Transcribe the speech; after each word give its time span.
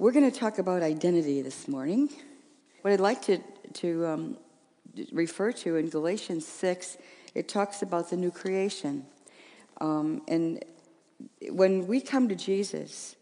we're 0.00 0.12
going 0.12 0.30
to 0.30 0.36
talk 0.36 0.58
about 0.58 0.82
identity 0.82 1.42
this 1.42 1.68
morning. 1.68 2.08
What 2.80 2.90
I'd 2.94 3.00
like 3.00 3.20
to, 3.26 3.36
to 3.74 4.06
um, 4.06 4.38
refer 5.12 5.52
to 5.52 5.76
in 5.76 5.90
Galatians 5.90 6.48
6, 6.48 6.96
it 7.34 7.50
talks 7.50 7.82
about 7.82 8.08
the 8.08 8.16
new 8.16 8.30
creation. 8.30 9.04
Um, 9.78 10.22
and 10.26 10.64
when 11.50 11.86
we 11.86 12.00
come 12.00 12.30
to 12.30 12.34
Jesus, 12.34 13.14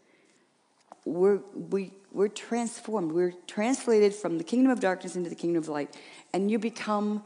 we're, 1.03 1.41
we, 1.53 1.91
we're 2.13 2.29
transformed. 2.29 3.11
We're 3.11 3.33
translated 3.45 4.15
from 4.15 4.37
the 4.37 4.45
kingdom 4.45 4.71
of 4.71 4.79
darkness 4.79 5.17
into 5.17 5.29
the 5.29 5.35
kingdom 5.35 5.61
of 5.61 5.67
light, 5.67 5.93
and 6.31 6.49
you 6.49 6.59
become 6.59 7.25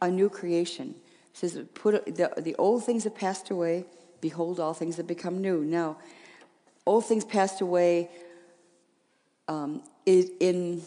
a 0.00 0.10
new 0.10 0.30
creation. 0.30 0.94
It 1.34 1.36
says, 1.36 1.62
put, 1.74 2.06
the, 2.06 2.32
the 2.38 2.54
old 2.54 2.86
things 2.86 3.04
have 3.04 3.14
passed 3.14 3.50
away. 3.50 3.84
Behold, 4.22 4.58
all 4.60 4.72
things 4.72 4.96
have 4.96 5.06
become 5.06 5.42
new. 5.42 5.62
Now, 5.62 5.98
old 6.86 7.04
things 7.04 7.26
passed 7.26 7.60
away 7.60 8.08
um, 9.48 9.82
in, 10.06 10.82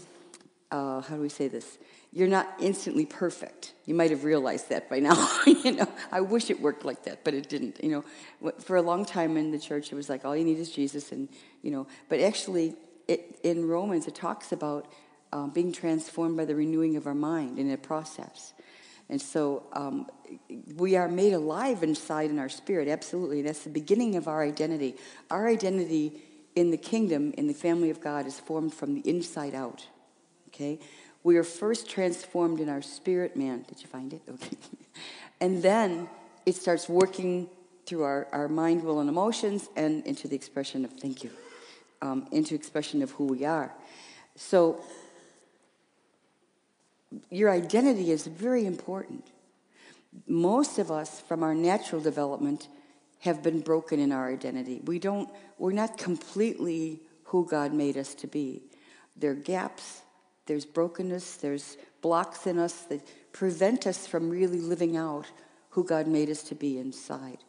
uh, 0.71 1.01
how 1.01 1.15
do 1.15 1.21
we 1.21 1.29
say 1.29 1.47
this? 1.47 1.77
You're 2.13 2.27
not 2.27 2.47
instantly 2.59 3.05
perfect. 3.05 3.73
You 3.85 3.93
might 3.93 4.09
have 4.11 4.23
realized 4.23 4.69
that 4.69 4.89
by 4.89 4.99
now. 4.99 5.29
you 5.45 5.73
know, 5.73 5.87
I 6.11 6.21
wish 6.21 6.49
it 6.49 6.59
worked 6.59 6.85
like 6.85 7.03
that, 7.03 7.23
but 7.23 7.33
it 7.33 7.49
didn't. 7.49 7.83
You 7.83 8.03
know, 8.41 8.51
for 8.59 8.77
a 8.77 8.81
long 8.81 9.05
time 9.05 9.37
in 9.37 9.51
the 9.51 9.59
church, 9.59 9.91
it 9.91 9.95
was 9.95 10.09
like 10.09 10.25
all 10.25 10.35
you 10.35 10.45
need 10.45 10.57
is 10.57 10.71
Jesus, 10.71 11.11
and 11.11 11.27
you 11.61 11.69
know. 11.69 11.85
But 12.09 12.21
actually, 12.21 12.75
it, 13.07 13.39
in 13.43 13.67
Romans, 13.67 14.07
it 14.07 14.15
talks 14.15 14.51
about 14.51 14.87
um, 15.31 15.51
being 15.51 15.71
transformed 15.71 16.37
by 16.37 16.45
the 16.45 16.55
renewing 16.55 16.95
of 16.95 17.07
our 17.07 17.15
mind 17.15 17.59
in 17.59 17.69
a 17.71 17.77
process. 17.77 18.53
And 19.09 19.21
so 19.21 19.63
um, 19.73 20.07
we 20.75 20.95
are 20.97 21.07
made 21.07 21.33
alive 21.33 21.81
inside 21.81 22.29
in 22.29 22.39
our 22.39 22.49
spirit, 22.49 22.87
absolutely. 22.87 23.41
That's 23.41 23.63
the 23.63 23.69
beginning 23.69 24.15
of 24.15 24.27
our 24.27 24.43
identity. 24.43 24.95
Our 25.31 25.47
identity 25.47 26.21
in 26.57 26.71
the 26.71 26.77
kingdom, 26.77 27.35
in 27.37 27.45
the 27.45 27.53
family 27.53 27.91
of 27.91 28.01
God, 28.01 28.25
is 28.25 28.39
formed 28.39 28.73
from 28.73 28.95
the 28.95 29.07
inside 29.07 29.53
out. 29.53 29.85
Okay? 30.47 30.79
We 31.23 31.37
are 31.37 31.43
first 31.43 31.87
transformed 31.87 32.59
in 32.59 32.67
our 32.67 32.81
spirit 32.81 33.37
man. 33.37 33.63
Did 33.69 33.79
you 33.79 33.87
find 33.87 34.11
it? 34.11 34.21
Okay. 34.33 34.57
and 35.39 35.61
then 35.61 36.09
it 36.47 36.55
starts 36.55 36.89
working 36.89 37.47
through 37.85 38.01
our, 38.01 38.27
our 38.31 38.47
mind, 38.47 38.83
will, 38.83 38.99
and 38.99 39.07
emotions 39.07 39.69
and 39.75 40.03
into 40.07 40.27
the 40.27 40.35
expression 40.35 40.83
of 40.83 40.91
thank 40.93 41.23
you, 41.23 41.29
um, 42.01 42.25
into 42.31 42.55
expression 42.55 43.03
of 43.03 43.11
who 43.11 43.25
we 43.25 43.45
are. 43.45 43.71
So 44.35 44.81
your 47.29 47.51
identity 47.51 48.09
is 48.09 48.25
very 48.25 48.65
important. 48.65 49.27
Most 50.25 50.79
of 50.79 50.89
us, 50.89 51.19
from 51.19 51.43
our 51.43 51.53
natural 51.53 52.01
development, 52.01 52.67
have 53.19 53.41
been 53.41 53.61
broken 53.61 53.99
in 53.99 54.11
our 54.11 54.31
identity. 54.31 54.81
We 54.85 54.99
don't, 54.99 55.29
we're 55.57 55.71
not 55.71 55.97
completely 55.97 57.01
who 57.23 57.45
God 57.45 57.73
made 57.73 57.97
us 57.97 58.13
to 58.15 58.27
be. 58.27 58.63
There 59.15 59.31
are 59.31 59.35
gaps, 59.35 60.01
there's 60.45 60.65
brokenness, 60.65 61.37
there's 61.37 61.77
blocks 62.01 62.47
in 62.47 62.57
us 62.57 62.73
that 62.83 63.01
prevent 63.33 63.87
us 63.87 64.07
from 64.07 64.29
really 64.29 64.61
living 64.61 64.95
out 64.95 65.25
who 65.69 65.83
God 65.83 66.07
made 66.07 66.29
us 66.29 66.43
to 66.43 66.55
be 66.55 66.77
inside. 66.77 67.39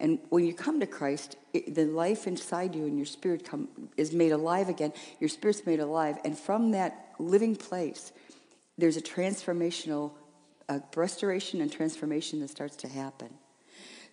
And 0.00 0.18
when 0.30 0.46
you 0.46 0.54
come 0.54 0.80
to 0.80 0.86
Christ, 0.86 1.36
it, 1.52 1.74
the 1.74 1.84
life 1.84 2.26
inside 2.26 2.74
you 2.74 2.86
and 2.86 2.96
your 2.96 3.06
spirit 3.06 3.44
come, 3.44 3.68
is 3.98 4.12
made 4.12 4.32
alive 4.32 4.70
again. 4.70 4.94
Your 5.20 5.28
spirit's 5.28 5.66
made 5.66 5.80
alive. 5.80 6.18
And 6.24 6.38
from 6.38 6.70
that 6.70 7.12
living 7.18 7.54
place, 7.54 8.12
there's 8.78 8.96
a 8.96 9.02
transformational 9.02 10.12
uh, 10.70 10.78
restoration 10.96 11.60
and 11.60 11.70
transformation 11.70 12.40
that 12.40 12.48
starts 12.48 12.76
to 12.76 12.88
happen. 12.88 13.28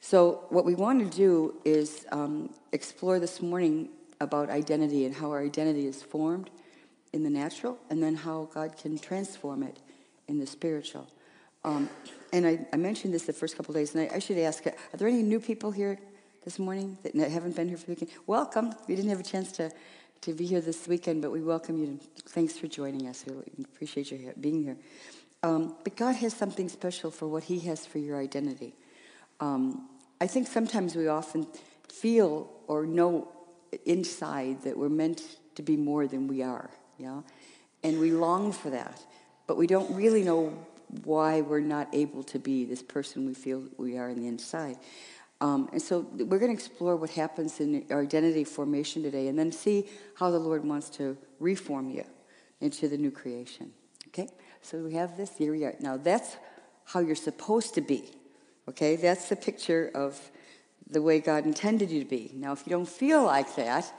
So, 0.01 0.45
what 0.49 0.65
we 0.65 0.75
want 0.75 0.99
to 0.99 1.17
do 1.17 1.55
is 1.65 2.05
um, 2.11 2.53
explore 2.71 3.19
this 3.19 3.41
morning 3.41 3.89
about 4.19 4.49
identity 4.49 5.05
and 5.05 5.15
how 5.15 5.31
our 5.31 5.43
identity 5.43 5.85
is 5.85 6.01
formed 6.01 6.49
in 7.13 7.23
the 7.23 7.29
natural, 7.29 7.77
and 7.89 8.01
then 8.01 8.15
how 8.15 8.49
God 8.53 8.77
can 8.77 8.97
transform 8.97 9.63
it 9.63 9.77
in 10.27 10.39
the 10.39 10.47
spiritual. 10.47 11.07
Um, 11.63 11.89
and 12.31 12.45
I, 12.45 12.65
I, 12.71 12.77
mentioned 12.77 13.13
this 13.13 13.23
the 13.23 13.33
first 13.33 13.57
couple 13.57 13.73
days, 13.73 13.95
and 13.95 14.09
I, 14.09 14.15
I, 14.15 14.19
should 14.19 14.37
ask: 14.37 14.65
Are 14.65 14.73
there 14.93 15.07
any 15.07 15.23
new 15.23 15.39
people 15.39 15.71
here 15.71 15.97
this 16.43 16.59
morning 16.59 16.97
that 17.03 17.31
haven't 17.31 17.55
been 17.55 17.67
here 17.67 17.77
for 17.77 17.87
the 17.87 17.91
weekend? 17.93 18.11
Welcome. 18.27 18.73
We 18.87 18.95
didn't 18.95 19.09
have 19.09 19.19
a 19.19 19.23
chance 19.23 19.51
to 19.53 19.71
to 20.21 20.33
be 20.33 20.45
here 20.45 20.61
this 20.61 20.87
weekend, 20.87 21.21
but 21.21 21.31
we 21.31 21.41
welcome 21.41 21.77
you. 21.77 21.99
Thanks 22.29 22.57
for 22.57 22.67
joining 22.67 23.07
us. 23.07 23.25
We 23.27 23.63
appreciate 23.63 24.11
you 24.11 24.33
being 24.39 24.63
here. 24.63 24.77
Um, 25.43 25.75
but 25.83 25.95
God 25.95 26.15
has 26.15 26.33
something 26.33 26.69
special 26.69 27.11
for 27.11 27.27
what 27.27 27.43
He 27.43 27.59
has 27.61 27.85
for 27.85 27.99
your 27.99 28.19
identity. 28.19 28.73
Um, 29.39 29.89
I 30.19 30.27
think 30.27 30.47
sometimes 30.47 30.95
we 30.95 31.07
often 31.07 31.47
feel 31.89 32.49
or 32.67 32.85
know 32.85 33.29
inside 33.85 34.63
that 34.63 34.77
we're 34.77 34.89
meant 34.89 35.21
to 35.55 35.61
be 35.61 35.75
more 35.75 36.07
than 36.07 36.27
we 36.27 36.41
are, 36.41 36.69
yeah? 36.97 37.21
And 37.83 37.99
we 37.99 38.11
long 38.11 38.51
for 38.51 38.69
that, 38.71 39.03
but 39.45 39.57
we 39.57 39.67
don't 39.67 39.93
really 39.95 40.23
know 40.23 40.57
why 41.03 41.41
we're 41.41 41.59
not 41.59 41.89
able 41.93 42.23
to 42.23 42.39
be 42.39 42.65
this 42.65 42.81
person 42.81 43.25
we 43.25 43.33
feel 43.33 43.63
we 43.77 43.97
are 43.97 44.09
in 44.09 44.19
the 44.19 44.27
inside. 44.27 44.77
Um, 45.39 45.69
and 45.71 45.81
so 45.81 45.99
we're 46.13 46.39
going 46.39 46.55
to 46.55 46.57
explore 46.57 46.95
what 46.95 47.11
happens 47.11 47.59
in 47.59 47.85
our 47.91 48.01
identity 48.01 48.43
formation 48.43 49.03
today 49.03 49.27
and 49.27 49.37
then 49.37 49.51
see 49.51 49.87
how 50.15 50.31
the 50.31 50.39
Lord 50.39 50.65
wants 50.65 50.89
to 50.91 51.17
reform 51.39 51.91
you 51.91 52.05
into 52.59 52.87
the 52.87 52.97
new 52.97 53.11
creation. 53.11 53.71
Okay? 54.07 54.29
So 54.61 54.79
we 54.79 54.93
have 54.93 55.15
this. 55.15 55.37
Here 55.37 55.51
we 55.51 55.63
are. 55.63 55.75
Now 55.79 55.97
that's 55.97 56.37
how 56.85 57.01
you're 57.01 57.15
supposed 57.15 57.75
to 57.75 57.81
be. 57.81 58.16
Okay? 58.69 58.95
That's 58.95 59.29
the 59.29 59.35
picture 59.35 59.91
of 59.93 60.19
the 60.89 61.01
way 61.01 61.19
God 61.19 61.45
intended 61.45 61.91
you 61.91 62.03
to 62.03 62.09
be. 62.09 62.31
Now, 62.33 62.53
if 62.53 62.65
you 62.65 62.71
don't 62.71 62.87
feel 62.87 63.23
like 63.23 63.55
that, 63.55 63.91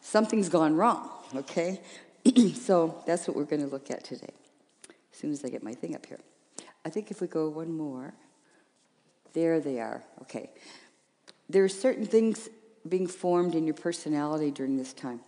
something's 0.00 0.48
gone 0.48 0.76
wrong. 0.76 1.10
Okay? 1.34 1.80
so 2.54 3.02
that's 3.06 3.28
what 3.28 3.36
we're 3.36 3.44
going 3.44 3.62
to 3.62 3.68
look 3.68 3.90
at 3.90 4.04
today. 4.04 4.32
As 5.12 5.18
soon 5.18 5.32
as 5.32 5.44
I 5.44 5.48
get 5.48 5.62
my 5.62 5.74
thing 5.74 5.94
up 5.94 6.06
here. 6.06 6.20
I 6.84 6.88
think 6.88 7.10
if 7.10 7.20
we 7.20 7.26
go 7.26 7.48
one 7.48 7.72
more. 7.72 8.14
There 9.32 9.60
they 9.60 9.80
are. 9.80 10.02
Okay. 10.22 10.50
There 11.48 11.62
are 11.64 11.68
certain 11.68 12.06
things 12.06 12.48
being 12.88 13.06
formed 13.06 13.54
in 13.54 13.64
your 13.64 13.74
personality 13.74 14.50
during 14.50 14.76
this 14.76 14.92
time. 14.92 15.20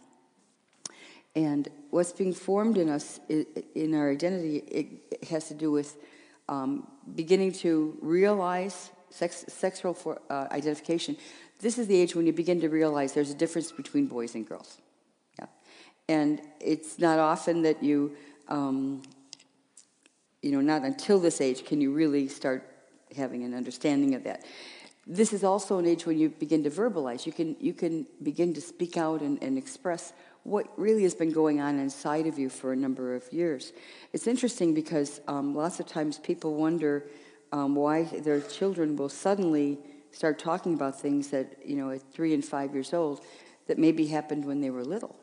And 1.34 1.68
what's 1.90 2.12
being 2.12 2.34
formed 2.34 2.76
in 2.76 2.88
us, 2.88 3.20
in 3.28 3.94
our 3.94 4.10
identity, 4.10 4.56
it 4.58 5.24
has 5.28 5.48
to 5.48 5.54
do 5.54 5.70
with 5.70 5.96
um, 6.52 6.86
beginning 7.14 7.52
to 7.52 7.96
realize 8.02 8.90
sex, 9.10 9.44
sexual 9.48 9.94
for, 9.94 10.20
uh, 10.28 10.46
identification. 10.50 11.16
This 11.60 11.78
is 11.78 11.86
the 11.86 11.96
age 11.96 12.14
when 12.14 12.26
you 12.26 12.32
begin 12.32 12.60
to 12.60 12.68
realize 12.68 13.14
there's 13.14 13.30
a 13.30 13.40
difference 13.44 13.72
between 13.72 14.06
boys 14.06 14.34
and 14.34 14.46
girls. 14.46 14.78
Yeah. 15.38 15.46
And 16.08 16.42
it's 16.60 16.98
not 16.98 17.18
often 17.18 17.62
that 17.62 17.82
you, 17.82 18.16
um, 18.48 19.02
you 20.42 20.52
know, 20.52 20.60
not 20.60 20.82
until 20.82 21.18
this 21.18 21.40
age 21.40 21.64
can 21.64 21.80
you 21.80 21.92
really 21.92 22.28
start 22.28 22.68
having 23.16 23.44
an 23.44 23.54
understanding 23.54 24.14
of 24.14 24.24
that. 24.24 24.44
This 25.06 25.32
is 25.32 25.42
also 25.44 25.78
an 25.78 25.86
age 25.86 26.06
when 26.06 26.18
you 26.18 26.28
begin 26.28 26.62
to 26.64 26.70
verbalize. 26.70 27.26
You 27.26 27.32
can, 27.32 27.56
you 27.60 27.72
can 27.72 28.06
begin 28.22 28.52
to 28.54 28.60
speak 28.60 28.96
out 28.96 29.20
and, 29.20 29.42
and 29.42 29.56
express 29.56 30.12
what 30.44 30.66
really 30.76 31.02
has 31.04 31.14
been 31.14 31.32
going 31.32 31.60
on 31.60 31.78
inside 31.78 32.26
of 32.26 32.38
you 32.38 32.48
for 32.48 32.72
a 32.72 32.76
number 32.76 33.14
of 33.14 33.32
years. 33.32 33.72
It's 34.12 34.26
interesting 34.26 34.74
because 34.74 35.20
um, 35.28 35.54
lots 35.54 35.80
of 35.80 35.86
times 35.86 36.18
people 36.18 36.54
wonder 36.54 37.04
um, 37.52 37.74
why 37.74 38.04
their 38.04 38.40
children 38.40 38.96
will 38.96 39.08
suddenly 39.08 39.78
start 40.10 40.38
talking 40.38 40.74
about 40.74 41.00
things 41.00 41.28
that, 41.28 41.56
you 41.64 41.76
know, 41.76 41.90
at 41.90 42.02
three 42.12 42.34
and 42.34 42.44
five 42.44 42.74
years 42.74 42.92
old 42.92 43.24
that 43.66 43.78
maybe 43.78 44.06
happened 44.06 44.44
when 44.44 44.60
they 44.60 44.70
were 44.70 44.84
little 44.84 45.16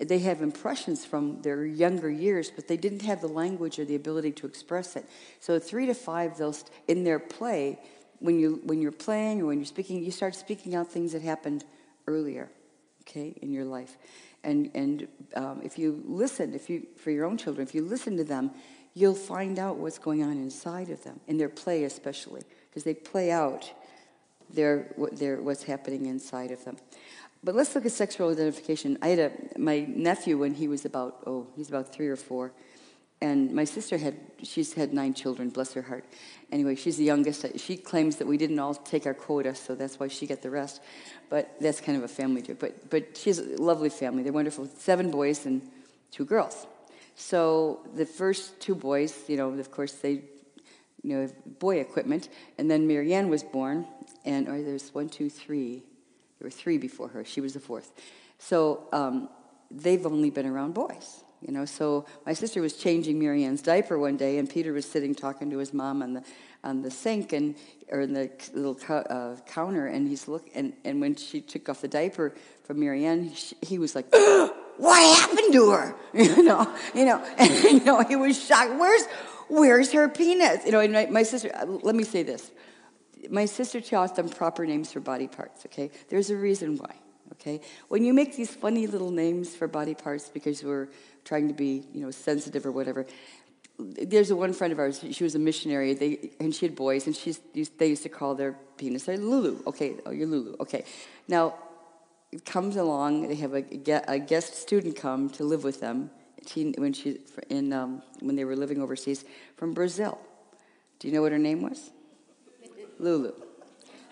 they 0.00 0.20
have 0.20 0.42
impressions 0.42 1.04
from 1.04 1.42
their 1.42 1.66
younger 1.66 2.10
years, 2.10 2.50
but 2.54 2.68
they 2.68 2.76
didn't 2.76 3.02
have 3.02 3.20
the 3.20 3.28
language 3.28 3.78
or 3.78 3.84
the 3.84 3.96
ability 3.96 4.30
to 4.32 4.46
express 4.46 4.94
it. 4.94 5.04
So 5.40 5.58
three 5.58 5.86
to 5.86 5.94
five, 5.94 6.38
they'll 6.38 6.52
st- 6.52 6.70
in 6.86 7.04
their 7.04 7.18
play, 7.18 7.80
when 8.20 8.38
you 8.38 8.60
when 8.64 8.80
you're 8.80 8.92
playing 8.92 9.40
or 9.40 9.46
when 9.46 9.58
you're 9.58 9.66
speaking, 9.66 10.02
you 10.04 10.10
start 10.10 10.34
speaking 10.34 10.74
out 10.74 10.88
things 10.88 11.12
that 11.12 11.22
happened 11.22 11.64
earlier, 12.06 12.48
okay, 13.08 13.34
in 13.42 13.52
your 13.52 13.64
life. 13.64 13.96
And 14.44 14.70
and 14.74 15.08
um, 15.34 15.60
if 15.64 15.78
you 15.78 16.02
listen, 16.06 16.54
if 16.54 16.70
you 16.70 16.86
for 16.96 17.10
your 17.10 17.24
own 17.24 17.36
children, 17.36 17.66
if 17.66 17.74
you 17.74 17.82
listen 17.82 18.16
to 18.18 18.24
them, 18.24 18.50
you'll 18.94 19.14
find 19.14 19.58
out 19.58 19.76
what's 19.76 19.98
going 19.98 20.22
on 20.22 20.32
inside 20.32 20.90
of 20.90 21.02
them 21.04 21.20
in 21.26 21.38
their 21.38 21.48
play, 21.48 21.84
especially 21.84 22.42
because 22.68 22.84
they 22.84 22.94
play 22.94 23.30
out 23.30 23.72
their, 24.50 24.94
their 25.12 25.40
what's 25.40 25.62
happening 25.62 26.06
inside 26.06 26.50
of 26.50 26.64
them. 26.64 26.76
But 27.44 27.54
let's 27.54 27.74
look 27.74 27.86
at 27.86 27.92
sexual 27.92 28.30
identification. 28.30 28.98
I 29.00 29.08
had 29.08 29.18
a, 29.18 29.32
my 29.58 29.80
nephew 29.80 30.38
when 30.38 30.54
he 30.54 30.66
was 30.66 30.84
about, 30.84 31.22
oh, 31.26 31.46
he's 31.54 31.68
about 31.68 31.92
three 31.92 32.08
or 32.08 32.16
four. 32.16 32.52
And 33.20 33.52
my 33.52 33.64
sister 33.64 33.98
had, 33.98 34.16
she's 34.42 34.74
had 34.74 34.92
nine 34.92 35.12
children, 35.12 35.48
bless 35.48 35.72
her 35.72 35.82
heart. 35.82 36.04
Anyway, 36.52 36.76
she's 36.76 36.96
the 36.96 37.04
youngest. 37.04 37.44
She 37.58 37.76
claims 37.76 38.16
that 38.16 38.26
we 38.26 38.36
didn't 38.36 38.58
all 38.58 38.74
take 38.74 39.06
our 39.06 39.14
quota, 39.14 39.54
so 39.54 39.74
that's 39.74 39.98
why 39.98 40.06
she 40.08 40.26
got 40.26 40.40
the 40.40 40.50
rest. 40.50 40.80
But 41.28 41.56
that's 41.60 41.80
kind 41.80 41.98
of 41.98 42.04
a 42.04 42.08
family 42.08 42.42
joke. 42.42 42.58
But, 42.60 42.88
but 42.90 43.16
she's 43.16 43.38
a 43.38 43.60
lovely 43.60 43.88
family. 43.88 44.22
They're 44.22 44.32
wonderful. 44.32 44.66
Seven 44.66 45.10
boys 45.10 45.46
and 45.46 45.68
two 46.12 46.24
girls. 46.24 46.66
So 47.16 47.80
the 47.94 48.06
first 48.06 48.60
two 48.60 48.76
boys, 48.76 49.24
you 49.26 49.36
know, 49.36 49.50
of 49.50 49.70
course, 49.72 49.94
they, 49.94 50.22
you 51.02 51.16
know, 51.16 51.28
boy 51.58 51.80
equipment. 51.80 52.28
And 52.56 52.70
then 52.70 52.86
Marianne 52.86 53.28
was 53.28 53.42
born, 53.42 53.86
and 54.24 54.48
or 54.48 54.62
there's 54.62 54.94
one, 54.94 55.08
two, 55.08 55.28
three. 55.28 55.82
There 56.38 56.46
were 56.46 56.50
three 56.50 56.78
before 56.78 57.08
her. 57.08 57.24
She 57.24 57.40
was 57.40 57.54
the 57.54 57.60
fourth. 57.60 57.90
So 58.38 58.86
um, 58.92 59.28
they've 59.72 60.06
only 60.06 60.30
been 60.30 60.46
around 60.46 60.74
boys. 60.74 61.24
You 61.40 61.52
know, 61.52 61.64
so 61.64 62.04
my 62.26 62.32
sister 62.32 62.60
was 62.60 62.74
changing 62.74 63.18
Marianne's 63.18 63.62
diaper 63.62 63.98
one 63.98 64.16
day, 64.16 64.38
and 64.38 64.50
Peter 64.50 64.72
was 64.72 64.84
sitting 64.84 65.14
talking 65.14 65.50
to 65.50 65.58
his 65.58 65.72
mom 65.72 66.02
on 66.02 66.14
the 66.14 66.24
on 66.64 66.82
the 66.82 66.90
sink 66.90 67.32
and 67.32 67.54
or 67.90 68.00
in 68.00 68.12
the 68.12 68.30
little 68.54 68.76
uh, 68.88 69.36
counter, 69.46 69.86
and 69.86 70.08
he's 70.08 70.26
look 70.26 70.48
and, 70.54 70.72
and 70.84 71.00
when 71.00 71.14
she 71.14 71.40
took 71.40 71.68
off 71.68 71.80
the 71.80 71.88
diaper 71.88 72.34
from 72.64 72.80
Marianne, 72.80 73.24
he, 73.24 73.56
he 73.62 73.78
was 73.78 73.94
like, 73.94 74.06
"What 74.12 75.18
happened 75.18 75.52
to 75.52 75.70
her?" 75.70 75.94
You 76.12 76.42
know, 76.42 76.74
you 76.94 77.04
know, 77.04 77.24
and 77.38 77.64
you 77.64 77.84
know 77.84 78.00
he 78.02 78.16
was 78.16 78.42
shocked. 78.44 78.72
Where's 78.72 79.06
where's 79.48 79.92
her 79.92 80.08
penis? 80.08 80.64
You 80.64 80.72
know, 80.72 80.88
my, 80.88 81.06
my 81.06 81.22
sister. 81.22 81.50
Uh, 81.54 81.66
let 81.66 81.94
me 81.94 82.02
say 82.02 82.24
this: 82.24 82.50
my 83.30 83.44
sister 83.44 83.80
taught 83.80 84.16
them 84.16 84.28
proper 84.28 84.66
names 84.66 84.92
for 84.92 85.00
body 85.00 85.28
parts. 85.28 85.66
Okay, 85.66 85.90
there's 86.08 86.30
a 86.30 86.36
reason 86.36 86.76
why. 86.76 86.96
Okay, 87.34 87.60
when 87.88 88.04
you 88.04 88.12
make 88.12 88.34
these 88.34 88.52
funny 88.52 88.86
little 88.86 89.12
names 89.12 89.54
for 89.54 89.68
body 89.68 89.94
parts 89.94 90.28
because 90.28 90.64
we're 90.64 90.88
trying 91.28 91.46
to 91.46 91.54
be, 91.54 91.84
you 91.92 92.00
know, 92.00 92.10
sensitive 92.10 92.64
or 92.64 92.72
whatever. 92.72 93.06
There's 93.78 94.30
a 94.30 94.36
one 94.36 94.54
friend 94.54 94.72
of 94.72 94.78
ours. 94.78 95.04
She 95.12 95.22
was 95.22 95.34
a 95.34 95.38
missionary, 95.38 95.92
they, 95.94 96.30
and 96.40 96.54
she 96.54 96.66
had 96.66 96.74
boys, 96.74 97.06
and 97.06 97.14
she's 97.14 97.38
they 97.78 97.88
used 97.88 98.02
to 98.02 98.08
call 98.08 98.34
their 98.34 98.56
penis 98.76 99.04
their 99.04 99.18
Lulu. 99.18 99.62
Okay, 99.66 99.96
oh, 100.06 100.10
you're 100.10 100.26
Lulu. 100.26 100.56
Okay, 100.58 100.84
now 101.28 101.54
it 102.32 102.44
comes 102.44 102.76
along. 102.76 103.28
They 103.28 103.36
have 103.36 103.54
a, 103.54 103.64
a 104.08 104.18
guest 104.18 104.56
student 104.56 104.96
come 104.96 105.30
to 105.30 105.44
live 105.44 105.62
with 105.62 105.80
them. 105.80 106.10
She, 106.46 106.72
when 106.78 106.92
she 106.94 107.20
in 107.50 107.72
um, 107.72 108.02
when 108.20 108.34
they 108.34 108.44
were 108.44 108.56
living 108.56 108.80
overseas 108.80 109.24
from 109.56 109.74
Brazil. 109.74 110.18
Do 110.98 111.06
you 111.06 111.14
know 111.14 111.22
what 111.22 111.32
her 111.32 111.38
name 111.38 111.62
was? 111.62 111.90
Lulu. 112.98 113.32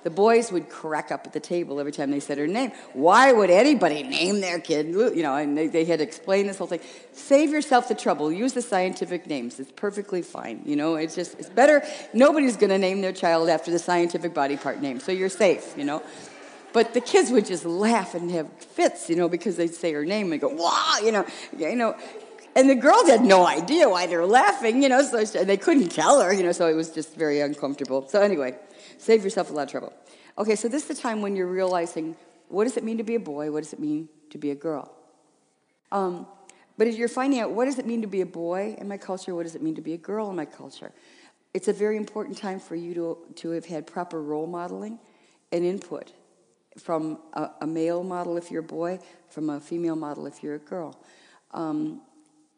The 0.02 0.10
boys 0.10 0.52
would 0.52 0.68
crack 0.68 1.10
up 1.10 1.26
at 1.26 1.32
the 1.32 1.40
table 1.40 1.80
every 1.80 1.90
time 1.90 2.12
they 2.12 2.20
said 2.20 2.38
her 2.38 2.46
name. 2.46 2.70
Why 2.92 3.32
would 3.32 3.50
anybody 3.50 4.04
name 4.04 4.40
their 4.40 4.60
kid? 4.60 4.86
You 4.88 5.22
know, 5.22 5.34
and 5.34 5.58
they, 5.58 5.66
they 5.66 5.84
had 5.84 5.98
to 5.98 6.04
explain 6.04 6.46
this 6.46 6.58
whole 6.58 6.68
thing. 6.68 6.80
Save 7.12 7.50
yourself 7.50 7.88
the 7.88 7.96
trouble. 7.96 8.30
Use 8.30 8.52
the 8.52 8.62
scientific 8.62 9.26
names. 9.26 9.58
It's 9.58 9.72
perfectly 9.72 10.22
fine. 10.22 10.62
You 10.64 10.76
know, 10.76 10.94
it's 10.94 11.16
just, 11.16 11.36
it's 11.40 11.48
better. 11.48 11.82
Nobody's 12.14 12.56
going 12.56 12.70
to 12.70 12.78
name 12.78 13.00
their 13.00 13.12
child 13.12 13.48
after 13.48 13.72
the 13.72 13.80
scientific 13.80 14.32
body 14.32 14.56
part 14.56 14.80
name, 14.80 15.00
so 15.00 15.10
you're 15.10 15.28
safe, 15.28 15.74
you 15.76 15.84
know. 15.84 16.02
But 16.72 16.94
the 16.94 17.00
kids 17.00 17.30
would 17.30 17.46
just 17.46 17.64
laugh 17.64 18.14
and 18.14 18.30
have 18.30 18.52
fits, 18.58 19.08
you 19.08 19.16
know, 19.16 19.28
because 19.28 19.56
they'd 19.56 19.74
say 19.74 19.92
her 19.92 20.04
name 20.04 20.30
and 20.30 20.40
go, 20.40 20.48
wow, 20.48 20.96
you 21.02 21.10
know, 21.10 21.26
you 21.56 21.74
know. 21.74 21.96
And 22.54 22.70
the 22.70 22.74
girls 22.74 23.08
had 23.08 23.22
no 23.22 23.46
idea 23.46 23.88
why 23.88 24.06
they 24.06 24.16
were 24.16 24.26
laughing, 24.26 24.82
you 24.82 24.88
know, 24.88 25.02
so 25.02 25.24
they 25.24 25.56
couldn't 25.56 25.88
tell 25.88 26.20
her, 26.20 26.32
you 26.32 26.42
know, 26.42 26.52
so 26.52 26.68
it 26.68 26.74
was 26.74 26.90
just 26.90 27.14
very 27.14 27.40
uncomfortable. 27.40 28.06
So 28.08 28.22
anyway, 28.22 28.56
Save 28.98 29.24
yourself 29.24 29.50
a 29.50 29.52
lot 29.52 29.64
of 29.64 29.70
trouble. 29.70 29.92
Okay, 30.38 30.56
so 30.56 30.68
this 30.68 30.82
is 30.82 30.88
the 30.88 31.02
time 31.02 31.22
when 31.22 31.36
you're 31.36 31.46
realizing 31.46 32.16
what 32.48 32.64
does 32.64 32.76
it 32.76 32.84
mean 32.84 32.98
to 32.98 33.04
be 33.04 33.14
a 33.14 33.20
boy? 33.20 33.50
What 33.50 33.62
does 33.62 33.72
it 33.72 33.80
mean 33.80 34.08
to 34.30 34.38
be 34.38 34.50
a 34.50 34.54
girl? 34.54 34.92
Um, 35.90 36.26
but 36.78 36.86
as 36.86 36.96
you're 36.96 37.08
finding 37.08 37.40
out 37.40 37.52
what 37.52 37.64
does 37.64 37.78
it 37.78 37.86
mean 37.86 38.02
to 38.02 38.06
be 38.06 38.20
a 38.20 38.26
boy 38.26 38.76
in 38.78 38.88
my 38.88 38.98
culture, 38.98 39.34
what 39.34 39.44
does 39.44 39.54
it 39.54 39.62
mean 39.62 39.74
to 39.76 39.80
be 39.80 39.94
a 39.94 39.98
girl 39.98 40.30
in 40.30 40.36
my 40.36 40.44
culture, 40.44 40.92
it's 41.54 41.68
a 41.68 41.72
very 41.72 41.96
important 41.96 42.36
time 42.36 42.60
for 42.60 42.76
you 42.76 42.92
to, 42.94 43.18
to 43.36 43.50
have 43.50 43.64
had 43.64 43.86
proper 43.86 44.20
role 44.22 44.46
modeling 44.46 44.98
and 45.52 45.64
input 45.64 46.12
from 46.76 47.18
a, 47.32 47.50
a 47.62 47.66
male 47.66 48.02
model 48.02 48.36
if 48.36 48.50
you're 48.50 48.60
a 48.60 48.64
boy, 48.64 48.98
from 49.30 49.48
a 49.48 49.60
female 49.60 49.96
model 49.96 50.26
if 50.26 50.42
you're 50.42 50.56
a 50.56 50.58
girl. 50.58 51.00
Um, 51.52 52.02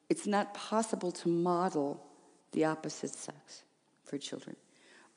it's 0.09 0.27
not 0.27 0.53
possible 0.53 1.13
to 1.13 1.29
model 1.29 2.05
the 2.53 2.65
opposite 2.65 3.11
sex 3.11 3.63
for 4.05 4.19
children. 4.19 4.57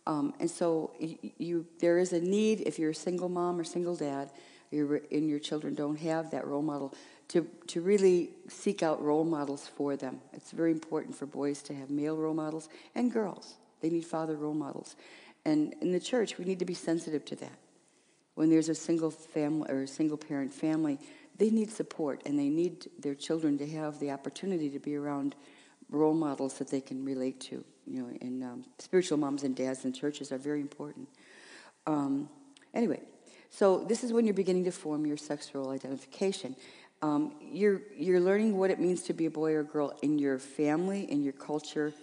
Um, 0.08 0.34
and 0.40 0.50
so 0.50 0.92
you, 1.00 1.18
you, 1.38 1.66
there 1.80 1.98
is 1.98 2.14
a 2.14 2.20
need 2.20 2.62
if 2.62 2.80
you're 2.80 2.92
a 2.92 2.96
single 2.96 3.30
mom 3.30 3.60
or 3.60 3.64
single 3.64 3.96
dad, 3.96 4.32
and 4.72 5.30
your 5.30 5.40
children 5.40 5.76
don't 5.76 6.00
have 6.00 6.32
that 6.32 6.48
role 6.48 6.62
model, 6.62 6.94
to, 7.28 7.48
to 7.68 7.82
really 7.82 8.32
seek 8.50 8.84
out 8.84 9.02
role 9.02 9.24
models 9.24 9.68
for 9.76 9.96
them. 9.96 10.20
It's 10.34 10.52
very 10.52 10.72
important 10.72 11.16
for 11.16 11.26
boys 11.26 11.62
to 11.64 11.74
have 11.74 11.90
male 11.90 12.18
role 12.18 12.34
models 12.34 12.68
and 12.96 13.12
girls. 13.12 13.56
They 13.82 13.90
need 13.90 14.06
father 14.06 14.36
role 14.36 14.54
models. 14.54 14.96
And 15.46 15.74
in 15.82 15.92
the 15.92 16.00
church, 16.00 16.38
we 16.38 16.46
need 16.46 16.60
to 16.60 16.66
be 16.66 16.74
sensitive 16.74 17.26
to 17.26 17.36
that. 17.38 17.58
When 18.36 18.50
there's 18.50 18.70
a 18.70 18.76
single 18.76 19.12
family 19.12 19.70
or 19.70 19.84
a 19.84 19.88
single 19.88 20.18
parent 20.18 20.54
family, 20.54 21.00
they 21.38 21.50
need 21.50 21.72
support 21.72 22.22
and 22.26 22.38
they 22.38 22.50
need 22.50 22.90
their 23.00 23.16
children 23.16 23.58
to 23.58 23.68
have 23.68 24.00
the 24.00 24.12
opportunity 24.12 24.70
to 24.70 24.80
be 24.80 24.96
around 24.96 25.36
role 25.90 26.14
models 26.14 26.58
that 26.60 26.70
they 26.70 26.82
can 26.82 27.04
relate 27.04 27.40
to. 27.42 27.64
You 27.88 28.02
know, 28.02 28.10
and 28.22 28.44
um, 28.44 28.66
spiritual 28.80 29.18
moms 29.18 29.44
and 29.44 29.56
dads 29.56 29.86
in 29.86 29.94
churches 29.94 30.32
are 30.32 30.38
very 30.38 30.62
important. 30.62 31.10
Um, 31.88 32.30
anyway, 32.74 33.02
so 33.50 33.84
this 33.84 34.04
is 34.04 34.14
when 34.14 34.26
you're 34.26 34.34
beginning 34.34 34.66
to 34.66 34.72
form 34.72 35.06
your 35.06 35.18
sexual 35.18 35.70
identification. 35.70 36.56
Um, 37.02 37.34
you're 37.42 37.82
you're 37.98 38.20
learning 38.20 38.58
what 38.58 38.70
it 38.70 38.80
means 38.80 39.02
to 39.04 39.14
be 39.14 39.26
a 39.26 39.32
boy 39.32 39.54
or 39.54 39.64
girl 39.64 39.98
in 40.02 40.20
your 40.20 40.38
family, 40.38 41.12
in 41.12 41.24
your 41.24 41.34
culture, 41.34 41.94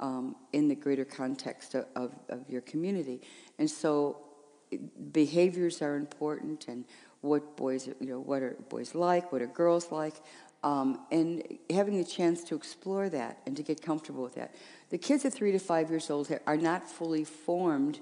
um, 0.00 0.34
in 0.52 0.68
the 0.68 0.74
greater 0.74 1.04
context 1.04 1.74
of, 1.74 1.86
of, 1.94 2.12
of 2.28 2.48
your 2.48 2.62
community, 2.62 3.20
and 3.58 3.70
so 3.70 4.18
behaviors 5.12 5.82
are 5.82 5.94
important 5.94 6.66
and 6.68 6.84
what 7.20 7.56
boys 7.56 7.86
you 7.86 7.94
know 8.00 8.20
what 8.20 8.42
are 8.42 8.56
boys 8.68 8.94
like, 8.94 9.30
what 9.32 9.42
are 9.42 9.46
girls 9.46 9.92
like. 9.92 10.14
Um, 10.66 10.98
and 11.12 11.58
having 11.70 12.00
a 12.00 12.04
chance 12.04 12.42
to 12.42 12.56
explore 12.56 13.08
that 13.10 13.38
and 13.46 13.56
to 13.56 13.62
get 13.62 13.80
comfortable 13.80 14.24
with 14.24 14.34
that. 14.34 14.52
The 14.90 14.98
kids 14.98 15.24
at 15.24 15.32
three 15.32 15.52
to 15.52 15.60
five 15.60 15.90
years 15.90 16.10
old 16.10 16.28
are 16.44 16.56
not 16.56 16.90
fully 16.90 17.22
formed 17.22 18.00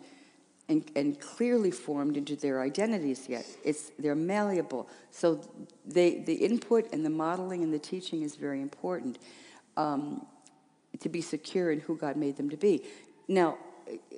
and, 0.71 0.91
and 0.97 1.21
clearly 1.21 1.71
formed 1.71 2.17
into 2.17 2.37
their 2.37 2.63
identities 2.63 3.29
yet. 3.29 3.45
It's, 3.65 3.93
they're 3.99 4.15
malleable. 4.15 4.89
So 5.11 5.43
they, 5.85 6.21
the 6.21 6.37
input 6.37 6.91
and 6.91 7.05
the 7.05 7.11
modeling 7.11 7.63
and 7.63 7.71
the 7.71 7.79
teaching 7.79 8.23
is 8.23 8.35
very 8.37 8.63
important 8.63 9.19
um, 9.77 10.25
to 11.01 11.11
be 11.11 11.21
secure 11.21 11.71
in 11.71 11.81
who 11.81 11.99
God 11.99 12.17
made 12.17 12.39
them 12.39 12.49
to 12.49 12.57
be. 12.57 12.83
Now, 13.29 13.59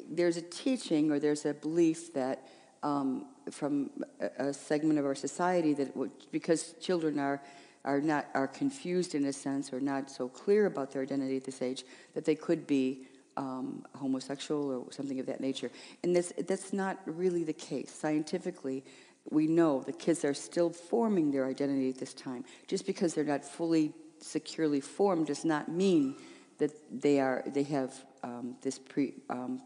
there's 0.09 0.37
a 0.37 0.43
teaching 0.43 1.11
or 1.11 1.19
there's 1.19 1.47
a 1.47 1.55
belief 1.55 2.15
that 2.15 2.47
um, 2.85 3.27
from 3.51 3.91
a, 4.21 4.51
a 4.51 4.55
segment 4.55 5.01
of 5.01 5.05
our 5.05 5.17
society 5.17 5.75
that 5.75 5.93
because 6.31 6.75
children 6.81 7.19
are 7.19 7.43
are 7.87 8.01
not 8.01 8.27
are 8.35 8.49
confused 8.49 9.15
in 9.15 9.25
a 9.25 9.33
sense 9.33 9.73
or 9.73 9.81
not 9.81 10.11
so 10.11 10.29
clear 10.29 10.67
about 10.67 10.91
their 10.91 11.03
identity 11.03 11.37
at 11.37 11.45
this 11.45 11.63
age 11.63 11.85
that 12.15 12.25
they 12.25 12.35
could 12.35 12.67
be 12.67 13.07
um, 13.37 13.85
homosexual 13.95 14.71
or 14.71 14.93
something 14.93 15.21
of 15.21 15.27
that 15.27 15.41
nature. 15.41 15.71
And 16.03 16.15
this, 16.17 16.33
that's 16.47 16.73
not 16.73 16.99
really 17.07 17.45
the 17.45 17.53
case. 17.53 17.91
Scientifically, 17.93 18.85
we 19.31 19.47
know 19.47 19.83
the 19.83 19.93
kids 19.93 20.25
are 20.25 20.35
still 20.35 20.71
forming 20.71 21.31
their 21.31 21.47
identity 21.47 21.91
at 21.91 21.99
this 21.99 22.15
time. 22.15 22.45
Just 22.67 22.87
because 22.87 23.15
they're 23.15 23.25
not 23.25 23.45
fully 23.45 23.93
securely 24.21 24.81
formed 24.81 25.27
does 25.27 25.45
not 25.45 25.69
mean 25.69 26.17
that 26.59 26.71
they 26.91 27.21
are 27.21 27.43
they 27.47 27.65
have 27.65 27.93
um, 28.23 28.57
this 28.63 28.79
pre, 28.79 29.15
um, 29.29 29.61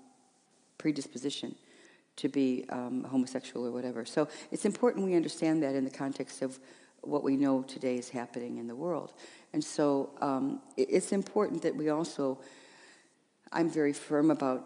predisposition 0.78 1.54
to 2.16 2.28
be 2.28 2.66
um, 2.70 3.04
homosexual 3.04 3.66
or 3.66 3.70
whatever. 3.70 4.04
So 4.04 4.28
it's 4.50 4.64
important 4.64 5.06
we 5.06 5.14
understand 5.14 5.62
that 5.62 5.74
in 5.74 5.84
the 5.84 5.90
context 5.90 6.42
of 6.42 6.58
what 7.02 7.22
we 7.22 7.36
know 7.36 7.62
today 7.62 7.96
is 7.96 8.08
happening 8.08 8.58
in 8.58 8.66
the 8.66 8.74
world. 8.76 9.12
And 9.52 9.62
so 9.62 10.10
um, 10.20 10.60
it's 10.76 11.12
important 11.12 11.62
that 11.62 11.74
we 11.74 11.88
also, 11.88 12.40
I'm 13.52 13.70
very 13.70 13.92
firm 13.92 14.30
about 14.30 14.64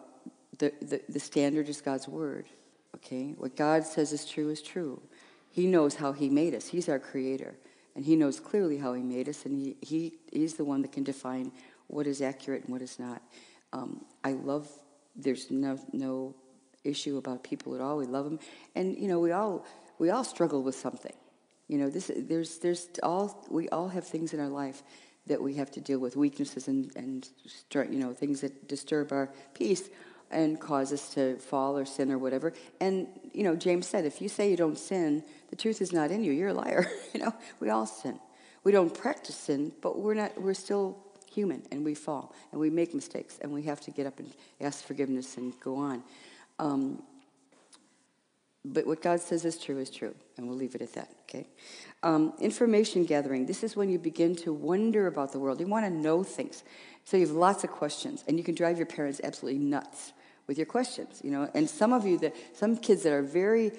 the, 0.59 0.73
the, 0.81 1.00
the 1.09 1.21
standard 1.21 1.69
is 1.69 1.81
God's 1.81 2.09
word. 2.09 2.47
Okay? 2.97 3.35
What 3.37 3.57
God 3.57 3.85
says 3.85 4.12
is 4.12 4.25
true 4.25 4.50
is 4.50 4.62
true. 4.62 5.00
He 5.50 5.67
knows 5.67 5.97
how 5.97 6.12
He 6.12 6.29
made 6.29 6.55
us, 6.55 6.69
He's 6.69 6.88
our 6.88 6.99
creator. 6.99 7.57
And 7.97 8.05
He 8.05 8.17
knows 8.17 8.41
clearly 8.41 8.79
how 8.79 8.95
He 8.95 9.03
made 9.03 9.29
us, 9.29 9.47
and 9.47 9.57
He, 9.57 9.76
he 9.81 10.14
He's 10.33 10.55
the 10.55 10.64
one 10.64 10.83
that 10.83 10.93
can 10.93 11.05
define 11.05 11.53
what 11.87 12.07
is 12.07 12.21
accurate 12.21 12.64
and 12.64 12.73
what 12.73 12.83
is 12.83 12.99
not. 12.99 13.23
Um, 13.73 14.05
I 14.23 14.33
love, 14.33 14.69
there's 15.14 15.50
no, 15.50 15.79
no 15.93 16.35
issue 16.83 17.17
about 17.19 17.45
people 17.45 17.75
at 17.75 17.81
all. 17.81 17.97
We 17.97 18.07
love 18.07 18.25
them. 18.25 18.38
And, 18.75 18.97
you 18.97 19.09
know, 19.09 19.21
we 19.21 19.33
all, 19.33 19.64
we 19.99 20.11
all 20.11 20.25
struggle 20.25 20.62
with 20.62 20.75
something. 20.75 21.12
You 21.68 21.78
know, 21.78 21.90
this, 21.90 22.11
there's, 22.14 22.59
there's 22.59 22.88
all, 23.02 23.47
we 23.50 23.68
all 23.71 23.88
have 23.88 24.06
things 24.06 24.35
in 24.35 24.40
our 24.40 24.49
life 24.49 24.83
that 25.26 25.40
we 25.40 25.54
have 25.54 25.71
to 25.73 25.80
deal 25.80 25.99
with, 25.99 26.16
weaknesses 26.16 26.68
and, 26.68 26.94
and 26.97 27.28
you 27.73 27.99
know, 27.99 28.12
things 28.12 28.42
that 28.42 28.68
disturb 28.68 29.12
our 29.12 29.30
peace 29.54 29.88
and 30.30 30.61
cause 30.61 30.92
us 30.92 31.14
to 31.14 31.37
fall 31.37 31.78
or 31.78 31.85
sin 31.85 32.11
or 32.11 32.18
whatever. 32.18 32.52
And, 32.80 33.09
you 33.33 33.44
know, 33.44 33.56
James 33.56 33.87
said, 33.87 34.04
if 34.04 34.21
you 34.21 34.28
say 34.28 34.50
you 34.50 34.56
don't 34.56 34.78
sin, 34.78 35.23
the 35.50 35.56
truth 35.56 35.80
is 35.80 35.92
not 35.92 36.11
in 36.11 36.25
you. 36.25 36.33
You're 36.33 36.49
a 36.49 36.54
liar. 36.54 36.87
you 37.14 37.21
know, 37.21 37.33
we 37.61 37.71
all 37.71 37.87
sin. 37.87 38.18
We 38.64 38.73
don't 38.73 38.92
practice 38.92 39.37
sin, 39.37 39.73
but 39.80 39.99
we're 39.99 40.14
not, 40.14 40.40
we're 40.40 40.54
still 40.54 40.99
human 41.30 41.62
and 41.71 41.85
we 41.85 41.94
fall 41.94 42.35
and 42.52 42.61
we 42.61 42.71
make 42.71 42.94
mistakes 42.94 43.38
and 43.42 43.52
we 43.52 43.62
have 43.62 43.80
to 43.83 43.90
get 43.90 44.06
up 44.06 44.18
and 44.18 44.33
ask 44.61 44.85
forgiveness 44.85 45.37
and 45.37 45.59
go 45.61 45.76
on. 45.76 46.02
Um, 46.59 47.02
but 48.64 48.87
what 48.87 49.02
God 49.02 49.21
says 49.21 49.44
is 49.44 49.59
true 49.59 49.78
is 49.78 49.90
true, 49.90 50.14
and 50.37 50.49
we'll 50.49 50.56
leave 50.56 50.75
it 50.75 50.83
at 50.83 50.94
that, 50.94 51.11
okay? 51.28 51.49
Um, 52.02 52.33
information 52.40 53.04
gathering. 53.04 53.47
This 53.47 53.62
is 53.62 53.76
when 53.76 53.90
you 53.90 53.99
begin 53.99 54.35
to 54.37 54.52
wonder 54.52 55.06
about 55.06 55.33
the 55.33 55.38
world. 55.38 55.61
You 55.61 55.66
want 55.66 55.85
to 55.85 55.90
know 55.90 56.23
things. 56.23 56.64
So 57.04 57.16
you 57.16 57.26
have 57.26 57.37
lots 57.37 57.64
of 57.64 57.71
questions, 57.71 58.25
and 58.26 58.38
you 58.38 58.44
can 58.44 58.54
drive 58.54 58.78
your 58.78 58.87
parents 58.87 59.21
absolutely 59.23 59.61
nuts 59.61 60.12
with 60.47 60.56
your 60.59 60.66
questions, 60.66 61.21
you 61.23 61.30
know? 61.30 61.50
And 61.54 61.68
some 61.68 61.92
of 61.92 62.06
you, 62.06 62.18
that 62.18 62.35
some 62.54 62.76
kids 62.76 63.02
that 63.02 63.12
are 63.12 63.23
very 63.23 63.73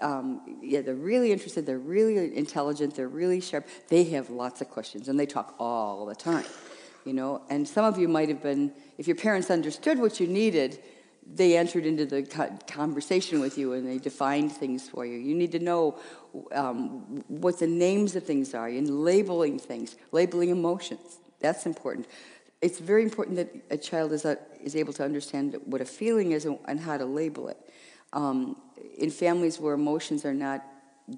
um, 0.00 0.58
yeah, 0.62 0.80
they're 0.80 0.94
really 0.94 1.32
interested, 1.32 1.66
they're 1.66 1.78
really 1.78 2.36
intelligent, 2.36 2.94
they're 2.94 3.08
really 3.08 3.40
sharp. 3.40 3.66
They 3.88 4.04
have 4.04 4.30
lots 4.30 4.60
of 4.60 4.68
questions 4.68 5.08
and 5.08 5.18
they 5.18 5.26
talk 5.26 5.54
all 5.58 6.06
the 6.06 6.14
time, 6.14 6.44
you 7.04 7.12
know. 7.12 7.42
And 7.48 7.66
some 7.68 7.84
of 7.84 7.98
you 7.98 8.08
might 8.08 8.28
have 8.28 8.42
been, 8.42 8.72
if 8.98 9.06
your 9.06 9.16
parents 9.16 9.50
understood 9.50 9.98
what 9.98 10.18
you 10.20 10.26
needed, 10.26 10.82
they 11.34 11.56
entered 11.56 11.86
into 11.86 12.06
the 12.06 12.22
conversation 12.66 13.40
with 13.40 13.58
you 13.58 13.72
and 13.72 13.86
they 13.86 13.98
defined 13.98 14.52
things 14.52 14.88
for 14.88 15.04
you. 15.04 15.18
You 15.18 15.34
need 15.34 15.52
to 15.52 15.58
know 15.58 15.98
um, 16.52 17.24
what 17.28 17.58
the 17.58 17.66
names 17.66 18.14
of 18.14 18.24
things 18.24 18.54
are 18.54 18.68
and 18.68 19.04
labeling 19.04 19.58
things, 19.58 19.96
labeling 20.12 20.50
emotions. 20.50 21.18
That's 21.40 21.66
important. 21.66 22.06
It's 22.62 22.78
very 22.78 23.02
important 23.02 23.36
that 23.36 23.54
a 23.70 23.76
child 23.76 24.12
is, 24.12 24.24
a, 24.24 24.38
is 24.62 24.76
able 24.76 24.92
to 24.94 25.04
understand 25.04 25.58
what 25.64 25.80
a 25.80 25.84
feeling 25.84 26.32
is 26.32 26.44
and, 26.44 26.58
and 26.66 26.80
how 26.80 26.96
to 26.96 27.04
label 27.04 27.48
it. 27.48 27.58
Um, 28.12 28.56
in 28.96 29.10
families 29.10 29.60
where 29.60 29.74
emotions 29.74 30.24
are 30.24 30.34
not 30.34 30.64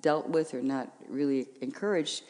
dealt 0.00 0.28
with 0.28 0.54
or 0.54 0.62
not 0.62 0.90
really 1.08 1.46
encouraged, 1.60 2.24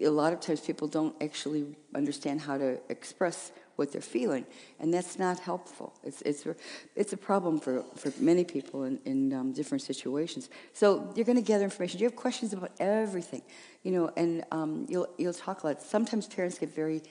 a 0.00 0.08
lot 0.08 0.32
of 0.32 0.40
times 0.40 0.60
people 0.60 0.88
don't 0.88 1.14
actually 1.22 1.76
understand 1.94 2.40
how 2.40 2.58
to 2.58 2.78
express 2.88 3.52
what 3.82 3.90
they're 3.92 4.10
feeling, 4.18 4.44
and 4.80 4.94
that's 4.94 5.18
not 5.18 5.36
helpful. 5.40 5.88
It's, 6.04 6.22
it's, 6.22 6.46
it's 6.94 7.12
a 7.12 7.16
problem 7.16 7.58
for, 7.58 7.82
for 7.96 8.12
many 8.20 8.44
people 8.44 8.84
in, 8.84 9.00
in 9.04 9.32
um, 9.32 9.52
different 9.52 9.82
situations. 9.82 10.48
So 10.72 11.12
you're 11.14 11.26
going 11.26 11.42
to 11.44 11.48
gather 11.52 11.64
information. 11.64 11.98
You 12.00 12.06
have 12.06 12.14
questions 12.14 12.52
about 12.52 12.70
everything, 12.78 13.42
you 13.82 13.90
know, 13.90 14.06
and 14.16 14.44
um, 14.52 14.86
you'll, 14.88 15.08
you'll 15.18 15.34
talk 15.34 15.64
a 15.64 15.66
lot. 15.66 15.82
Sometimes 15.82 16.28
parents 16.28 16.58
get 16.58 16.72
very, 16.72 17.02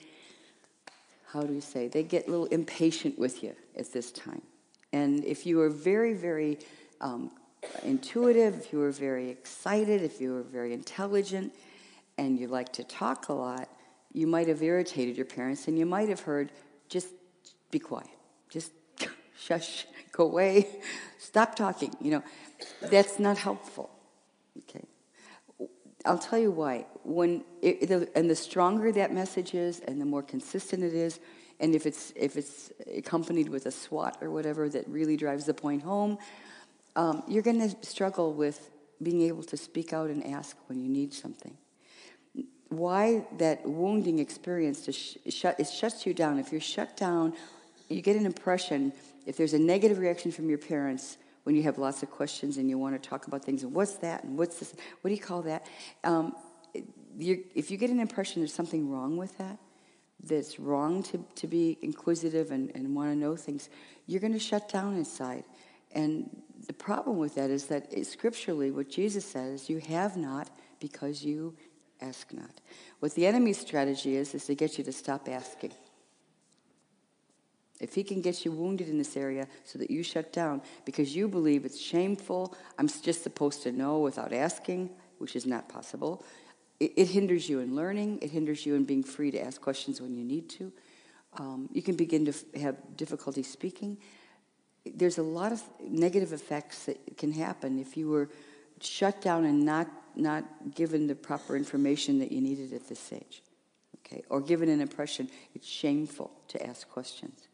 how 1.32 1.42
do 1.42 1.52
you 1.52 1.60
say, 1.60 1.88
they 1.88 2.02
get 2.02 2.26
a 2.26 2.30
little 2.30 2.46
impatient 2.46 3.18
with 3.18 3.42
you 3.42 3.54
at 3.76 3.92
this 3.92 4.10
time. 4.10 4.42
And 4.92 5.24
if 5.24 5.44
you 5.44 5.60
are 5.60 5.70
very, 5.70 6.14
very 6.14 6.58
um, 7.00 7.30
intuitive, 7.82 8.52
if 8.60 8.72
you 8.72 8.78
were 8.78 8.92
very 8.92 9.28
excited, 9.28 10.02
if 10.02 10.20
you 10.22 10.32
were 10.32 10.42
very 10.42 10.72
intelligent, 10.72 11.52
and 12.16 12.38
you 12.38 12.48
like 12.48 12.72
to 12.72 12.84
talk 12.84 13.28
a 13.28 13.32
lot, 13.32 13.68
you 14.12 14.26
might 14.26 14.48
have 14.48 14.62
irritated 14.62 15.16
your 15.16 15.26
parents 15.26 15.68
and 15.68 15.78
you 15.78 15.86
might 15.86 16.08
have 16.08 16.20
heard, 16.20 16.52
just 16.88 17.08
be 17.70 17.78
quiet, 17.78 18.08
just 18.50 18.72
shush, 19.38 19.86
go 20.12 20.24
away, 20.24 20.68
stop 21.18 21.56
talking. 21.56 21.94
You 22.00 22.12
know, 22.12 22.22
that's 22.82 23.18
not 23.18 23.38
helpful. 23.38 23.90
Okay. 24.58 24.84
I'll 26.04 26.18
tell 26.18 26.38
you 26.38 26.50
why. 26.50 26.86
When 27.04 27.44
it, 27.62 28.10
and 28.14 28.28
the 28.28 28.36
stronger 28.36 28.92
that 28.92 29.12
message 29.12 29.54
is, 29.54 29.80
and 29.80 30.00
the 30.00 30.04
more 30.04 30.22
consistent 30.22 30.82
it 30.82 30.94
is, 30.94 31.20
and 31.60 31.74
if 31.74 31.86
it's 31.86 32.12
if 32.16 32.36
it's 32.36 32.72
accompanied 32.96 33.48
with 33.48 33.66
a 33.66 33.70
SWAT 33.70 34.18
or 34.20 34.30
whatever 34.30 34.68
that 34.68 34.88
really 34.88 35.16
drives 35.16 35.44
the 35.44 35.54
point 35.54 35.82
home, 35.82 36.18
um, 36.96 37.22
you're 37.28 37.42
going 37.42 37.60
to 37.60 37.86
struggle 37.86 38.34
with 38.34 38.70
being 39.00 39.22
able 39.22 39.44
to 39.44 39.56
speak 39.56 39.92
out 39.92 40.10
and 40.10 40.26
ask 40.26 40.56
when 40.66 40.80
you 40.80 40.88
need 40.88 41.14
something 41.14 41.56
why 42.72 43.26
that 43.38 43.66
wounding 43.66 44.18
experience 44.18 44.88
sh- 44.90 45.16
shut, 45.32 45.60
it 45.60 45.68
shuts 45.68 46.06
you 46.06 46.14
down. 46.14 46.38
If 46.38 46.52
you're 46.52 46.60
shut 46.60 46.96
down, 46.96 47.34
you 47.88 48.02
get 48.02 48.16
an 48.16 48.26
impression, 48.26 48.92
if 49.26 49.36
there's 49.36 49.54
a 49.54 49.58
negative 49.58 49.98
reaction 49.98 50.32
from 50.32 50.48
your 50.48 50.58
parents 50.58 51.18
when 51.44 51.54
you 51.54 51.62
have 51.64 51.78
lots 51.78 52.02
of 52.02 52.10
questions 52.10 52.56
and 52.56 52.68
you 52.68 52.78
want 52.78 53.00
to 53.00 53.08
talk 53.08 53.26
about 53.26 53.44
things, 53.44 53.62
and 53.62 53.74
what's 53.74 53.96
that, 53.96 54.24
and 54.24 54.38
what's 54.38 54.58
this, 54.58 54.74
what 55.00 55.08
do 55.08 55.14
you 55.14 55.20
call 55.20 55.42
that? 55.42 55.66
Um, 56.04 56.34
if 56.74 57.70
you 57.70 57.76
get 57.76 57.90
an 57.90 58.00
impression 58.00 58.40
there's 58.40 58.54
something 58.54 58.90
wrong 58.90 59.16
with 59.16 59.36
that, 59.38 59.58
that's 60.24 60.58
wrong 60.58 61.02
to, 61.02 61.24
to 61.34 61.46
be 61.46 61.78
inquisitive 61.82 62.52
and, 62.52 62.70
and 62.74 62.94
want 62.94 63.10
to 63.10 63.16
know 63.16 63.36
things, 63.36 63.68
you're 64.06 64.20
going 64.20 64.32
to 64.32 64.38
shut 64.38 64.68
down 64.70 64.96
inside. 64.96 65.44
And 65.94 66.30
the 66.66 66.72
problem 66.72 67.18
with 67.18 67.34
that 67.34 67.50
is 67.50 67.66
that 67.66 68.06
scripturally, 68.06 68.70
what 68.70 68.88
Jesus 68.88 69.24
says, 69.24 69.68
you 69.68 69.78
have 69.78 70.16
not 70.16 70.48
because 70.80 71.24
you 71.24 71.54
ask 72.02 72.32
not. 72.32 72.60
What 73.00 73.14
the 73.14 73.26
enemy's 73.26 73.58
strategy 73.58 74.16
is, 74.16 74.34
is 74.34 74.46
to 74.46 74.54
get 74.54 74.78
you 74.78 74.84
to 74.84 74.92
stop 74.92 75.28
asking. 75.28 75.72
If 77.80 77.94
he 77.94 78.04
can 78.04 78.20
get 78.20 78.44
you 78.44 78.52
wounded 78.52 78.88
in 78.88 78.96
this 78.96 79.16
area 79.16 79.48
so 79.64 79.78
that 79.78 79.90
you 79.90 80.02
shut 80.02 80.32
down 80.32 80.62
because 80.84 81.16
you 81.16 81.26
believe 81.26 81.64
it's 81.64 81.80
shameful, 81.80 82.54
I'm 82.78 82.86
just 82.86 83.22
supposed 83.24 83.64
to 83.64 83.72
know 83.72 83.98
without 83.98 84.32
asking, 84.32 84.90
which 85.18 85.34
is 85.34 85.46
not 85.46 85.68
possible, 85.68 86.24
it, 86.78 86.92
it 86.96 87.08
hinders 87.08 87.48
you 87.48 87.58
in 87.58 87.74
learning, 87.74 88.20
it 88.22 88.30
hinders 88.30 88.64
you 88.64 88.76
in 88.76 88.84
being 88.84 89.02
free 89.02 89.30
to 89.32 89.40
ask 89.40 89.60
questions 89.60 90.00
when 90.00 90.14
you 90.14 90.24
need 90.24 90.48
to. 90.50 90.72
Um, 91.38 91.68
you 91.72 91.82
can 91.82 91.96
begin 91.96 92.24
to 92.26 92.30
f- 92.30 92.60
have 92.60 92.76
difficulty 92.96 93.42
speaking. 93.42 93.98
There's 94.84 95.18
a 95.18 95.22
lot 95.22 95.52
of 95.52 95.62
negative 95.80 96.32
effects 96.32 96.84
that 96.84 97.16
can 97.16 97.32
happen 97.32 97.78
if 97.78 97.96
you 97.96 98.08
were 98.08 98.28
shut 98.80 99.20
down 99.20 99.44
and 99.44 99.64
not 99.64 99.88
not 100.16 100.74
given 100.74 101.06
the 101.06 101.14
proper 101.14 101.56
information 101.56 102.18
that 102.18 102.32
you 102.32 102.40
needed 102.40 102.72
at 102.72 102.88
this 102.88 103.12
age, 103.12 103.42
okay, 103.98 104.22
or 104.28 104.40
given 104.40 104.68
an 104.68 104.80
impression 104.80 105.28
it's 105.54 105.66
shameful 105.66 106.30
to 106.48 106.66
ask 106.66 106.88
questions. 106.88 107.48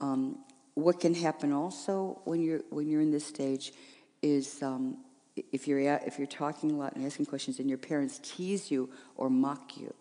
Um, 0.00 0.38
what 0.74 1.00
can 1.00 1.14
happen 1.14 1.52
also 1.52 2.20
when 2.24 2.42
you're 2.42 2.60
when 2.70 2.88
you're 2.88 3.02
in 3.02 3.10
this 3.10 3.26
stage 3.26 3.72
is 4.22 4.62
um, 4.62 4.98
if 5.52 5.66
you're 5.66 5.80
at, 5.88 6.06
if 6.06 6.18
you're 6.18 6.26
talking 6.26 6.72
a 6.72 6.76
lot 6.76 6.94
and 6.96 7.04
asking 7.04 7.26
questions, 7.26 7.58
and 7.58 7.68
your 7.68 7.78
parents 7.78 8.20
tease 8.22 8.70
you 8.70 8.90
or 9.16 9.30
mock 9.30 9.76
you 9.76 9.92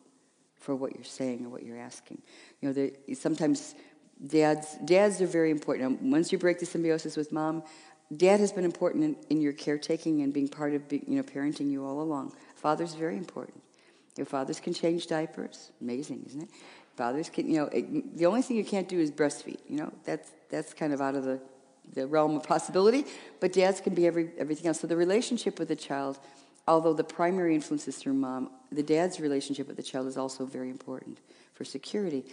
for 0.55 0.75
what 0.75 0.96
you're 0.96 1.03
saying 1.03 1.46
or 1.46 1.50
what 1.50 1.63
you're 1.63 1.79
asking. 1.79 2.22
You 2.62 2.74
know, 2.74 3.13
sometimes 3.13 3.75
dads 4.25 4.77
dads 4.86 5.22
are 5.22 5.27
very 5.27 5.51
important. 5.51 6.01
Once 6.01 6.31
you 6.31 6.38
break 6.38 6.60
the 6.60 6.65
symbiosis 6.65 7.15
with 7.15 7.31
mom, 7.31 7.63
Dad 8.15 8.39
has 8.39 8.51
been 8.51 8.65
important 8.65 9.03
in, 9.03 9.15
in 9.29 9.41
your 9.41 9.53
caretaking 9.53 10.21
and 10.21 10.33
being 10.33 10.47
part 10.47 10.73
of 10.73 10.91
you 10.91 11.03
know 11.07 11.23
parenting 11.23 11.69
you 11.69 11.85
all 11.85 12.01
along. 12.01 12.33
Father's 12.55 12.95
very 12.95 13.17
important. 13.17 13.61
Your 14.17 14.25
fathers 14.25 14.59
can 14.59 14.73
change 14.73 15.07
diapers. 15.07 15.71
Amazing, 15.79 16.23
isn't 16.27 16.41
it? 16.43 16.49
Fathers 16.95 17.29
can, 17.29 17.49
you 17.49 17.57
know, 17.57 17.65
it, 17.65 18.17
the 18.17 18.25
only 18.25 18.41
thing 18.41 18.57
you 18.57 18.65
can't 18.65 18.89
do 18.89 18.99
is 18.99 19.11
breastfeed. 19.11 19.59
You 19.67 19.77
know, 19.77 19.93
that's 20.03 20.31
that's 20.49 20.73
kind 20.73 20.91
of 20.91 21.01
out 21.01 21.15
of 21.15 21.23
the, 21.23 21.39
the 21.93 22.07
realm 22.07 22.35
of 22.35 22.43
possibility. 22.43 23.05
But 23.39 23.53
dads 23.53 23.79
can 23.79 23.93
be 23.93 24.07
every 24.07 24.31
everything 24.37 24.67
else. 24.67 24.79
So 24.79 24.87
the 24.87 24.97
relationship 24.97 25.59
with 25.59 25.67
the 25.67 25.75
child, 25.75 26.19
although 26.67 26.93
the 26.93 27.03
primary 27.03 27.53
influence 27.53 27.87
is 27.87 27.97
through 27.97 28.15
mom, 28.15 28.49
the 28.71 28.83
dad's 28.83 29.19
relationship 29.19 29.67
with 29.67 29.77
the 29.77 29.83
child 29.83 30.07
is 30.07 30.17
also 30.17 30.45
very 30.45 30.69
important 30.69 31.19
for 31.53 31.63
security 31.63 32.25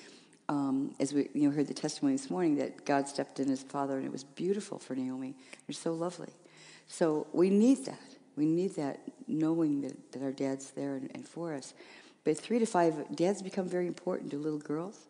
um, 0.49 0.95
as 1.01 1.13
we 1.13 1.29
you 1.35 1.49
know, 1.49 1.55
heard 1.55 1.67
the 1.67 1.75
testimony 1.75 2.15
this 2.17 2.31
morning, 2.31 2.57
that 2.57 2.85
God 2.85 3.09
stepped 3.09 3.41
in 3.41 3.51
as 3.51 3.63
father, 3.63 3.97
and 3.97 4.07
it 4.07 4.13
was 4.13 4.25
beautiful 4.25 4.79
for 4.79 4.95
Naomi. 4.95 5.35
Was 5.67 5.79
so 5.79 5.93
lovely. 5.93 6.33
So 6.87 7.27
we 7.33 7.51
need 7.51 7.85
that. 7.87 8.01
We 8.37 8.45
need 8.47 8.77
that 8.77 9.01
knowing 9.27 9.81
that, 9.83 10.13
that 10.13 10.23
our 10.23 10.33
dad's 10.33 10.71
there 10.71 10.97
and, 10.97 11.11
and 11.15 11.27
for 11.27 11.55
us. 11.55 11.75
But 12.25 12.37
three 12.39 12.59
to 12.59 12.67
five, 12.67 13.17
dads 13.17 13.43
become 13.43 13.69
very 13.69 13.87
important 13.87 14.31
to 14.33 14.37
little 14.37 14.59
girls 14.59 15.07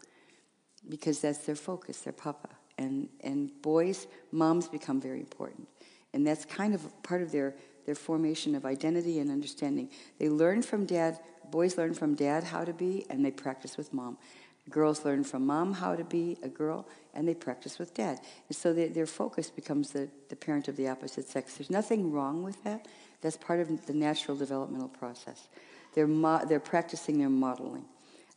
because 0.89 1.21
that's 1.21 1.39
their 1.39 1.57
focus, 1.57 2.01
their 2.01 2.13
papa. 2.13 2.49
And, 2.79 3.09
and 3.23 3.51
boys, 3.63 4.07
moms 4.33 4.69
become 4.69 5.01
very 5.01 5.21
important. 5.21 5.67
And 6.13 6.27
that's 6.27 6.45
kind 6.45 6.75
of 6.75 7.03
part 7.03 7.23
of 7.23 7.33
their, 7.33 7.55
their 7.85 7.95
formation 7.95 8.55
of 8.55 8.65
identity 8.65 9.19
and 9.19 9.31
understanding. 9.31 9.91
They 10.19 10.29
learn 10.29 10.63
from 10.63 10.87
dad, 10.87 11.19
boys 11.51 11.77
learn 11.77 11.95
from 11.95 12.15
dad 12.15 12.45
how 12.45 12.65
to 12.65 12.73
be, 12.73 13.07
and 13.11 13.25
they 13.25 13.31
practice 13.31 13.77
with 13.77 13.93
mom. 13.93 14.19
Girls 14.69 15.05
learn 15.05 15.23
from 15.23 15.47
mom 15.47 15.73
how 15.75 15.95
to 15.95 16.03
be 16.03 16.39
a 16.43 16.49
girl, 16.49 16.89
and 17.15 17.29
they 17.29 17.35
practice 17.35 17.79
with 17.79 17.95
dad. 17.95 18.21
And 18.49 18.57
so 18.57 18.73
they, 18.73 18.89
their 18.89 19.07
focus 19.07 19.49
becomes 19.49 19.91
the, 19.91 20.09
the 20.29 20.35
parent 20.35 20.67
of 20.67 20.77
the 20.77 20.89
opposite 20.89 21.29
sex. 21.29 21.55
There's 21.55 21.71
nothing 21.71 22.11
wrong 22.11 22.43
with 22.43 22.63
that. 22.65 22.87
That's 23.21 23.37
part 23.37 23.61
of 23.61 23.87
the 23.87 23.93
natural 23.93 24.37
developmental 24.37 24.89
process. 24.89 25.49
They're, 25.95 26.09
mo- 26.09 26.45
they're 26.47 26.61
practicing 26.61 27.19
their 27.19 27.31
modeling. 27.31 27.85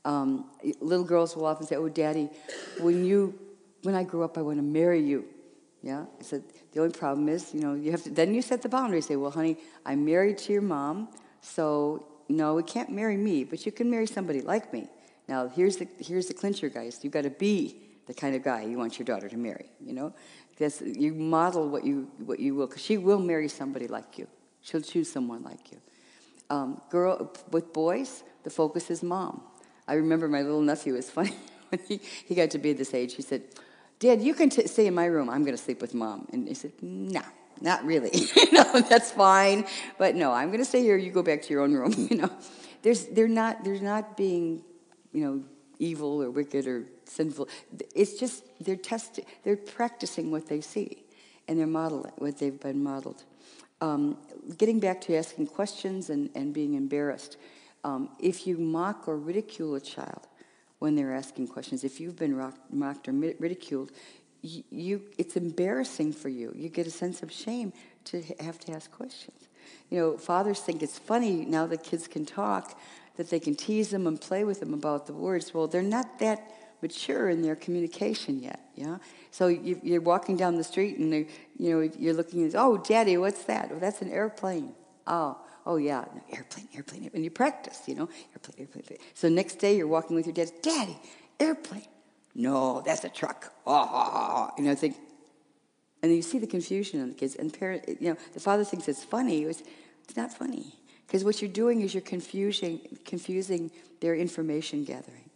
Um, 0.06 0.46
little 0.80 1.04
girls 1.04 1.36
will 1.36 1.46
often 1.46 1.68
say, 1.68 1.76
"Oh, 1.76 1.90
Daddy, 1.90 2.30
when 2.80 3.04
you, 3.04 3.38
when 3.82 3.96
I 3.96 4.04
grow 4.04 4.24
up, 4.24 4.38
I 4.38 4.42
want 4.42 4.58
to 4.58 4.64
marry 4.64 5.02
you." 5.02 5.26
Yeah, 5.82 6.06
I 6.20 6.24
said 6.24 6.44
the 6.72 6.82
only 6.82 6.94
problem 6.94 7.28
is, 7.28 7.54
you 7.54 7.62
know, 7.62 7.74
you 7.74 7.92
have 7.92 8.04
to. 8.04 8.10
Then 8.10 8.34
you 8.34 8.42
set 8.42 8.62
the 8.62 8.70
boundary. 8.70 9.02
Say, 9.02 9.18
"Well, 9.18 9.32
honey, 9.32 9.58
I'm 9.86 10.06
married 10.06 10.38
to 10.40 10.54
your 10.54 10.62
mom, 10.62 11.10
so 11.42 12.06
no, 12.30 12.56
we 12.56 12.64
can't 12.64 12.92
marry 12.92 13.18
me, 13.18 13.44
but 13.44 13.66
you 13.66 13.72
can 13.74 13.90
marry 13.90 14.08
somebody 14.08 14.42
like 14.42 14.72
me." 14.72 14.88
Now, 15.30 15.48
here's 15.48 15.78
the, 15.78 15.88
here's 16.00 16.26
the 16.26 16.34
clincher, 16.34 16.70
guys. 16.70 17.00
You've 17.04 17.14
got 17.14 17.22
to 17.22 17.30
be 17.30 17.80
the 18.08 18.16
kind 18.16 18.36
of 18.36 18.44
guy 18.44 18.64
you 18.64 18.80
want 18.80 18.98
your 18.98 19.06
daughter 19.06 19.30
to 19.30 19.38
marry, 19.38 19.70
you 19.80 19.94
know? 19.94 20.12
That's, 20.58 20.82
you 20.82 21.14
model 21.14 21.70
what 21.70 21.86
you, 21.86 22.10
what 22.26 22.40
you 22.40 22.56
will, 22.56 22.66
because 22.66 22.82
she 22.82 22.98
will 22.98 23.20
marry 23.20 23.48
somebody 23.48 23.88
like 23.88 24.18
you. 24.18 24.28
She'll 24.62 24.82
choose 24.82 25.10
someone 25.10 25.44
like 25.44 25.72
you. 25.72 25.78
Um, 26.50 26.82
girl, 26.90 27.32
with 27.52 27.72
boys, 27.74 28.24
the 28.44 28.50
focus 28.50 28.90
is 28.90 29.04
mom. 29.04 29.44
I 29.88 29.94
remember 29.94 30.28
my 30.28 30.42
little 30.42 30.62
nephew 30.62 30.96
was 30.96 31.10
funny 31.18 31.36
when 31.70 31.80
he, 31.88 32.02
he 32.26 32.34
got 32.34 32.50
to 32.50 32.58
be 32.58 32.74
this 32.74 32.96
age. 32.96 33.14
He 33.14 33.22
said, 33.22 33.44
Dad, 34.00 34.24
you 34.24 34.34
can 34.34 34.50
t- 34.50 34.66
stay 34.66 34.88
in 34.88 34.96
my 34.96 35.06
room. 35.06 35.30
I'm 35.30 35.44
going 35.44 35.56
to 35.56 35.62
sleep 35.62 35.80
with 35.80 35.94
mom. 35.94 36.28
And 36.34 36.48
he 36.48 36.56
said, 36.56 36.72
No, 36.82 37.22
not 37.62 37.86
really. 37.86 38.12
no, 38.52 38.82
that's 38.82 39.12
fine. 39.12 39.68
But 40.00 40.16
no, 40.16 40.32
I'm 40.32 40.48
going 40.48 40.60
to 40.60 40.66
stay 40.66 40.82
here. 40.82 40.98
You 40.98 41.12
go 41.12 41.22
back 41.22 41.44
to 41.44 41.54
your 41.54 41.62
own 41.62 41.74
room. 41.74 41.94
you 42.10 42.18
know, 42.18 42.32
there's, 42.82 43.06
they're 43.06 43.28
not, 43.28 43.64
they're 43.64 43.80
not 43.80 44.18
being 44.18 44.64
you 45.12 45.24
know, 45.24 45.44
evil 45.80 46.22
or 46.22 46.30
wicked 46.30 46.68
or 46.68 46.84
sinful. 47.06 47.48
It's 47.96 48.20
just 48.20 48.44
they're 48.60 48.76
testing, 48.76 49.26
they're 49.44 49.58
practicing 49.58 50.32
what 50.32 50.48
they 50.48 50.62
see, 50.62 51.04
and 51.48 51.58
they're 51.58 51.68
modeling 51.68 52.14
what 52.18 52.38
they've 52.38 52.60
been 52.60 52.84
modeled. 52.84 53.24
Um, 53.82 54.18
getting 54.58 54.80
back 54.80 55.00
to 55.02 55.16
asking 55.16 55.48
questions 55.48 56.10
and, 56.10 56.30
and 56.36 56.54
being 56.54 56.74
embarrassed. 56.74 57.38
Um, 57.86 58.10
if 58.20 58.46
you 58.46 58.58
mock 58.58 59.08
or 59.08 59.16
ridicule 59.16 59.76
a 59.76 59.80
child 59.80 60.28
when 60.80 60.96
they're 60.96 61.16
asking 61.16 61.48
questions, 61.48 61.86
if 61.86 62.00
you've 62.02 62.18
been 62.18 62.36
rocked, 62.36 62.74
mocked 62.74 63.08
or 63.08 63.14
ridiculed, 63.14 63.92
you, 64.42 64.64
you, 64.70 65.02
it's 65.18 65.38
embarrassing 65.38 66.12
for 66.12 66.28
you. 66.28 66.52
You 66.56 66.68
get 66.68 66.88
a 66.88 66.92
sense 66.92 67.24
of 67.24 67.32
shame 67.32 67.72
to 68.06 68.22
have 68.42 68.60
to 68.60 68.74
ask 68.74 68.92
questions. 68.92 69.48
You 69.90 70.00
know, 70.00 70.18
fathers 70.18 70.60
think 70.60 70.84
it's 70.84 70.98
funny 71.00 71.46
now 71.46 71.66
that 71.68 71.84
kids 71.84 72.08
can 72.08 72.26
talk, 72.26 72.78
that 73.20 73.30
they 73.30 73.40
can 73.40 73.54
tease 73.54 73.90
them 73.90 74.08
and 74.08 74.20
play 74.20 74.46
with 74.46 74.62
them 74.62 74.74
about 74.74 75.06
the 75.06 75.12
words. 75.12 75.54
Well, 75.54 75.68
they're 75.68 75.82
not 75.82 76.20
that 76.20 76.40
mature 76.82 77.28
in 77.28 77.42
their 77.42 77.58
communication 77.58 78.42
yet. 78.42 78.62
Yeah. 78.76 79.00
So 79.30 79.48
you, 79.48 79.98
are 79.98 80.00
walking 80.00 80.38
down 80.38 80.56
the 80.56 80.64
street 80.64 80.98
and 81.00 81.14
you 81.14 81.28
know 81.58 81.92
you're 82.00 82.14
looking 82.14 82.48
at 82.48 82.56
oh, 82.56 82.78
daddy, 82.78 83.18
what's 83.18 83.44
that? 83.44 83.72
Well, 83.72 83.80
that's 83.82 84.02
an 84.02 84.10
airplane. 84.10 84.74
Oh, 85.06 85.38
oh 85.66 85.76
yeah, 85.76 86.06
airplane, 86.32 86.70
airplane, 86.74 87.12
and 87.14 87.22
you 87.22 87.30
practice. 87.30 87.82
You 87.88 87.96
know, 87.96 88.10
airplane, 88.32 88.56
airplane, 88.58 88.84
airplane. 88.90 89.00
So 89.16 89.28
next 89.28 89.56
day 89.56 89.76
you're 89.76 89.88
walking 89.88 90.16
with 90.16 90.26
your 90.26 90.34
dad. 90.34 90.52
Daddy, 90.62 90.98
airplane. 91.42 91.88
No, 92.36 92.82
that's 92.86 93.04
a 93.04 93.10
truck. 93.10 93.52
Oh, 93.68 94.50
you 94.58 94.64
know, 94.64 94.76
think. 94.76 94.96
And 96.02 96.16
you 96.16 96.22
see 96.22 96.40
the 96.40 96.48
confusion 96.48 97.02
in 97.02 97.10
the 97.10 97.16
kids, 97.16 97.36
and 97.36 97.54
parent, 97.54 97.84
you 98.00 98.12
know, 98.12 98.18
the 98.34 98.40
father 98.40 98.64
thinks 98.64 98.88
it's 98.88 99.04
funny. 99.04 99.44
It's 99.44 99.62
not 100.16 100.32
funny 100.32 100.79
because 101.10 101.24
what 101.24 101.42
you're 101.42 101.50
doing 101.50 101.82
is 101.82 101.96
you're 101.96 102.02
confusing, 102.02 102.80
confusing 103.04 103.72
their 104.00 104.14
information 104.14 104.84
gathering. 104.84 105.28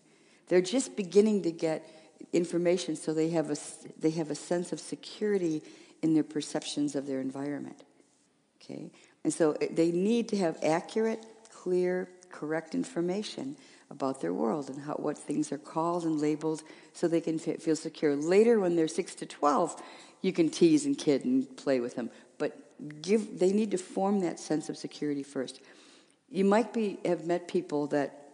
They're 0.48 0.62
just 0.62 0.96
beginning 0.96 1.42
to 1.44 1.52
get 1.52 1.84
information 2.32 2.96
so 2.96 3.12
they 3.12 3.30
have 3.30 3.50
a, 3.50 3.58
they 4.00 4.12
have 4.12 4.30
a 4.30 4.36
sense 4.36 4.72
of 4.72 4.80
security 4.80 5.64
in 6.04 6.14
their 6.14 6.24
perceptions 6.24 6.94
of 6.96 7.08
their 7.08 7.20
environment. 7.22 7.82
Okay? 8.62 8.92
And 9.24 9.34
so 9.34 9.54
eh, 9.54 9.70
they 9.72 9.92
need 9.92 10.30
to 10.30 10.38
have 10.38 10.60
accurate, 10.62 11.26
clear, 11.52 12.08
correct 12.30 12.76
information 12.76 13.56
about 13.90 14.22
their 14.22 14.34
world 14.34 14.70
and 14.70 14.80
how, 14.80 14.94
what 14.94 15.18
things 15.18 15.52
are 15.52 15.58
called 15.58 16.04
and 16.04 16.22
labeled 16.22 16.62
so 16.94 17.08
they 17.08 17.20
can 17.20 17.40
feel 17.40 17.76
secure. 17.76 18.16
Later, 18.16 18.60
when 18.60 18.76
they're 18.76 18.88
6 18.88 19.16
to 19.16 19.26
12, 19.26 19.82
you 20.22 20.34
can 20.34 20.50
tease 20.50 20.86
and 20.86 20.96
kid 20.96 21.26
and 21.26 21.58
play 21.58 21.80
with 21.80 21.96
them. 21.96 22.12
Give, 23.02 23.40
they 23.40 23.52
need 23.52 23.72
to 23.72 23.78
form 23.78 24.22
that 24.22 24.40
sense 24.40 24.70
of 24.70 24.78
security 24.78 25.24
first. 25.24 25.62
You 26.30 26.46
might 26.46 26.74
be, 26.74 27.00
have 27.06 27.26
met 27.26 27.48
people 27.48 27.88
that 27.88 28.30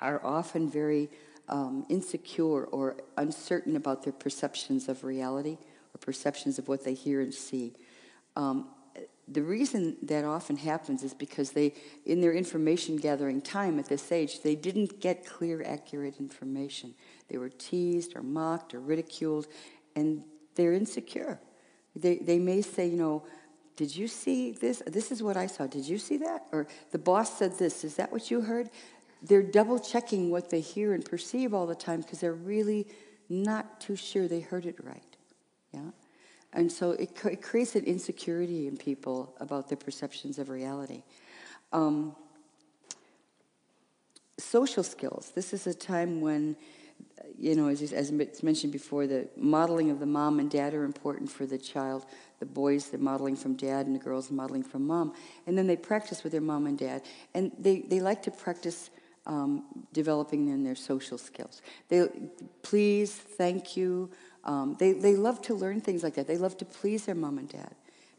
are 0.00 0.24
often 0.24 0.70
very 0.70 1.10
um, 1.48 1.84
insecure 1.88 2.64
or 2.64 2.96
uncertain 3.16 3.76
about 3.76 4.02
their 4.04 4.12
perceptions 4.12 4.88
of 4.88 5.04
reality 5.04 5.58
or 5.94 5.98
perceptions 6.00 6.58
of 6.58 6.68
what 6.68 6.84
they 6.84 6.94
hear 6.94 7.20
and 7.20 7.32
see. 7.32 7.74
Um, 8.36 8.68
the 9.28 9.42
reason 9.42 9.96
that 10.02 10.24
often 10.24 10.56
happens 10.56 11.02
is 11.02 11.14
because 11.14 11.52
they, 11.52 11.74
in 12.04 12.20
their 12.20 12.32
information 12.32 12.96
gathering 12.96 13.40
time 13.40 13.78
at 13.78 13.86
this 13.86 14.10
age, 14.10 14.42
they 14.42 14.54
didn't 14.54 15.00
get 15.00 15.24
clear, 15.26 15.62
accurate 15.64 16.18
information. 16.18 16.94
They 17.28 17.38
were 17.38 17.48
teased 17.48 18.16
or 18.16 18.22
mocked 18.22 18.74
or 18.74 18.80
ridiculed, 18.80 19.46
and 19.94 20.24
they're 20.54 20.72
insecure. 20.72 21.40
They, 21.94 22.16
they 22.16 22.38
may 22.38 22.62
say, 22.62 22.88
you 22.88 22.96
know, 22.96 23.24
did 23.82 23.96
you 23.96 24.06
see 24.06 24.52
this? 24.52 24.82
This 24.86 25.10
is 25.10 25.22
what 25.22 25.36
I 25.36 25.46
saw. 25.46 25.66
Did 25.66 25.88
you 25.88 25.98
see 25.98 26.18
that? 26.18 26.46
Or 26.52 26.66
the 26.92 26.98
boss 26.98 27.38
said 27.38 27.58
this. 27.58 27.84
Is 27.84 27.96
that 27.96 28.12
what 28.12 28.30
you 28.30 28.42
heard? 28.42 28.70
they're 29.22 29.42
double 29.42 29.78
checking 29.78 30.30
what 30.30 30.50
they 30.50 30.60
hear 30.60 30.92
and 30.92 31.04
perceive 31.04 31.54
all 31.54 31.66
the 31.66 31.74
time 31.74 32.00
because 32.00 32.20
they're 32.20 32.32
really 32.32 32.86
not 33.28 33.80
too 33.80 33.96
sure 33.96 34.26
they 34.26 34.40
heard 34.40 34.66
it 34.66 34.76
right. 34.82 35.16
Yeah? 35.72 35.90
And 36.52 36.70
so 36.70 36.90
it, 36.92 37.24
it 37.24 37.40
creates 37.40 37.76
an 37.76 37.84
insecurity 37.84 38.66
in 38.66 38.76
people 38.76 39.34
about 39.40 39.68
their 39.68 39.78
perceptions 39.78 40.38
of 40.38 40.48
reality. 40.48 41.02
Um, 41.72 42.16
social 44.38 44.82
skills. 44.82 45.32
This 45.34 45.54
is 45.54 45.66
a 45.66 45.74
time 45.74 46.20
when, 46.20 46.56
you 47.38 47.56
know, 47.56 47.68
as, 47.68 47.92
as 47.92 48.12
mentioned 48.42 48.72
before, 48.72 49.06
the 49.06 49.28
modeling 49.36 49.90
of 49.90 49.98
the 49.98 50.06
mom 50.06 50.38
and 50.38 50.50
dad 50.50 50.74
are 50.74 50.84
important 50.84 51.30
for 51.30 51.44
the 51.46 51.58
child. 51.58 52.06
The 52.38 52.46
boys, 52.46 52.90
they're 52.90 53.00
modeling 53.00 53.36
from 53.36 53.54
dad, 53.54 53.86
and 53.86 53.94
the 53.94 53.98
girls 53.98 54.30
modeling 54.30 54.62
from 54.62 54.86
mom. 54.86 55.14
And 55.46 55.58
then 55.58 55.66
they 55.66 55.76
practice 55.76 56.22
with 56.22 56.32
their 56.32 56.40
mom 56.40 56.66
and 56.66 56.78
dad. 56.78 57.02
And 57.34 57.52
they, 57.58 57.80
they 57.80 58.00
like 58.00 58.22
to 58.22 58.30
practice 58.30 58.90
um, 59.26 59.64
developing 59.92 60.48
in 60.48 60.64
their 60.64 60.74
social 60.74 61.18
skills. 61.18 61.62
They 61.88 62.08
please, 62.62 63.12
thank 63.12 63.76
you. 63.76 64.10
Um, 64.44 64.76
they, 64.78 64.92
they 64.92 65.14
love 65.14 65.40
to 65.42 65.54
learn 65.54 65.80
things 65.80 66.02
like 66.02 66.14
that. 66.14 66.26
They 66.26 66.38
love 66.38 66.56
to 66.58 66.64
please 66.64 67.06
their 67.06 67.14
mom 67.14 67.38
and 67.38 67.48
dad. 67.48 67.74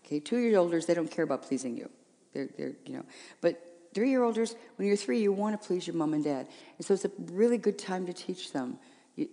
Okay, 0.06 0.20
two-year-olders, 0.20 0.86
they 0.86 0.94
don't 0.94 1.12
care 1.12 1.24
about 1.24 1.44
pleasing 1.44 1.78
you. 1.78 1.90
They're, 2.34 2.50
they're, 2.58 2.74
you 2.86 2.98
know, 2.98 3.06
but 3.42 3.73
three-year-olders, 3.94 4.56
when 4.76 4.88
you're 4.88 4.98
three, 4.98 5.20
you 5.22 5.32
want 5.32 5.60
to 5.60 5.68
please 5.68 5.88
your 5.88 5.96
mom 5.96 6.14
and 6.14 6.24
dad, 6.24 6.48
and 6.78 6.86
so 6.86 6.94
it's 6.94 7.06
a 7.06 7.12
really 7.32 7.58
good 7.58 7.78
time 7.78 8.06
to 8.06 8.14
teach 8.14 8.52
them. 8.52 8.78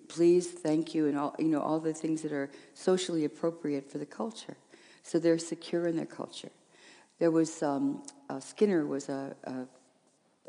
Please, 0.08 0.48
thank 0.50 0.94
you, 0.94 1.06
and 1.06 1.18
all 1.18 1.34
you 1.38 1.48
know 1.48 1.60
all 1.60 1.80
the 1.80 1.94
things 1.94 2.22
that 2.22 2.32
are 2.32 2.50
socially 2.74 3.24
appropriate 3.24 3.90
for 3.90 3.98
the 3.98 4.06
culture, 4.06 4.56
so 5.02 5.18
they're 5.18 5.38
secure 5.38 5.86
in 5.86 5.96
their 5.96 6.06
culture. 6.06 6.50
There 7.18 7.30
was 7.30 7.62
um, 7.62 8.02
uh, 8.28 8.40
Skinner 8.40 8.86
was 8.86 9.08
a, 9.08 9.34
a 9.44 9.66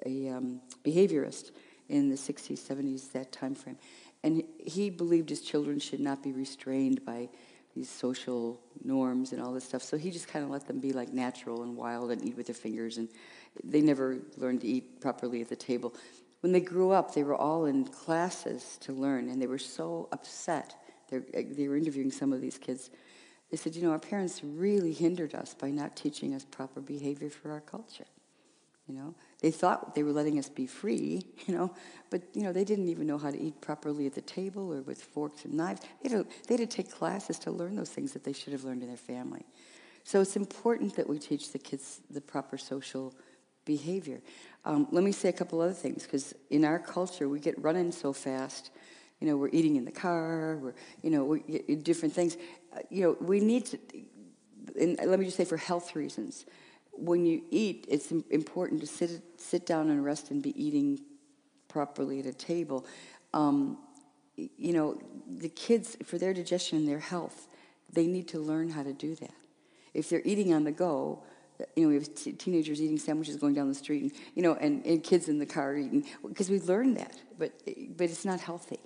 a 0.06 0.30
um, 0.30 0.62
behaviorist 0.84 1.52
in 1.89 2.10
the 2.10 2.15
60s, 2.15 2.60
70s, 2.60 3.12
that 3.12 3.32
time 3.32 3.56
frame. 3.56 3.78
And 4.24 4.43
he 4.63 4.89
believed 4.89 5.30
his 5.30 5.41
children 5.41 5.80
should 5.80 6.00
not 6.00 6.24
be 6.24 6.32
restrained 6.32 7.04
by 7.06 7.30
these 7.76 7.89
social 7.89 8.60
norms 8.84 9.32
and 9.32 9.41
all 9.41 9.54
this 9.54 9.63
stuff. 9.63 9.82
So 9.82 9.97
he 9.97 10.12
just 10.12 10.28
kind 10.28 10.43
of 10.43 10.52
let 10.52 10.67
them 10.67 10.80
be 10.80 10.93
like 10.93 11.12
natural 11.13 11.63
and 11.63 11.76
wild 11.76 12.12
and 12.12 12.24
eat 12.24 12.38
with 12.38 12.47
their 12.47 12.56
fingers. 12.56 12.97
And 12.97 13.10
they 13.63 13.81
never 13.81 14.19
learned 14.37 14.61
to 14.61 14.67
eat 14.67 15.01
properly 15.01 15.41
at 15.41 15.49
the 15.49 15.55
table. 15.55 15.93
When 16.41 16.51
they 16.51 16.59
grew 16.59 16.91
up, 16.91 17.13
they 17.13 17.23
were 17.23 17.35
all 17.35 17.65
in 17.65 17.85
classes 17.85 18.77
to 18.81 18.93
learn, 18.93 19.29
and 19.29 19.41
they 19.41 19.47
were 19.47 19.59
so 19.59 20.09
upset. 20.11 20.75
They're, 21.09 21.23
eh, 21.33 21.43
they 21.49 21.67
were 21.67 21.77
interviewing 21.77 22.11
some 22.11 22.33
of 22.33 22.41
these 22.41 22.57
kids. 22.57 22.89
They 23.51 23.57
said, 23.57 23.75
You 23.75 23.83
know, 23.83 23.91
our 23.91 23.99
parents 23.99 24.41
really 24.43 24.93
hindered 24.93 25.35
us 25.35 25.53
by 25.53 25.69
not 25.69 25.95
teaching 25.95 26.33
us 26.33 26.45
proper 26.45 26.81
behavior 26.81 27.29
for 27.29 27.51
our 27.51 27.61
culture. 27.61 28.07
You 28.87 28.95
know, 28.95 29.15
they 29.39 29.51
thought 29.51 29.93
they 29.93 30.03
were 30.03 30.11
letting 30.11 30.39
us 30.39 30.49
be 30.49 30.65
free, 30.65 31.21
you 31.45 31.55
know, 31.55 31.73
but 32.09 32.23
you 32.33 32.43
know 32.43 32.51
they 32.51 32.63
didn't 32.63 32.89
even 32.89 33.07
know 33.07 33.17
how 33.17 33.29
to 33.29 33.39
eat 33.39 33.61
properly 33.61 34.07
at 34.07 34.15
the 34.15 34.21
table 34.21 34.73
or 34.73 34.81
with 34.81 35.01
forks 35.01 35.45
and 35.45 35.53
knives. 35.53 35.81
They 36.01 36.09
had, 36.09 36.29
to, 36.29 36.35
they 36.47 36.55
had 36.55 36.69
to 36.69 36.75
take 36.75 36.91
classes 36.91 37.37
to 37.39 37.51
learn 37.51 37.75
those 37.75 37.89
things 37.89 38.13
that 38.13 38.23
they 38.23 38.33
should 38.33 38.53
have 38.53 38.63
learned 38.63 38.81
in 38.81 38.87
their 38.87 38.97
family. 38.97 39.45
So 40.03 40.19
it's 40.21 40.35
important 40.35 40.95
that 40.95 41.07
we 41.07 41.19
teach 41.19 41.51
the 41.51 41.59
kids 41.59 42.01
the 42.09 42.21
proper 42.21 42.57
social 42.57 43.13
behavior. 43.77 44.19
Um, 44.65 44.88
let 44.91 45.03
me 45.03 45.12
say 45.12 45.29
a 45.29 45.38
couple 45.41 45.62
other 45.62 45.79
things 45.86 46.03
because 46.03 46.36
in 46.49 46.63
our 46.65 46.79
culture 46.79 47.27
we 47.29 47.39
get 47.39 47.55
running 47.67 47.91
so 47.91 48.13
fast. 48.13 48.71
You 49.19 49.27
know, 49.27 49.38
we're 49.38 49.55
eating 49.60 49.75
in 49.75 49.86
the 49.86 49.97
car. 50.07 50.57
We're 50.62 50.73
you 51.03 51.12
know 51.13 51.23
we, 51.23 51.39
different 51.91 52.13
things. 52.13 52.38
Uh, 52.75 52.79
you 52.89 53.01
know, 53.03 53.17
we 53.19 53.39
need 53.39 53.63
to. 53.67 53.77
And 54.79 54.97
let 55.12 55.19
me 55.19 55.25
just 55.25 55.38
say, 55.38 55.45
for 55.45 55.57
health 55.57 55.95
reasons, 55.95 56.45
when 56.91 57.25
you 57.25 57.41
eat, 57.49 57.86
it's 57.89 58.12
important 58.29 58.81
to 58.81 58.88
sit, 58.88 59.12
sit 59.38 59.65
down 59.65 59.89
and 59.89 60.03
rest 60.03 60.31
and 60.31 60.41
be 60.41 60.53
eating 60.62 60.99
properly 61.67 62.19
at 62.19 62.25
a 62.25 62.34
table. 62.34 62.86
Um, 63.34 63.77
you 64.36 64.73
know, 64.73 64.99
the 65.27 65.49
kids, 65.49 65.97
for 66.05 66.17
their 66.17 66.34
digestion 66.34 66.77
and 66.79 66.88
their 66.88 66.99
health, 66.99 67.47
they 67.91 68.07
need 68.07 68.27
to 68.29 68.39
learn 68.39 68.69
how 68.69 68.84
to 68.84 68.93
do 68.93 69.15
that. 69.15 69.34
If 69.93 70.10
they're 70.10 70.21
eating 70.23 70.53
on 70.53 70.63
the 70.63 70.71
go, 70.71 71.23
you 71.76 71.84
know, 71.84 71.89
we 71.89 71.95
have 71.95 72.13
t- 72.15 72.34
teenagers 72.34 72.82
eating 72.82 72.97
sandwiches 72.97 73.36
going 73.38 73.54
down 73.54 73.67
the 73.67 73.76
street, 73.76 74.04
and 74.04 74.12
you 74.36 74.43
know, 74.43 74.56
and, 74.56 74.86
and 74.86 75.04
kids 75.04 75.28
in 75.30 75.39
the 75.39 75.45
car 75.45 75.76
eating 75.76 76.06
because 76.28 76.50
we've 76.50 76.65
learned 76.65 76.97
that, 76.97 77.17
but 77.38 77.52
but 77.97 78.06
it's 78.10 78.26
not 78.26 78.39
healthy. 78.39 78.80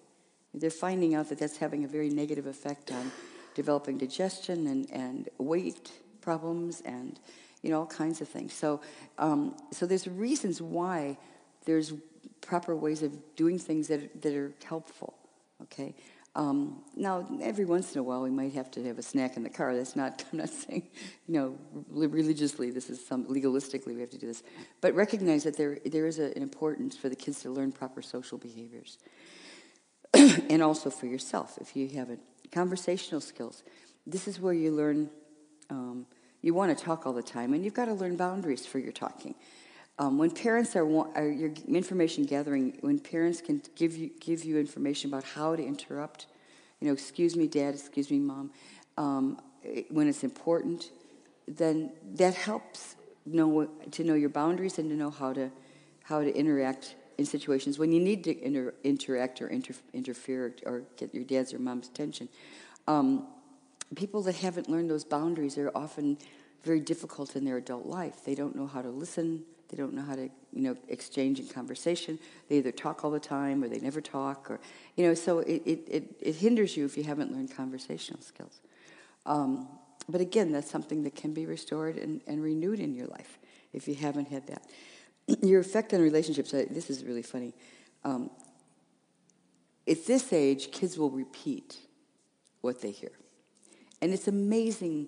They're 0.53 0.69
finding 0.69 1.15
out 1.15 1.29
that 1.29 1.39
that's 1.39 1.57
having 1.57 1.83
a 1.83 1.87
very 1.87 2.09
negative 2.09 2.47
effect 2.47 2.91
on 2.91 3.11
developing 3.55 3.97
digestion 3.97 4.67
and, 4.67 4.89
and 4.91 5.29
weight 5.37 5.91
problems 6.21 6.81
and 6.81 7.19
you 7.65 7.71
know, 7.71 7.79
all 7.79 7.87
kinds 7.87 8.21
of 8.21 8.29
things. 8.29 8.53
So, 8.53 8.79
um, 9.17 9.55
so 9.71 9.87
there's 9.87 10.07
reasons 10.07 10.61
why 10.61 11.17
there's 11.65 11.93
proper 12.39 12.75
ways 12.75 13.01
of 13.01 13.11
doing 13.35 13.57
things 13.57 13.87
that, 13.87 14.21
that 14.21 14.35
are 14.35 14.51
helpful, 14.63 15.15
okay? 15.63 15.95
Um, 16.35 16.83
now, 16.95 17.25
every 17.41 17.63
once 17.63 17.93
in 17.93 17.99
a 17.99 18.03
while, 18.03 18.21
we 18.21 18.29
might 18.29 18.53
have 18.53 18.69
to 18.71 18.83
have 18.85 18.97
a 18.97 19.01
snack 19.01 19.37
in 19.37 19.43
the 19.43 19.49
car. 19.49 19.75
That's 19.75 19.95
not, 19.95 20.23
I'm 20.31 20.39
not 20.39 20.49
saying, 20.49 20.83
you 21.27 21.33
know, 21.33 21.57
religiously, 21.89 22.71
this 22.71 22.89
is 22.89 23.05
some, 23.05 23.25
legalistically, 23.25 23.95
we 23.95 24.01
have 24.01 24.09
to 24.11 24.17
do 24.17 24.27
this. 24.27 24.43
But 24.81 24.93
recognize 24.95 25.45
that 25.45 25.55
there, 25.57 25.79
there 25.85 26.05
is 26.05 26.19
a, 26.19 26.35
an 26.35 26.41
importance 26.43 26.97
for 26.97 27.07
the 27.07 27.15
kids 27.15 27.41
to 27.43 27.49
learn 27.49 27.71
proper 27.71 28.01
social 28.01 28.37
behaviors. 28.37 28.97
and 30.13 30.61
also 30.61 30.89
for 30.89 31.05
yourself, 31.05 31.57
if 31.61 31.75
you 31.75 31.87
haven't. 31.89 32.19
Conversational 32.51 33.21
skills. 33.21 33.63
This 34.05 34.27
is 34.27 34.39
where 34.39 34.53
you 34.53 34.71
learn 34.71 35.09
um, 35.69 36.05
you 36.45 36.53
want 36.53 36.77
to 36.77 36.83
talk 36.83 37.07
all 37.07 37.13
the 37.13 37.23
time, 37.23 37.55
and 37.55 37.65
you've 37.65 37.73
got 37.73 37.85
to 37.85 37.93
learn 37.95 38.17
boundaries 38.17 38.67
for 38.67 38.77
your 38.77 38.91
talking. 38.91 39.33
Um, 39.97 40.17
when 40.17 40.31
parents 40.31 40.75
are, 40.75 40.85
are 41.15 41.29
your 41.29 41.51
information 41.67 42.25
gathering, 42.25 42.77
when 42.81 42.99
parents 42.99 43.41
can 43.41 43.61
give 43.75 43.95
you 43.95 44.09
give 44.19 44.43
you 44.43 44.59
information 44.59 45.09
about 45.09 45.23
how 45.23 45.55
to 45.55 45.63
interrupt, 45.63 46.27
you 46.81 46.87
know, 46.87 46.93
excuse 46.93 47.35
me, 47.35 47.47
dad, 47.47 47.75
excuse 47.75 48.11
me, 48.11 48.19
mom, 48.19 48.51
um, 48.97 49.39
when 49.89 50.07
it's 50.07 50.23
important, 50.23 50.91
then 51.47 51.91
that 52.15 52.33
helps 52.33 52.95
know 53.25 53.69
to 53.91 54.03
know 54.03 54.15
your 54.15 54.29
boundaries 54.29 54.77
and 54.79 54.89
to 54.89 54.95
know 54.95 55.09
how 55.09 55.31
to 55.31 55.49
how 56.03 56.21
to 56.21 56.35
interact 56.35 56.95
in 57.17 57.25
situations 57.25 57.79
when 57.79 57.91
you 57.91 57.99
need 57.99 58.23
to 58.25 58.37
inter- 58.43 58.73
interact 58.83 59.41
or 59.41 59.47
inter- 59.47 59.73
interfere 59.93 60.53
or 60.65 60.83
get 60.97 61.13
your 61.15 61.23
dad's 61.23 61.53
or 61.53 61.59
mom's 61.59 61.87
attention. 61.87 62.27
Um, 62.87 63.27
people 63.95 64.21
that 64.23 64.35
haven't 64.35 64.69
learned 64.69 64.89
those 64.89 65.05
boundaries 65.05 65.57
are 65.57 65.71
often 65.73 66.17
very 66.63 66.81
difficult 66.81 67.35
in 67.35 67.45
their 67.45 67.57
adult 67.57 67.85
life. 67.85 68.25
They 68.25 68.35
don't 68.35 68.55
know 68.55 68.67
how 68.67 68.81
to 68.81 68.89
listen. 68.89 69.45
They 69.75 69.81
don't 69.81 69.93
know 69.93 70.03
how 70.03 70.15
to, 70.15 70.29
you 70.53 70.61
know, 70.61 70.77
exchange 70.87 71.37
in 71.37 71.47
conversation. 71.47 72.17
They 72.47 72.59
either 72.59 72.71
talk 72.71 73.03
all 73.03 73.11
the 73.11 73.19
time 73.19 73.61
or 73.61 73.67
they 73.67 73.79
never 73.79 73.99
talk, 73.99 74.49
or, 74.49 74.61
you 74.95 75.05
know, 75.05 75.13
so 75.13 75.39
it, 75.39 75.63
it, 75.65 76.15
it, 76.21 76.35
hinders 76.35 76.77
you 76.77 76.85
if 76.85 76.95
you 76.95 77.03
haven't 77.03 77.33
learned 77.33 77.53
conversational 77.53 78.21
skills. 78.21 78.61
Um, 79.25 79.67
but 80.07 80.21
again, 80.21 80.53
that's 80.53 80.71
something 80.71 81.03
that 81.03 81.15
can 81.15 81.33
be 81.33 81.45
restored 81.45 81.97
and, 81.97 82.21
and 82.25 82.41
renewed 82.41 82.79
in 82.79 82.93
your 82.93 83.07
life 83.07 83.37
if 83.73 83.85
you 83.85 83.95
haven't 83.95 84.29
had 84.29 84.47
that. 84.47 84.63
your 85.43 85.59
effect 85.59 85.93
on 85.93 85.99
relationships, 85.99 86.51
this 86.51 86.89
is 86.89 87.03
really 87.03 87.23
funny. 87.23 87.53
Um, 88.05 88.29
at 89.87 90.05
this 90.05 90.31
age, 90.31 90.71
kids 90.71 90.97
will 90.97 91.11
repeat 91.11 91.79
what 92.61 92.81
they 92.81 92.91
hear. 92.91 93.11
And 94.01 94.13
it's 94.13 94.29
amazing 94.29 95.07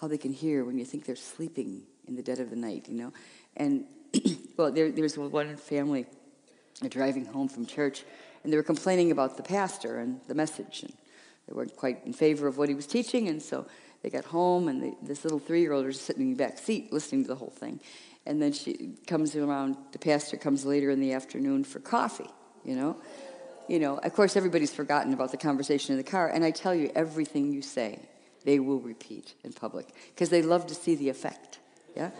how 0.00 0.06
they 0.06 0.18
can 0.18 0.32
hear 0.32 0.64
when 0.64 0.78
you 0.78 0.84
think 0.84 1.04
they're 1.04 1.16
sleeping 1.16 1.82
in 2.06 2.14
the 2.14 2.22
dead 2.22 2.38
of 2.38 2.50
the 2.50 2.56
night, 2.56 2.88
you 2.88 2.94
know? 2.94 3.12
And, 3.56 3.86
well, 4.56 4.70
there, 4.70 4.90
was 4.90 5.16
one 5.18 5.56
family 5.56 6.06
driving 6.88 7.24
home 7.26 7.48
from 7.48 7.66
church, 7.66 8.04
and 8.42 8.52
they 8.52 8.56
were 8.56 8.62
complaining 8.62 9.10
about 9.10 9.36
the 9.36 9.42
pastor 9.42 9.98
and 9.98 10.20
the 10.28 10.34
message. 10.34 10.82
And 10.82 10.92
they 11.48 11.54
weren't 11.54 11.76
quite 11.76 12.04
in 12.04 12.12
favor 12.12 12.46
of 12.46 12.58
what 12.58 12.68
he 12.68 12.74
was 12.74 12.86
teaching, 12.86 13.28
and 13.28 13.42
so 13.42 13.66
they 14.02 14.10
got 14.10 14.24
home, 14.24 14.68
and 14.68 14.82
they, 14.82 14.94
this 15.02 15.24
little 15.24 15.38
three 15.38 15.60
year 15.60 15.72
old 15.72 15.86
was 15.86 16.00
sitting 16.00 16.22
in 16.22 16.30
the 16.30 16.36
back 16.36 16.58
seat 16.58 16.92
listening 16.92 17.22
to 17.22 17.28
the 17.28 17.36
whole 17.36 17.50
thing. 17.50 17.80
And 18.26 18.40
then 18.40 18.52
she 18.52 18.92
comes 19.06 19.36
around, 19.36 19.76
the 19.92 19.98
pastor 19.98 20.36
comes 20.36 20.64
later 20.64 20.90
in 20.90 21.00
the 21.00 21.12
afternoon 21.12 21.64
for 21.64 21.78
coffee, 21.78 22.30
you 22.64 22.74
know? 22.74 22.96
You 23.68 23.78
know, 23.78 23.98
of 23.98 24.12
course, 24.12 24.36
everybody's 24.36 24.74
forgotten 24.74 25.12
about 25.12 25.30
the 25.30 25.36
conversation 25.36 25.92
in 25.92 25.98
the 25.98 26.10
car, 26.10 26.28
and 26.28 26.44
I 26.44 26.50
tell 26.50 26.74
you, 26.74 26.90
everything 26.94 27.52
you 27.52 27.62
say, 27.62 27.98
they 28.44 28.58
will 28.58 28.80
repeat 28.80 29.34
in 29.42 29.52
public 29.52 29.88
because 30.14 30.28
they 30.28 30.42
love 30.42 30.66
to 30.66 30.74
see 30.74 30.94
the 30.94 31.08
effect. 31.08 31.58
Yeah? 31.96 32.10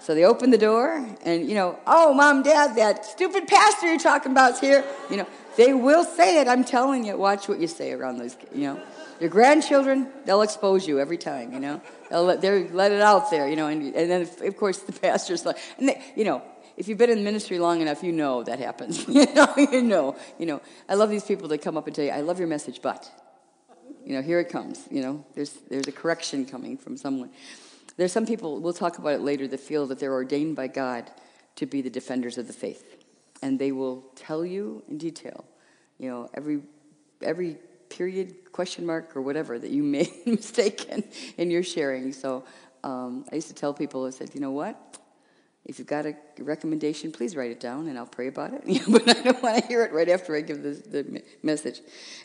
So 0.00 0.14
they 0.14 0.24
open 0.24 0.50
the 0.50 0.58
door, 0.58 1.04
and, 1.24 1.48
you 1.48 1.54
know, 1.54 1.78
oh, 1.86 2.14
mom, 2.14 2.42
dad, 2.42 2.76
that 2.76 3.04
stupid 3.04 3.46
pastor 3.46 3.88
you're 3.88 3.98
talking 3.98 4.32
about's 4.32 4.60
here. 4.60 4.84
You 5.10 5.18
know, 5.18 5.26
they 5.56 5.74
will 5.74 6.04
say 6.04 6.40
it. 6.40 6.48
I'm 6.48 6.64
telling 6.64 7.04
you, 7.04 7.16
watch 7.16 7.48
what 7.48 7.58
you 7.58 7.66
say 7.66 7.92
around 7.92 8.18
those, 8.18 8.36
you 8.54 8.62
know. 8.62 8.80
Your 9.20 9.28
grandchildren, 9.28 10.08
they'll 10.24 10.42
expose 10.42 10.86
you 10.86 11.00
every 11.00 11.18
time, 11.18 11.52
you 11.52 11.58
know. 11.58 11.82
They'll 12.08 12.24
let, 12.24 12.40
they'll 12.40 12.68
let 12.68 12.92
it 12.92 13.00
out 13.00 13.30
there, 13.30 13.48
you 13.48 13.56
know. 13.56 13.66
And, 13.66 13.94
and 13.94 14.10
then, 14.10 14.28
of 14.46 14.56
course, 14.56 14.78
the 14.78 14.92
pastor's 15.00 15.44
like, 15.44 15.58
and 15.78 15.88
they, 15.88 16.02
you 16.14 16.24
know, 16.24 16.42
if 16.76 16.86
you've 16.86 16.98
been 16.98 17.10
in 17.10 17.24
ministry 17.24 17.58
long 17.58 17.80
enough, 17.80 18.04
you 18.04 18.12
know 18.12 18.44
that 18.44 18.60
happens. 18.60 19.06
you 19.08 19.26
know, 19.34 19.52
you 19.56 19.82
know, 19.82 20.16
you 20.38 20.46
know. 20.46 20.60
I 20.88 20.94
love 20.94 21.10
these 21.10 21.24
people 21.24 21.48
that 21.48 21.58
come 21.58 21.76
up 21.76 21.88
and 21.88 21.96
tell 21.96 22.04
you, 22.04 22.12
I 22.12 22.20
love 22.20 22.38
your 22.38 22.46
message, 22.46 22.80
but, 22.80 23.10
you 24.06 24.14
know, 24.14 24.22
here 24.22 24.38
it 24.38 24.48
comes. 24.48 24.86
You 24.90 25.02
know, 25.02 25.26
there's, 25.34 25.52
there's 25.68 25.88
a 25.88 25.92
correction 25.92 26.46
coming 26.46 26.78
from 26.78 26.96
someone. 26.96 27.30
There's 27.98 28.12
some 28.12 28.26
people, 28.26 28.60
we'll 28.60 28.72
talk 28.72 28.98
about 28.98 29.14
it 29.14 29.20
later, 29.20 29.48
that 29.48 29.58
feel 29.58 29.88
that 29.88 29.98
they're 29.98 30.12
ordained 30.12 30.54
by 30.54 30.68
God 30.68 31.10
to 31.56 31.66
be 31.66 31.82
the 31.82 31.90
defenders 31.90 32.38
of 32.38 32.46
the 32.46 32.52
faith. 32.52 33.04
And 33.42 33.58
they 33.58 33.72
will 33.72 34.04
tell 34.14 34.46
you 34.46 34.84
in 34.88 34.98
detail, 34.98 35.44
you 35.98 36.08
know, 36.08 36.30
every, 36.32 36.62
every 37.22 37.58
period, 37.88 38.52
question 38.52 38.86
mark, 38.86 39.16
or 39.16 39.20
whatever 39.20 39.58
that 39.58 39.70
you 39.70 39.82
made 39.98 40.10
a 40.26 40.30
mistake 40.30 40.88
in, 41.36 41.50
your 41.50 41.64
sharing. 41.64 42.12
So 42.12 42.44
um, 42.84 43.24
I 43.32 43.34
used 43.34 43.48
to 43.48 43.54
tell 43.54 43.74
people, 43.74 44.06
I 44.06 44.10
said, 44.10 44.30
you 44.32 44.40
know 44.40 44.52
what? 44.52 44.76
If 45.64 45.80
you've 45.80 45.88
got 45.88 46.06
a 46.06 46.14
recommendation, 46.38 47.10
please 47.10 47.34
write 47.34 47.50
it 47.50 47.58
down 47.58 47.88
and 47.88 47.98
I'll 47.98 48.06
pray 48.06 48.28
about 48.28 48.52
it. 48.54 48.62
but 48.88 49.08
I 49.08 49.22
don't 49.22 49.42
want 49.42 49.60
to 49.60 49.66
hear 49.66 49.82
it 49.82 49.92
right 49.92 50.08
after 50.08 50.36
I 50.36 50.40
give 50.40 50.62
the, 50.62 50.70
the 50.70 51.22
message. 51.42 51.80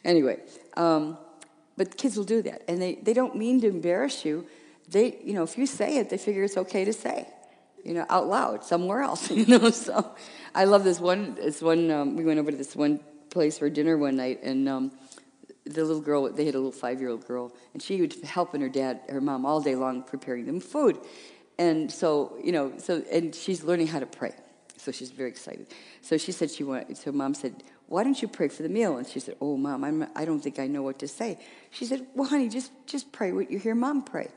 Anyway, 0.06 0.40
um, 0.78 1.18
but 1.76 1.98
kids 1.98 2.16
will 2.16 2.26
do 2.26 2.44
that. 2.44 2.62
And 2.68 2.80
they, 2.80 2.96
they 2.96 3.14
don't 3.14 3.36
mean 3.36 3.60
to 3.62 3.68
embarrass 3.68 4.24
you. 4.24 4.46
They, 4.89 5.19
you 5.24 5.34
know, 5.34 5.43
if 5.43 5.58
you 5.58 5.65
say 5.65 5.98
it, 5.98 6.10
they 6.10 6.17
figure 6.17 6.43
it's 6.43 6.58
okay 6.58 6.86
to 6.86 6.93
say, 6.93 7.28
you 7.84 7.93
know, 7.93 8.06
out 8.10 8.28
loud 8.28 8.63
somewhere 8.63 9.02
else, 9.02 9.30
you 9.39 9.46
know. 9.46 9.69
So 9.69 10.13
I 10.54 10.65
love 10.65 10.84
this 10.84 11.00
one. 11.00 11.36
This 11.36 11.62
one, 11.62 11.89
um, 11.91 12.15
we 12.15 12.26
went 12.26 12.39
over 12.39 12.52
to 12.52 12.58
this 12.58 12.76
one 12.76 13.00
place 13.30 13.58
for 13.58 13.69
dinner 13.69 13.98
one 13.98 14.15
night 14.15 14.43
and 14.43 14.69
um, 14.69 14.91
the 15.65 15.84
little 15.84 16.02
girl, 16.02 16.30
they 16.30 16.46
had 16.46 16.56
a 16.56 16.58
little 16.58 16.72
five 16.72 17.00
year 17.00 17.10
old 17.10 17.26
girl, 17.26 17.54
and 17.74 17.82
she 17.82 18.02
was 18.02 18.22
helping 18.22 18.62
her 18.62 18.69
dad, 18.69 19.02
her 19.10 19.22
mom, 19.22 19.46
all 19.46 19.62
day 19.62 19.76
long 19.76 20.04
preparing 20.04 20.46
them 20.46 20.60
food. 20.60 21.00
And 21.58 21.91
so, 21.91 22.38
you 22.43 22.52
know, 22.52 22.74
so, 22.78 23.04
and 23.12 23.34
she's 23.34 23.63
learning 23.63 23.88
how 23.88 24.00
to 24.00 24.06
pray. 24.06 24.34
So 24.78 24.91
she's 24.91 25.12
very 25.12 25.30
excited. 25.30 25.67
So 26.02 26.17
she 26.17 26.32
said 26.32 26.52
she 26.52 26.63
wanted, 26.63 26.98
so 26.98 27.12
mom 27.12 27.34
said, 27.34 27.63
why 27.88 28.04
don't 28.04 28.22
you 28.22 28.28
pray 28.28 28.48
for 28.48 28.63
the 28.63 28.69
meal? 28.69 28.98
And 28.98 29.08
she 29.08 29.19
said, 29.19 29.36
oh, 29.39 29.56
mom, 29.56 29.84
I'm, 29.84 30.08
I 30.15 30.26
don't 30.26 30.41
think 30.41 30.60
I 30.60 30.67
know 30.67 30.82
what 30.82 31.00
to 31.00 31.08
say. 31.08 31.39
She 31.69 31.86
said, 31.86 32.08
well, 32.15 32.28
honey, 32.28 32.50
just, 32.50 32.72
just 32.86 33.12
pray 33.12 33.32
what 33.32 33.52
you 33.52 33.60
hear 33.60 33.76
mom 33.76 34.04
pray. 34.04 34.30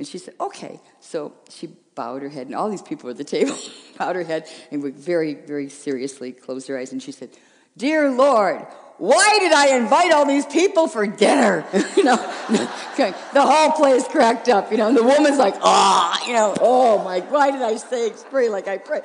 And 0.00 0.08
she 0.08 0.16
said, 0.16 0.32
okay. 0.40 0.80
So 1.00 1.34
she 1.50 1.68
bowed 1.94 2.22
her 2.22 2.30
head, 2.30 2.46
and 2.46 2.56
all 2.56 2.70
these 2.70 2.80
people 2.80 3.10
at 3.10 3.18
the 3.18 3.24
table 3.24 3.54
bowed 3.98 4.16
her 4.16 4.24
head 4.24 4.48
and 4.70 4.82
would 4.82 4.96
very, 4.96 5.34
very 5.34 5.68
seriously 5.68 6.32
close 6.32 6.66
her 6.68 6.78
eyes. 6.78 6.92
And 6.92 7.02
she 7.02 7.12
said, 7.12 7.28
Dear 7.76 8.10
Lord, 8.10 8.66
why 8.96 9.36
did 9.40 9.52
I 9.52 9.76
invite 9.76 10.10
all 10.10 10.24
these 10.24 10.46
people 10.46 10.88
for 10.88 11.06
dinner? 11.06 11.66
you 11.98 12.04
know, 12.04 12.16
the 12.96 13.14
whole 13.42 13.72
place 13.72 14.08
cracked 14.08 14.48
up, 14.48 14.70
you 14.70 14.78
know, 14.78 14.88
and 14.88 14.96
the 14.96 15.04
woman's 15.04 15.36
like, 15.36 15.56
ah, 15.60 16.18
oh, 16.18 16.26
you 16.26 16.32
know, 16.32 16.56
oh 16.62 17.04
my, 17.04 17.20
why 17.20 17.50
did 17.50 17.60
I 17.60 17.76
say 17.76 18.10
pray 18.30 18.48
like 18.48 18.68
I 18.68 18.78
pray? 18.78 19.02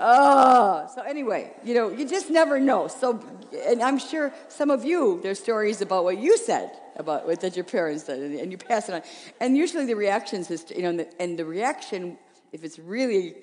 Oh, 0.00 0.88
so 0.94 1.02
anyway, 1.02 1.52
you 1.64 1.74
know, 1.74 1.90
you 1.90 2.08
just 2.08 2.30
never 2.30 2.60
know. 2.60 2.88
So, 2.88 3.20
and 3.66 3.82
I'm 3.82 3.98
sure 3.98 4.32
some 4.48 4.70
of 4.70 4.84
you, 4.84 5.20
there's 5.22 5.40
stories 5.40 5.80
about 5.80 6.04
what 6.04 6.18
you 6.18 6.36
said 6.38 6.70
about 6.98 7.26
what 7.26 7.40
that 7.40 7.56
your 7.56 7.64
parents 7.64 8.04
said, 8.04 8.18
and, 8.18 8.38
and 8.38 8.52
you 8.52 8.58
pass 8.58 8.88
it 8.88 8.94
on. 8.94 9.02
And 9.40 9.56
usually 9.56 9.86
the 9.86 9.94
reactions 9.94 10.50
is, 10.50 10.64
you 10.74 10.82
know, 10.82 10.90
and 10.90 11.00
the, 11.00 11.22
and 11.22 11.38
the 11.38 11.44
reaction, 11.44 12.18
if 12.52 12.64
it's 12.64 12.78
really 12.78 13.36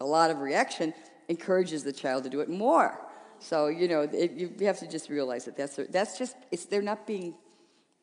a 0.00 0.06
lot 0.06 0.30
of 0.30 0.38
reaction, 0.38 0.94
encourages 1.28 1.84
the 1.84 1.92
child 1.92 2.24
to 2.24 2.30
do 2.30 2.40
it 2.40 2.48
more. 2.48 2.98
So 3.40 3.68
you 3.68 3.88
know, 3.88 4.02
it, 4.02 4.32
you 4.32 4.66
have 4.66 4.78
to 4.80 4.88
just 4.88 5.08
realize 5.08 5.44
that 5.46 5.56
that's 5.56 5.76
that's 5.90 6.18
just 6.18 6.36
it's 6.50 6.66
they're 6.66 6.82
not 6.82 7.06
being 7.06 7.34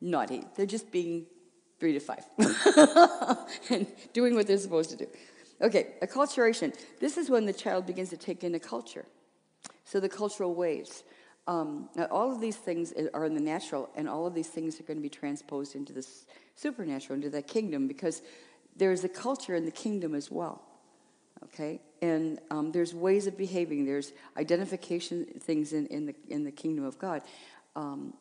naughty. 0.01 0.43
They're 0.55 0.65
just 0.65 0.91
being 0.91 1.25
three 1.79 1.93
to 1.93 1.99
five 1.99 2.25
and 3.69 3.87
doing 4.13 4.35
what 4.35 4.47
they're 4.47 4.57
supposed 4.57 4.89
to 4.89 4.97
do. 4.97 5.07
Okay, 5.61 5.95
acculturation. 6.01 6.75
This 6.99 7.17
is 7.17 7.29
when 7.29 7.45
the 7.45 7.53
child 7.53 7.85
begins 7.85 8.09
to 8.09 8.17
take 8.17 8.43
in 8.43 8.53
a 8.55 8.59
culture. 8.59 9.05
So 9.85 9.99
the 9.99 10.09
cultural 10.09 10.53
ways. 10.53 11.03
Um, 11.47 11.89
now, 11.95 12.05
all 12.05 12.31
of 12.31 12.41
these 12.41 12.57
things 12.57 12.93
are 13.13 13.25
in 13.25 13.33
the 13.33 13.41
natural, 13.41 13.89
and 13.95 14.09
all 14.09 14.27
of 14.27 14.33
these 14.33 14.49
things 14.49 14.79
are 14.79 14.83
going 14.83 14.97
to 14.97 15.03
be 15.03 15.09
transposed 15.09 15.75
into 15.75 15.93
the 15.93 16.05
supernatural, 16.55 17.15
into 17.15 17.29
that 17.29 17.47
kingdom, 17.47 17.87
because 17.87 18.21
there's 18.75 19.03
a 19.05 19.09
culture 19.09 19.55
in 19.55 19.63
the 19.63 19.71
kingdom 19.71 20.13
as 20.13 20.29
well. 20.29 20.61
Okay, 21.45 21.79
and 22.01 22.39
um, 22.51 22.71
there's 22.71 22.93
ways 22.93 23.27
of 23.27 23.37
behaving. 23.37 23.85
There's 23.85 24.11
identification 24.35 25.25
things 25.39 25.71
in, 25.71 25.85
in 25.87 26.07
the 26.07 26.15
in 26.27 26.43
the 26.43 26.51
kingdom 26.51 26.83
of 26.83 26.99
God. 26.99 27.21
Um, 27.75 28.13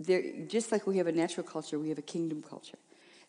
there, 0.00 0.22
just 0.46 0.70
like 0.70 0.86
we 0.86 0.98
have 0.98 1.06
a 1.06 1.12
natural 1.12 1.46
culture, 1.46 1.78
we 1.78 1.88
have 1.88 1.98
a 1.98 2.02
kingdom 2.02 2.42
culture, 2.42 2.78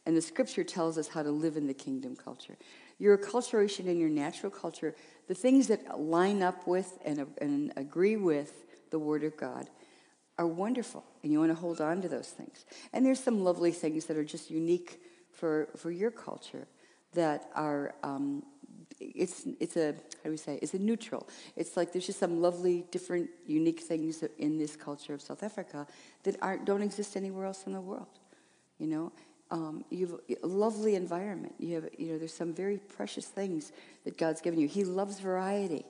and 0.05 0.17
the 0.17 0.21
Scripture 0.21 0.63
tells 0.63 0.97
us 0.97 1.07
how 1.07 1.23
to 1.23 1.31
live 1.31 1.55
in 1.55 1.67
the 1.67 1.73
kingdom 1.73 2.15
culture. 2.15 2.57
Your 2.99 3.17
acculturation 3.17 3.87
and 3.87 3.99
your 3.99 4.09
natural 4.09 4.51
culture, 4.51 4.95
the 5.27 5.33
things 5.33 5.67
that 5.67 5.99
line 5.99 6.43
up 6.43 6.67
with 6.67 6.99
and, 7.03 7.25
and 7.39 7.73
agree 7.75 8.17
with 8.17 8.53
the 8.91 8.99
Word 8.99 9.23
of 9.23 9.35
God, 9.37 9.69
are 10.37 10.47
wonderful, 10.47 11.03
and 11.23 11.31
you 11.31 11.39
want 11.39 11.51
to 11.51 11.55
hold 11.55 11.81
on 11.81 12.01
to 12.01 12.07
those 12.07 12.29
things. 12.29 12.65
And 12.93 13.05
there's 13.05 13.21
some 13.21 13.43
lovely 13.43 13.71
things 13.71 14.05
that 14.05 14.17
are 14.17 14.23
just 14.23 14.49
unique 14.49 15.01
for 15.31 15.67
for 15.75 15.91
your 15.91 16.11
culture 16.11 16.67
that 17.13 17.49
are 17.55 17.95
um, 18.03 18.43
it's 18.99 19.47
it's 19.59 19.77
a 19.77 19.93
how 19.93 20.25
do 20.25 20.31
we 20.31 20.37
say 20.37 20.59
it's 20.61 20.73
a 20.73 20.79
neutral. 20.79 21.27
It's 21.55 21.77
like 21.77 21.91
there's 21.91 22.05
just 22.05 22.19
some 22.19 22.41
lovely, 22.41 22.85
different, 22.91 23.29
unique 23.45 23.81
things 23.81 24.23
in 24.37 24.57
this 24.57 24.75
culture 24.75 25.13
of 25.13 25.21
South 25.21 25.43
Africa 25.43 25.87
that 26.23 26.35
aren't 26.41 26.65
don't 26.65 26.81
exist 26.81 27.15
anywhere 27.15 27.45
else 27.45 27.63
in 27.65 27.73
the 27.73 27.81
world. 27.81 28.07
You 28.77 28.87
know, 28.87 29.11
um, 29.51 29.83
you 29.89 30.07
have 30.29 30.39
a 30.43 30.47
lovely 30.47 30.95
environment. 30.95 31.55
You 31.57 31.75
have 31.75 31.89
you 31.97 32.11
know 32.11 32.17
there's 32.17 32.33
some 32.33 32.53
very 32.53 32.77
precious 32.77 33.25
things 33.25 33.71
that 34.05 34.17
God's 34.17 34.41
given 34.41 34.59
you. 34.59 34.67
He 34.67 34.83
loves 34.83 35.19
variety. 35.19 35.85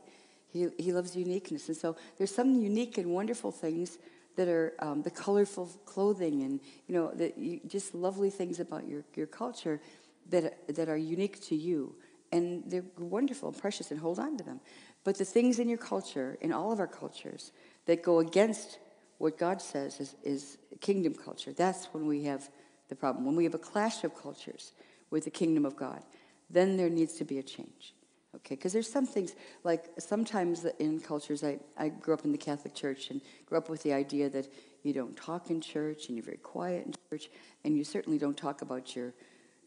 He 0.52 0.69
he 0.78 0.93
loves 0.93 1.15
uniqueness, 1.15 1.67
and 1.67 1.78
so 1.78 1.95
there's 2.17 2.34
some 2.34 2.62
unique 2.62 2.98
and 2.98 3.12
wonderful 3.12 3.52
things 3.52 3.98
that 4.36 4.48
are 4.48 4.74
um, 4.80 5.02
the 5.02 5.12
colorful 5.12 5.65
clothing 5.86 6.43
and 6.43 6.62
you 6.88 6.95
know 6.95 7.12
that 7.15 7.38
you, 7.38 7.60
just 7.67 7.93
lovely 7.93 8.30
things 8.30 8.60
about 8.60 8.88
your 8.88 9.04
your 9.15 9.28
culture 9.28 9.82
that 10.30 10.76
that 10.76 10.88
are 10.88 10.98
unique 10.98 11.41
to 11.41 11.56
you 11.56 11.93
and 12.32 12.63
they're 12.67 12.86
wonderful 12.98 13.50
and 13.50 13.58
precious 13.58 13.91
and 13.91 14.00
hold 14.00 14.19
on 14.19 14.38
to 14.38 14.43
them. 14.43 14.60
But 15.04 15.17
the 15.17 15.26
things 15.26 15.60
in 15.60 15.69
your 15.69 15.78
culture, 15.78 16.38
in 16.41 16.52
all 16.52 16.72
of 16.72 16.80
our 16.80 16.88
cultures, 16.88 17.52
that 17.86 18.04
go 18.04 18.19
against 18.19 18.80
what 19.17 19.38
God 19.38 19.62
says 19.62 20.00
is, 20.00 20.15
is 20.24 20.58
kingdom 20.80 21.13
culture, 21.13 21.52
that's 21.52 21.88
when 21.88 22.06
we 22.06 22.24
have 22.24 22.50
the 22.89 22.95
problem. 22.95 23.25
When 23.25 23.36
we 23.36 23.45
have 23.45 23.56
a 23.56 23.60
clash 23.60 24.04
of 24.04 24.15
cultures, 24.19 24.73
with 25.10 25.25
the 25.25 25.32
kingdom 25.32 25.65
of 25.65 25.75
God, 25.75 26.04
then 26.49 26.78
there 26.78 26.89
needs 26.89 27.13
to 27.13 27.25
be 27.25 27.39
a 27.39 27.43
change. 27.43 27.93
Okay, 28.36 28.56
because 28.56 28.73
there's 28.73 28.91
some 28.91 29.08
things, 29.08 29.34
like 29.63 29.86
sometimes 29.97 30.63
in 30.78 30.99
cultures, 30.99 31.43
I, 31.43 31.60
I 31.78 31.89
grew 31.89 32.13
up 32.13 32.25
in 32.25 32.32
the 32.32 32.38
Catholic 32.38 32.75
Church 32.75 33.10
and 33.10 33.21
grew 33.47 33.58
up 33.58 33.69
with 33.69 33.82
the 33.82 33.91
idea 33.91 34.30
that 34.30 34.47
you 34.84 34.93
don't 34.93 35.17
talk 35.17 35.49
in 35.49 35.62
church 35.62 36.08
and 36.08 36.15
you're 36.15 36.25
very 36.25 36.38
quiet 36.38 36.86
in 36.86 36.93
church, 37.10 37.30
and 37.63 37.75
you 37.75 37.84
certainly 37.84 38.19
don't 38.19 38.38
talk 38.38 38.62
about 38.62 38.95
your, 38.95 39.13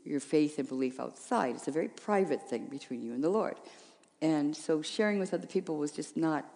your 0.04 0.20
faith 0.20 0.60
and 0.60 0.68
belief 0.68 1.00
outside. 1.00 1.56
It's 1.56 1.66
a 1.66 1.72
very 1.72 1.88
private 1.88 2.48
thing 2.48 2.66
between 2.66 3.02
you 3.02 3.12
and 3.12 3.22
the 3.22 3.28
Lord. 3.28 3.56
And 4.20 4.56
so 4.56 4.80
sharing 4.80 5.18
with 5.18 5.34
other 5.34 5.48
people 5.48 5.76
was 5.76 5.90
just 5.90 6.16
not 6.16 6.46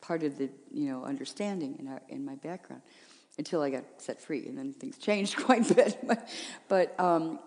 part 0.00 0.24
of 0.24 0.36
the 0.38 0.48
you 0.72 0.90
know 0.90 1.04
understanding 1.04 1.76
in, 1.78 1.86
our, 1.86 2.02
in 2.08 2.24
my 2.24 2.34
background 2.36 2.82
until 3.40 3.62
I 3.62 3.70
got 3.70 3.84
set 3.96 4.20
free, 4.20 4.46
and 4.46 4.58
then 4.58 4.74
things 4.74 4.98
changed 4.98 5.36
quite 5.46 5.70
a 5.70 5.74
bit. 5.74 5.98
but 6.06 6.28
but, 6.68 7.00
um, 7.00 7.38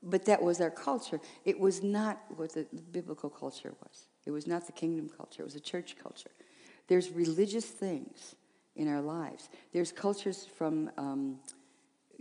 but 0.00 0.24
that 0.26 0.40
was 0.40 0.60
our 0.60 0.70
culture. 0.70 1.20
It 1.44 1.58
was 1.58 1.82
not 1.82 2.20
what 2.36 2.54
the, 2.54 2.64
the 2.72 2.80
biblical 2.80 3.28
culture 3.28 3.74
was. 3.82 4.06
It 4.24 4.30
was 4.30 4.46
not 4.46 4.66
the 4.66 4.72
kingdom 4.72 5.10
culture. 5.14 5.42
It 5.42 5.44
was 5.44 5.56
a 5.56 5.60
church 5.60 5.96
culture. 6.00 6.30
There's 6.86 7.10
religious 7.10 7.64
things 7.64 8.36
in 8.76 8.86
our 8.86 9.00
lives. 9.00 9.48
There's 9.72 9.90
cultures 9.90 10.46
from 10.56 10.92
um, 10.96 11.40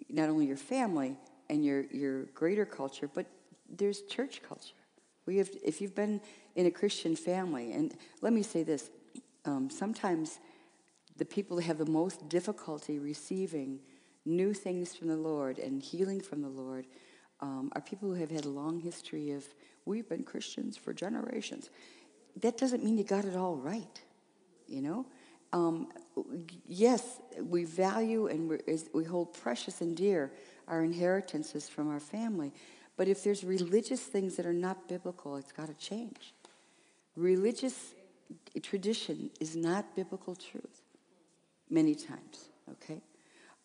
not 0.09 0.27
only 0.27 0.47
your 0.47 0.57
family 0.57 1.15
and 1.47 1.63
your 1.63 1.83
your 1.91 2.23
greater 2.33 2.65
culture, 2.65 3.07
but 3.13 3.27
there's 3.69 4.01
church 4.01 4.41
culture. 4.41 4.81
We 5.27 5.37
have, 5.37 5.49
if 5.63 5.79
you've 5.79 5.95
been 5.95 6.21
in 6.55 6.65
a 6.65 6.71
Christian 6.71 7.15
family, 7.15 7.71
and 7.71 7.95
let 8.21 8.33
me 8.33 8.41
say 8.41 8.63
this: 8.63 8.89
um, 9.45 9.69
sometimes 9.69 10.39
the 11.17 11.25
people 11.25 11.59
have 11.59 11.77
the 11.77 11.85
most 11.85 12.27
difficulty 12.29 12.99
receiving 12.99 13.79
new 14.25 14.53
things 14.53 14.95
from 14.95 15.07
the 15.07 15.15
Lord 15.15 15.59
and 15.59 15.81
healing 15.81 16.19
from 16.19 16.41
the 16.41 16.49
Lord 16.49 16.87
um, 17.41 17.71
are 17.73 17.81
people 17.81 18.09
who 18.09 18.15
have 18.15 18.31
had 18.31 18.45
a 18.45 18.49
long 18.49 18.79
history 18.79 19.31
of, 19.31 19.45
we've 19.85 20.07
been 20.07 20.23
Christians 20.23 20.77
for 20.77 20.93
generations. 20.93 21.69
That 22.41 22.57
doesn't 22.57 22.83
mean 22.83 22.97
you 22.97 23.03
got 23.03 23.25
it 23.25 23.35
all 23.35 23.55
right, 23.55 24.01
you 24.67 24.81
know? 24.81 25.05
Um, 25.53 25.89
yes, 26.67 27.19
we 27.39 27.63
value 27.63 28.27
and 28.27 28.61
we 28.93 29.03
hold 29.03 29.33
precious 29.33 29.81
and 29.81 29.95
dear 29.95 30.31
our 30.67 30.83
inheritances 30.83 31.69
from 31.69 31.89
our 31.89 31.99
family, 31.99 32.51
but 32.97 33.07
if 33.07 33.23
there's 33.23 33.43
religious 33.43 34.01
things 34.01 34.35
that 34.37 34.45
are 34.45 34.53
not 34.53 34.87
biblical, 34.87 35.35
it's 35.37 35.51
got 35.51 35.67
to 35.67 35.73
change. 35.75 36.33
Religious 37.15 37.93
tradition 38.63 39.29
is 39.39 39.55
not 39.55 39.95
biblical 39.95 40.35
truth 40.35 40.81
many 41.69 41.95
times, 41.95 42.49
okay? 42.71 43.01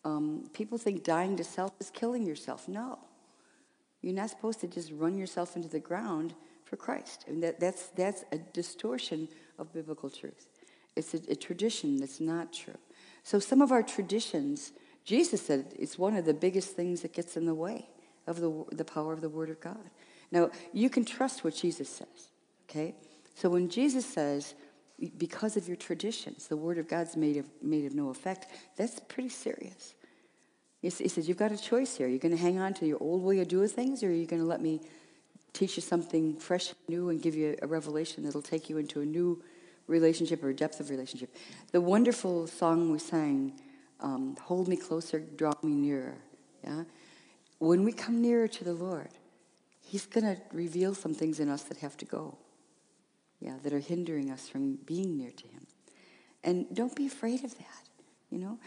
Um, 0.03 0.49
people 0.53 0.77
think 0.77 1.03
dying 1.03 1.37
to 1.37 1.43
self 1.43 1.71
is 1.79 1.89
killing 1.91 2.25
yourself. 2.25 2.67
No. 2.67 2.99
You're 4.01 4.13
not 4.15 4.29
supposed 4.29 4.61
to 4.61 4.67
just 4.67 4.91
run 4.91 5.17
yourself 5.17 5.55
into 5.55 5.69
the 5.69 5.79
ground 5.79 6.33
for 6.65 6.75
Christ. 6.75 7.25
I 7.27 7.31
mean, 7.31 7.41
that, 7.41 7.59
that's, 7.59 7.87
that's 7.87 8.23
a 8.31 8.37
distortion 8.37 9.27
of 9.59 9.71
biblical 9.73 10.09
truth. 10.09 10.47
It's 10.95 11.13
a, 11.13 11.19
a 11.29 11.35
tradition 11.35 11.97
that's 11.97 12.19
not 12.19 12.51
true. 12.51 12.77
So 13.23 13.39
some 13.39 13.61
of 13.61 13.71
our 13.71 13.83
traditions, 13.83 14.71
Jesus 15.05 15.41
said 15.41 15.73
it's 15.77 15.99
one 15.99 16.15
of 16.15 16.25
the 16.25 16.33
biggest 16.33 16.75
things 16.75 17.01
that 17.01 17.13
gets 17.13 17.37
in 17.37 17.45
the 17.45 17.53
way 17.53 17.87
of 18.25 18.39
the, 18.39 18.65
the 18.71 18.85
power 18.85 19.13
of 19.13 19.21
the 19.21 19.29
Word 19.29 19.49
of 19.49 19.59
God. 19.59 19.89
Now, 20.31 20.49
you 20.73 20.89
can 20.89 21.05
trust 21.05 21.43
what 21.43 21.55
Jesus 21.55 21.89
says, 21.89 22.29
okay? 22.69 22.95
So 23.35 23.49
when 23.49 23.69
Jesus 23.69 24.05
says, 24.05 24.55
because 25.17 25.57
of 25.57 25.67
your 25.67 25.77
traditions, 25.77 26.47
the 26.47 26.57
word 26.57 26.77
of 26.77 26.87
God's 26.87 27.15
made 27.15 27.37
of, 27.37 27.45
made 27.61 27.85
of 27.85 27.95
no 27.95 28.09
effect, 28.09 28.47
that's 28.77 28.99
pretty 28.99 29.29
serious. 29.29 29.95
He 30.81 30.89
says, 30.89 31.27
You've 31.27 31.37
got 31.37 31.51
a 31.51 31.57
choice 31.57 31.97
here. 31.97 32.07
You're 32.07 32.19
going 32.19 32.35
to 32.35 32.41
hang 32.41 32.59
on 32.59 32.73
to 32.75 32.87
your 32.87 32.97
old 33.01 33.23
way 33.23 33.39
of 33.39 33.47
doing 33.47 33.69
things, 33.69 34.03
or 34.03 34.07
are 34.07 34.13
you 34.13 34.25
going 34.25 34.41
to 34.41 34.47
let 34.47 34.61
me 34.61 34.81
teach 35.53 35.75
you 35.75 35.81
something 35.81 36.37
fresh, 36.37 36.73
new, 36.87 37.09
and 37.09 37.21
give 37.21 37.35
you 37.35 37.55
a 37.61 37.67
revelation 37.67 38.23
that'll 38.23 38.41
take 38.41 38.69
you 38.69 38.77
into 38.77 39.01
a 39.01 39.05
new 39.05 39.43
relationship 39.87 40.43
or 40.43 40.49
a 40.49 40.55
depth 40.55 40.79
of 40.79 40.89
relationship? 40.89 41.35
The 41.71 41.81
wonderful 41.81 42.47
song 42.47 42.91
we 42.91 42.99
sang, 42.99 43.59
um, 43.99 44.35
Hold 44.43 44.67
Me 44.67 44.75
Closer, 44.75 45.19
Draw 45.19 45.53
Me 45.61 45.73
Nearer. 45.73 46.17
Yeah? 46.63 46.83
When 47.59 47.83
we 47.83 47.91
come 47.91 48.21
nearer 48.21 48.47
to 48.47 48.63
the 48.63 48.73
Lord, 48.73 49.09
He's 49.83 50.05
going 50.05 50.23
to 50.23 50.41
reveal 50.53 50.95
some 50.95 51.13
things 51.13 51.39
in 51.39 51.49
us 51.49 51.63
that 51.63 51.77
have 51.77 51.97
to 51.97 52.05
go 52.05 52.37
yeah, 53.41 53.55
that 53.63 53.73
are 53.73 53.79
hindering 53.79 54.29
us 54.29 54.47
from 54.47 54.75
being 54.85 55.17
near 55.17 55.31
to 55.31 55.47
Him. 55.47 55.67
And 56.43 56.73
don't 56.73 56.95
be 56.95 57.07
afraid 57.07 57.43
of 57.43 57.57
that. 57.57 57.89
You 58.29 58.37
know, 58.37 58.59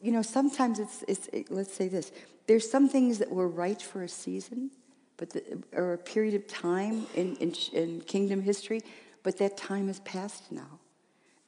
you 0.00 0.12
know. 0.12 0.22
Sometimes 0.22 0.78
it's, 0.78 1.02
it's 1.08 1.26
it, 1.28 1.50
let's 1.50 1.74
say 1.74 1.88
this. 1.88 2.12
There's 2.46 2.70
some 2.70 2.88
things 2.88 3.18
that 3.18 3.30
were 3.30 3.48
right 3.48 3.80
for 3.80 4.04
a 4.04 4.08
season, 4.08 4.70
but 5.16 5.30
the, 5.30 5.62
or 5.72 5.94
a 5.94 5.98
period 5.98 6.34
of 6.34 6.46
time 6.46 7.06
in, 7.16 7.34
in, 7.36 7.54
in 7.72 8.00
kingdom 8.02 8.42
history, 8.42 8.82
but 9.24 9.38
that 9.38 9.56
time 9.56 9.88
has 9.88 9.98
passed 10.00 10.52
now, 10.52 10.78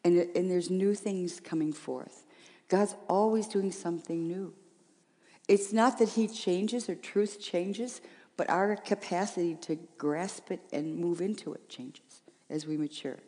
and 0.03 0.19
and 0.35 0.51
there's 0.51 0.71
new 0.71 0.95
things 0.95 1.39
coming 1.39 1.73
forth. 1.73 2.25
God's 2.69 2.97
always 3.09 3.47
doing 3.47 3.71
something 3.71 4.27
new. 4.27 4.55
It's 5.47 5.73
not 5.73 5.99
that 5.99 6.09
He 6.11 6.27
changes 6.27 6.89
or 6.89 6.97
truth 6.97 7.41
changes, 7.41 8.01
but 8.37 8.51
our 8.51 8.75
capacity 8.75 9.55
to 9.63 9.77
grasp 9.99 10.51
it 10.51 10.61
and 10.73 10.97
move 10.97 11.21
into 11.21 11.53
it 11.53 11.69
changes 11.69 12.12
as 12.53 12.67
we 12.67 12.77
mature. 12.77 13.19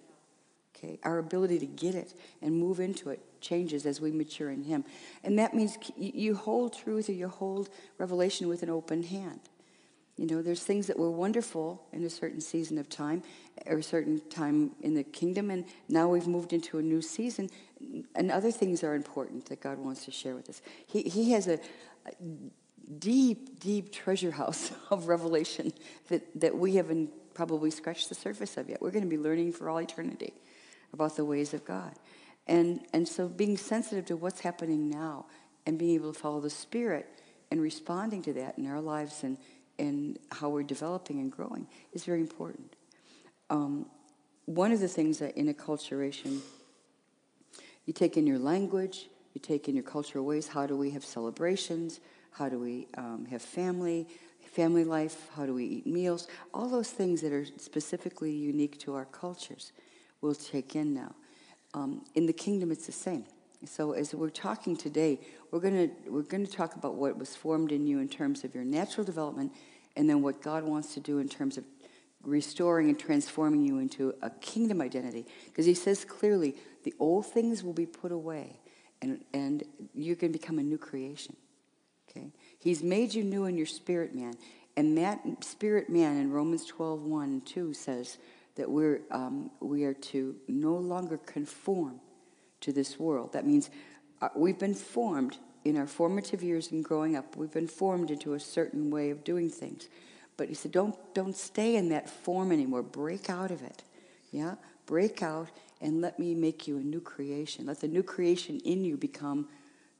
Okay? 0.77 0.99
Our 1.03 1.19
ability 1.19 1.59
to 1.61 1.67
get 1.67 1.95
it 1.95 2.15
and 2.43 2.57
move 2.57 2.79
into 2.79 3.11
it 3.11 3.21
changes 3.41 3.87
as 3.87 4.01
we 4.01 4.13
mature 4.13 4.51
in 4.51 4.65
Him. 4.65 4.85
And 5.23 5.39
that 5.39 5.55
means 5.55 5.79
you 5.97 6.35
hold 6.37 6.77
truth 6.77 7.09
or 7.09 7.13
you 7.13 7.29
hold 7.29 7.71
revelation 7.99 8.49
with 8.49 8.63
an 8.63 8.71
open 8.71 9.03
hand. 9.03 9.41
You 10.17 10.27
know, 10.27 10.43
there's 10.43 10.63
things 10.63 10.87
that 10.87 10.99
were 10.99 11.11
wonderful 11.11 11.85
in 11.93 12.05
a 12.05 12.11
certain 12.11 12.41
season 12.41 12.79
of 12.79 12.89
time 12.89 13.23
or 13.67 13.79
a 13.79 13.83
certain 13.83 14.21
time 14.31 14.71
in 14.81 14.95
the 14.95 15.03
kingdom, 15.03 15.51
and 15.51 15.65
now 15.89 16.09
we've 16.09 16.29
moved 16.29 16.53
into 16.53 16.79
a 16.79 16.83
new 16.83 17.03
season, 17.03 17.51
and 18.15 18.31
other 18.31 18.53
things 18.53 18.85
are 18.85 18.95
important 18.95 19.47
that 19.47 19.61
God 19.61 19.79
wants 19.79 20.05
to 20.05 20.13
share 20.13 20.37
with 20.37 20.49
us. 20.49 20.63
He, 20.87 21.03
he 21.03 21.33
has 21.33 21.49
a, 21.49 21.55
a 22.07 22.13
deep, 22.99 23.59
deep 23.59 23.93
treasure 23.93 24.31
house 24.31 24.71
of 24.91 25.09
revelation 25.09 25.73
that, 26.09 26.23
that 26.41 26.57
we 26.57 26.77
haven't 26.77 27.11
probably 27.35 27.71
scratched 27.71 28.09
the 28.09 28.15
surface 28.15 28.57
of 28.57 28.69
yet. 28.69 28.81
We're 28.81 28.91
going 28.91 29.05
to 29.05 29.11
be 29.11 29.19
learning 29.19 29.53
for 29.53 29.69
all 29.69 29.79
eternity 29.79 30.33
about 30.93 31.17
the 31.17 31.25
ways 31.25 31.53
of 31.53 31.65
God. 31.65 31.93
And, 32.47 32.81
and 32.93 33.09
so 33.09 33.29
being 33.29 33.57
sensitive 33.57 34.07
to 34.07 34.17
what's 34.17 34.41
happening 34.41 34.89
now 34.89 35.27
and 35.67 35.79
being 35.79 35.95
able 35.95 36.13
to 36.13 36.19
follow 36.19 36.41
the 36.41 36.51
Spirit 36.51 37.09
and 37.51 37.61
responding 37.61 38.23
to 38.23 38.33
that 38.35 38.59
in 38.59 38.67
our 38.67 38.81
lives 38.81 39.23
and, 39.23 39.39
and 39.79 40.19
how 40.31 40.49
we're 40.49 40.63
developing 40.63 41.21
and 41.21 41.33
growing 41.33 41.67
is 41.93 42.05
very 42.05 42.21
important. 42.21 42.75
Um, 43.51 43.87
one 44.47 44.73
of 44.73 44.81
the 44.81 44.89
things 44.89 45.19
that 45.19 45.37
in 45.37 45.53
acculturation, 45.53 46.41
you 47.87 47.93
take 47.93 48.17
in 48.17 48.27
your 48.27 48.39
language, 48.39 49.09
you 49.33 49.41
take 49.41 49.69
in 49.69 49.75
your 49.75 49.85
cultural 49.85 50.25
ways. 50.25 50.49
How 50.49 50.67
do 50.67 50.77
we 50.77 50.91
have 50.91 51.05
celebrations? 51.05 52.01
How 52.31 52.49
do 52.49 52.59
we 52.59 52.89
um, 52.97 53.27
have 53.31 53.43
family? 53.43 54.07
Family 54.55 54.85
life, 54.85 55.29
how 55.35 55.45
do 55.47 55.53
we 55.53 55.65
eat 55.65 55.87
meals, 55.87 56.29
all 56.53 56.69
those 56.69 56.91
things 56.91 57.21
that 57.23 57.33
are 57.33 57.45
specifically 57.59 58.33
unique 58.33 58.79
to 58.79 58.95
our 58.95 59.05
cultures 59.07 59.73
we'll 60.21 60.35
take 60.35 60.75
in 60.75 60.95
now. 60.95 61.15
Um, 61.75 62.05
in 62.15 62.27
the 62.27 62.33
kingdom, 62.33 62.71
it's 62.71 62.87
the 62.87 62.93
same. 62.93 63.25
So 63.67 63.93
as 63.93 64.15
we're 64.15 64.31
talking 64.31 64.77
today, 64.77 65.21
we're 65.51 65.61
going 65.61 65.89
to 65.89 66.11
we're 66.11 66.23
to 66.23 66.47
talk 66.47 66.77
about 66.77 66.95
what 66.95 67.19
was 67.19 67.35
formed 67.35 67.73
in 67.73 67.87
you 67.87 67.99
in 67.99 68.09
terms 68.09 68.45
of 68.45 68.55
your 68.55 68.65
natural 68.65 69.05
development, 69.05 69.53
and 69.97 70.09
then 70.09 70.23
what 70.23 70.43
God 70.43 70.65
wants 70.65 70.95
to 70.95 71.01
do 71.01 71.19
in 71.19 71.29
terms 71.29 71.59
of 71.59 71.65
restoring 72.23 72.89
and 72.89 72.99
transforming 72.99 73.65
you 73.65 73.79
into 73.79 74.15
a 74.23 74.31
kingdom 74.31 74.81
identity. 74.81 75.27
Because 75.47 75.67
He 75.67 75.75
says 75.75 76.05
clearly, 76.05 76.57
the 76.85 76.95
old 76.99 77.27
things 77.27 77.63
will 77.63 77.73
be 77.73 77.87
put 77.87 78.13
away, 78.13 78.61
and 79.03 79.25
and 79.33 79.65
you 79.95 80.15
can 80.17 80.31
become 80.33 80.59
a 80.59 80.63
new 80.63 80.79
creation. 80.79 81.37
Okay. 82.11 82.31
He's 82.65 82.83
made 82.83 83.13
you 83.13 83.23
new 83.23 83.45
in 83.45 83.59
your 83.59 83.67
spirit 83.67 84.15
man. 84.15 84.39
And 84.75 84.97
that 84.97 85.21
spirit 85.45 85.91
man 85.91 86.17
in 86.17 86.33
Romans 86.33 86.65
12, 86.65 87.03
1 87.03 87.25
and 87.25 87.47
2 87.47 87.75
says 87.75 88.17
that 88.57 88.71
we're, 88.71 89.03
um, 89.11 89.51
we 89.61 89.85
are 89.85 89.93
to 89.93 90.35
no 90.49 90.75
longer 90.75 91.19
conform 91.19 92.01
to 92.63 92.73
this 92.73 92.99
world. 92.99 93.35
That 93.35 93.47
means 93.47 93.69
uh, 94.23 94.31
we've 94.35 94.59
been 94.59 94.75
formed 94.75 95.37
in 95.67 95.77
our 95.77 95.87
formative 95.87 96.43
years 96.43 96.73
and 96.73 96.83
growing 96.83 97.17
up, 97.17 97.37
we've 97.37 97.53
been 97.53 97.69
formed 97.69 98.11
into 98.11 98.33
a 98.33 98.41
certain 98.41 98.91
way 98.91 99.11
of 99.11 99.25
doing 99.25 99.51
things. 99.51 99.89
But 100.39 100.49
he 100.49 100.55
said, 100.55 100.73
don't, 100.73 100.97
don't 101.13 101.37
stay 101.37 101.77
in 101.77 101.91
that 101.91 102.09
form 102.09 102.51
anymore. 102.51 102.83
Break 102.83 103.29
out 103.29 103.51
of 103.51 103.63
it. 103.63 103.83
Yeah? 104.33 104.55
Break 104.87 105.23
out 105.23 105.51
and 105.83 106.01
let 106.01 106.19
me 106.19 106.35
make 106.35 106.67
you 106.67 106.79
a 106.79 106.83
new 106.83 107.01
creation. 107.01 107.67
Let 107.67 107.83
the 107.83 107.89
new 107.89 108.03
creation 108.03 108.59
in 108.65 108.87
you 108.87 108.97
become 108.97 109.49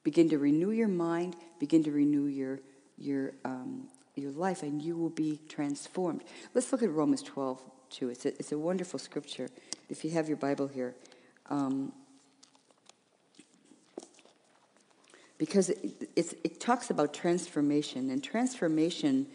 Begin 0.05 0.29
to 0.29 0.39
renew 0.39 0.71
your 0.71 0.89
mind, 0.89 1.35
begin 1.59 1.83
to 1.85 1.91
renew 1.91 2.27
your, 2.27 2.61
your, 2.99 3.33
um, 3.45 3.89
your 4.15 4.31
life, 4.31 4.63
and 4.63 4.81
you 4.81 4.97
will 4.97 5.11
be 5.11 5.41
transformed. 5.49 6.23
Let's 6.53 6.71
look 6.71 6.83
at 6.83 6.91
Romans 6.91 7.23
12, 7.23 7.63
too. 7.91 8.11
It's 8.11 8.27
a, 8.27 8.29
it's 8.39 8.53
a 8.53 8.59
wonderful 8.59 8.99
scripture. 8.99 9.49
If 9.89 10.05
you 10.05 10.11
have 10.13 10.29
your 10.29 10.37
Bible 10.37 10.69
here. 10.69 10.95
Um, 11.49 11.93
because 15.39 15.71
it, 15.71 16.39
it 16.45 16.61
talks 16.61 16.91
about 16.91 17.13
transformation, 17.13 18.11
and 18.11 18.23
transformation 18.23 19.27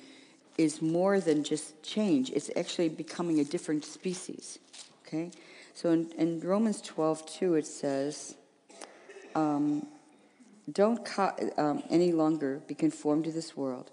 is 0.58 0.82
more 0.82 1.20
than 1.20 1.44
just 1.44 1.82
change. 1.84 2.30
It's 2.32 2.52
actually 2.56 2.90
becoming 2.90 3.40
a 3.40 3.44
different 3.44 3.86
species. 3.86 4.60
Okay? 5.06 5.32
So 5.74 5.92
in, 5.92 6.12
in 6.18 6.40
Romans 6.42 6.82
12, 6.82 7.26
2, 7.26 7.56
it 7.56 7.66
says, 7.66 8.36
um, 9.36 9.88
Don't 10.72 11.04
co- 11.06 11.36
um, 11.58 11.84
any 11.90 12.12
longer 12.12 12.62
be 12.68 12.76
conformed 12.76 13.26
to 13.26 13.32
this 13.32 13.56
world, 13.56 13.92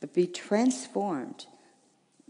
but 0.00 0.14
be 0.14 0.26
transformed 0.26 1.46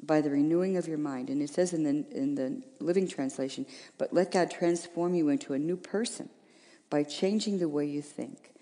by 0.02 0.20
the 0.20 0.30
renewing 0.30 0.76
of 0.76 0.88
your 0.88 0.98
mind. 0.98 1.30
And 1.30 1.42
it 1.42 1.50
says 1.50 1.72
in 1.72 1.82
the, 1.82 2.04
in 2.16 2.34
the 2.34 2.62
Living 2.80 3.08
Translation, 3.08 3.66
but 3.98 4.12
let 4.12 4.32
God 4.32 4.50
transform 4.50 5.14
you 5.14 5.28
into 5.28 5.54
a 5.54 5.58
new 5.58 5.76
person 5.76 6.28
by 6.90 7.02
changing 7.02 7.58
the 7.58 7.68
way 7.68 7.86
you 7.86 8.02
think. 8.02 8.52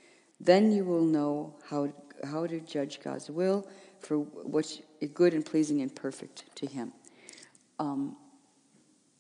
Then 0.40 0.72
you 0.72 0.84
will 0.84 1.04
know 1.04 1.54
how, 1.68 1.92
how 2.24 2.46
to 2.46 2.60
judge 2.60 3.00
God's 3.02 3.30
will 3.30 3.66
for 4.00 4.18
what's 4.18 4.80
good 5.14 5.34
and 5.34 5.44
pleasing 5.44 5.82
and 5.82 5.94
perfect 5.94 6.44
to 6.56 6.66
Him. 6.66 6.92
Um, 7.78 8.16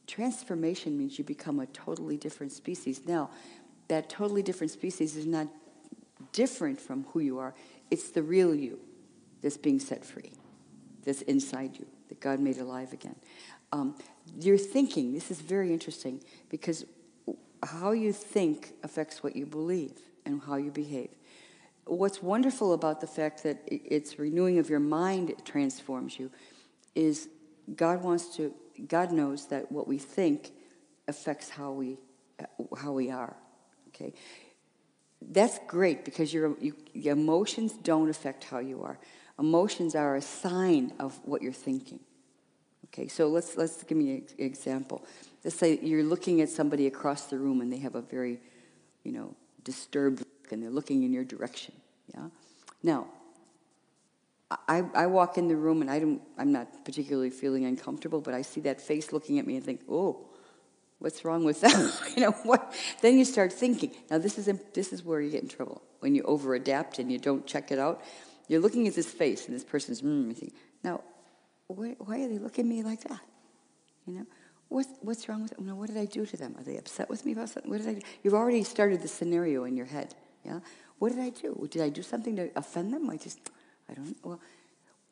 transformation 0.06 0.98
means 0.98 1.18
you 1.18 1.24
become 1.24 1.60
a 1.60 1.66
totally 1.66 2.16
different 2.16 2.52
species. 2.52 3.02
Now, 3.06 3.30
that 3.88 4.08
totally 4.08 4.42
different 4.42 4.70
species 4.70 5.16
is 5.16 5.26
not 5.26 5.48
different 6.32 6.80
from 6.80 7.04
who 7.12 7.20
you 7.20 7.38
are, 7.38 7.54
it's 7.90 8.10
the 8.10 8.22
real 8.22 8.54
you 8.54 8.78
that's 9.42 9.56
being 9.56 9.80
set 9.80 10.04
free, 10.04 10.32
that's 11.04 11.22
inside 11.22 11.76
you, 11.78 11.86
that 12.08 12.20
God 12.20 12.40
made 12.40 12.58
alive 12.58 12.92
again. 12.92 13.16
Um, 13.72 13.96
your 14.38 14.58
thinking, 14.58 15.12
this 15.12 15.30
is 15.30 15.40
very 15.40 15.72
interesting 15.72 16.22
because 16.48 16.84
how 17.62 17.92
you 17.92 18.12
think 18.12 18.74
affects 18.82 19.22
what 19.22 19.36
you 19.36 19.46
believe 19.46 19.98
and 20.24 20.42
how 20.42 20.56
you 20.56 20.70
behave. 20.70 21.10
What's 21.84 22.22
wonderful 22.22 22.74
about 22.74 23.00
the 23.00 23.06
fact 23.06 23.42
that 23.42 23.58
it's 23.66 24.18
renewing 24.18 24.58
of 24.58 24.70
your 24.70 24.80
mind 24.80 25.34
transforms 25.44 26.18
you 26.18 26.30
is 26.94 27.28
God 27.74 28.02
wants 28.02 28.36
to 28.36 28.54
God 28.86 29.12
knows 29.12 29.46
that 29.48 29.70
what 29.70 29.86
we 29.86 29.98
think 29.98 30.52
affects 31.08 31.50
how 31.50 31.72
we 31.72 31.98
how 32.78 32.92
we 32.92 33.10
are. 33.10 33.36
Okay, 33.88 34.14
that's 35.30 35.58
great 35.66 36.04
because 36.04 36.32
your, 36.32 36.56
you, 36.60 36.74
emotions 36.94 37.72
don't 37.72 38.08
affect 38.08 38.44
how 38.44 38.58
you 38.58 38.82
are. 38.82 38.98
Emotions 39.38 39.94
are 39.94 40.16
a 40.16 40.22
sign 40.22 40.92
of 40.98 41.18
what 41.24 41.42
you're 41.42 41.52
thinking. 41.52 42.00
Okay, 42.86 43.08
so 43.08 43.28
let's 43.28 43.56
let's 43.56 43.82
give 43.84 43.96
me 43.96 44.16
an 44.16 44.24
example. 44.38 45.04
Let's 45.44 45.56
say 45.56 45.78
you're 45.82 46.04
looking 46.04 46.40
at 46.42 46.50
somebody 46.50 46.86
across 46.86 47.26
the 47.26 47.38
room 47.38 47.60
and 47.60 47.72
they 47.72 47.78
have 47.78 47.94
a 47.94 48.02
very, 48.02 48.38
you 49.02 49.12
know, 49.12 49.34
disturbed 49.64 50.20
look 50.20 50.52
and 50.52 50.62
they're 50.62 50.70
looking 50.70 51.02
in 51.02 51.12
your 51.12 51.24
direction. 51.24 51.74
Yeah. 52.14 52.28
Now, 52.82 53.06
I, 54.68 54.84
I 54.94 55.06
walk 55.06 55.38
in 55.38 55.48
the 55.48 55.56
room 55.56 55.80
and 55.80 55.90
I 55.90 55.98
don't, 55.98 56.20
I'm 56.38 56.52
not 56.52 56.84
particularly 56.84 57.30
feeling 57.30 57.64
uncomfortable, 57.64 58.20
but 58.20 58.34
I 58.34 58.42
see 58.42 58.60
that 58.62 58.80
face 58.80 59.12
looking 59.12 59.38
at 59.38 59.46
me 59.46 59.56
and 59.56 59.64
think, 59.64 59.80
oh, 59.88 60.26
what's 61.02 61.24
wrong 61.24 61.44
with 61.44 61.60
that? 61.60 62.00
you 62.16 62.22
know 62.22 62.32
what? 62.44 62.74
Then 63.00 63.18
you 63.18 63.24
start 63.24 63.52
thinking. 63.52 63.92
Now 64.10 64.18
this 64.18 64.38
is 64.38 64.48
this 64.74 64.92
is 64.92 65.04
where 65.04 65.20
you 65.20 65.30
get 65.30 65.42
in 65.42 65.48
trouble 65.48 65.82
when 66.00 66.14
you 66.14 66.22
over 66.22 66.54
adapt 66.54 66.98
and 66.98 67.10
you 67.10 67.18
don't 67.18 67.46
check 67.46 67.70
it 67.70 67.78
out. 67.78 68.02
You're 68.48 68.60
looking 68.60 68.88
at 68.88 68.94
this 68.94 69.10
face 69.10 69.46
and 69.46 69.54
this 69.54 69.64
person's 69.64 70.02
mm, 70.02 70.28
you 70.28 70.34
think, 70.34 70.54
now, 70.82 71.00
why, 71.68 71.94
why 71.98 72.22
are 72.22 72.28
they 72.28 72.38
looking 72.38 72.64
at 72.66 72.68
me 72.68 72.82
like 72.82 73.02
that? 73.04 73.20
You 74.06 74.14
know, 74.14 74.26
what's 74.68 74.88
what's 75.00 75.28
wrong 75.28 75.42
with 75.42 75.56
them? 75.56 75.66
Now, 75.66 75.74
what 75.74 75.88
did 75.88 75.98
I 75.98 76.06
do 76.06 76.26
to 76.26 76.36
them? 76.36 76.54
Are 76.58 76.64
they 76.64 76.76
upset 76.76 77.08
with 77.08 77.24
me 77.24 77.32
about 77.32 77.48
something? 77.48 77.70
What 77.70 77.80
did 77.80 77.88
I 77.88 77.94
do? 77.94 78.00
You've 78.22 78.34
already 78.34 78.62
started 78.64 79.02
the 79.02 79.08
scenario 79.08 79.64
in 79.64 79.76
your 79.76 79.86
head. 79.86 80.14
Yeah. 80.44 80.60
What 80.98 81.10
did 81.10 81.20
I 81.20 81.30
do? 81.30 81.68
Did 81.70 81.82
I 81.82 81.88
do 81.88 82.02
something 82.02 82.36
to 82.36 82.50
offend 82.56 82.92
them? 82.92 83.10
I 83.10 83.16
just 83.16 83.40
I 83.88 83.94
don't 83.94 84.16
well 84.22 84.40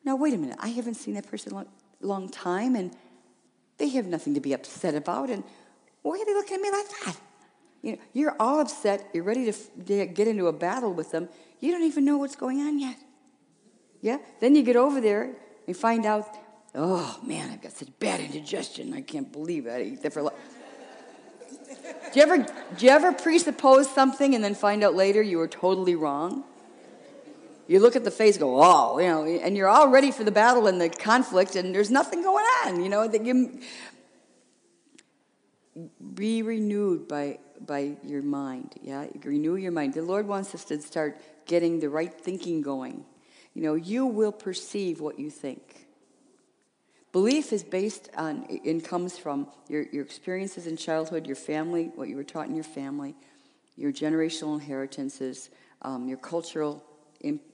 now 0.03 0.15
wait 0.15 0.33
a 0.33 0.37
minute, 0.37 0.57
I 0.59 0.69
haven't 0.69 0.95
seen 0.95 1.13
that 1.15 1.27
person 1.27 1.51
a 1.51 1.55
long, 1.55 1.67
long 2.01 2.29
time 2.29 2.75
and 2.75 2.95
they 3.77 3.89
have 3.89 4.05
nothing 4.05 4.33
to 4.33 4.39
be 4.39 4.53
upset 4.53 4.95
about 4.95 5.29
and 5.29 5.43
why 6.01 6.19
are 6.19 6.25
they 6.25 6.33
looking 6.33 6.55
at 6.55 6.61
me 6.61 6.71
like 6.71 6.85
that? 7.05 7.17
You 7.81 7.91
know, 7.93 7.97
you're 8.13 8.35
all 8.39 8.59
upset, 8.59 9.09
you're 9.13 9.23
ready 9.23 9.51
to 9.51 10.05
get 10.05 10.27
into 10.27 10.47
a 10.47 10.53
battle 10.53 10.93
with 10.93 11.11
them, 11.11 11.29
you 11.59 11.71
don't 11.71 11.83
even 11.83 12.05
know 12.05 12.17
what's 12.17 12.35
going 12.35 12.59
on 12.61 12.79
yet. 12.79 12.97
Yeah? 14.01 14.17
Then 14.39 14.55
you 14.55 14.63
get 14.63 14.75
over 14.75 15.01
there 15.01 15.35
and 15.67 15.77
find 15.77 16.05
out, 16.05 16.27
oh 16.75 17.19
man, 17.23 17.51
I've 17.51 17.61
got 17.61 17.71
such 17.71 17.89
bad 17.99 18.19
indigestion, 18.19 18.93
I 18.93 19.01
can't 19.01 19.31
believe. 19.31 19.67
I 19.67 19.77
ate 19.77 20.03
that 20.03 20.13
for 20.13 20.31
do 22.13 22.19
you 22.19 22.23
ever 22.23 22.37
do 22.37 22.85
you 22.85 22.89
ever 22.89 23.13
presuppose 23.13 23.89
something 23.89 24.35
and 24.35 24.43
then 24.43 24.53
find 24.53 24.83
out 24.83 24.95
later 24.95 25.21
you 25.21 25.37
were 25.37 25.47
totally 25.47 25.95
wrong? 25.95 26.43
You 27.67 27.79
look 27.79 27.95
at 27.95 28.03
the 28.03 28.11
face, 28.11 28.37
go, 28.37 28.61
oh, 28.61 28.99
you 28.99 29.07
know, 29.07 29.23
and 29.23 29.55
you're 29.55 29.69
all 29.69 29.87
ready 29.87 30.11
for 30.11 30.25
the 30.25 30.31
battle 30.31 30.67
and 30.67 30.81
the 30.81 30.89
conflict, 30.89 31.55
and 31.55 31.73
there's 31.73 31.89
nothing 31.89 32.21
going 32.21 32.43
on, 32.65 32.83
you 32.83 32.89
know. 32.89 33.07
That 33.07 33.25
you 33.25 33.61
be 36.13 36.41
renewed 36.41 37.07
by 37.07 37.39
by 37.65 37.95
your 38.03 38.21
mind. 38.21 38.75
Yeah, 38.81 39.05
renew 39.23 39.55
your 39.55 39.71
mind. 39.71 39.93
The 39.93 40.01
Lord 40.01 40.27
wants 40.27 40.53
us 40.55 40.65
to 40.65 40.81
start 40.81 41.19
getting 41.45 41.79
the 41.79 41.89
right 41.89 42.13
thinking 42.13 42.61
going. 42.61 43.05
You 43.53 43.63
know, 43.63 43.75
you 43.75 44.05
will 44.05 44.31
perceive 44.31 44.99
what 44.99 45.19
you 45.19 45.29
think. 45.29 45.87
Belief 47.11 47.51
is 47.51 47.63
based 47.63 48.09
on 48.15 48.47
and 48.65 48.83
comes 48.83 49.17
from 49.17 49.47
your, 49.67 49.83
your 49.91 50.03
experiences 50.03 50.65
in 50.65 50.77
childhood, 50.77 51.27
your 51.27 51.35
family, 51.35 51.91
what 51.95 52.07
you 52.07 52.15
were 52.15 52.23
taught 52.23 52.47
in 52.47 52.55
your 52.55 52.63
family, 52.63 53.15
your 53.75 53.91
generational 53.91 54.53
inheritances, 54.53 55.49
um, 55.81 56.07
your 56.07 56.17
cultural 56.17 56.83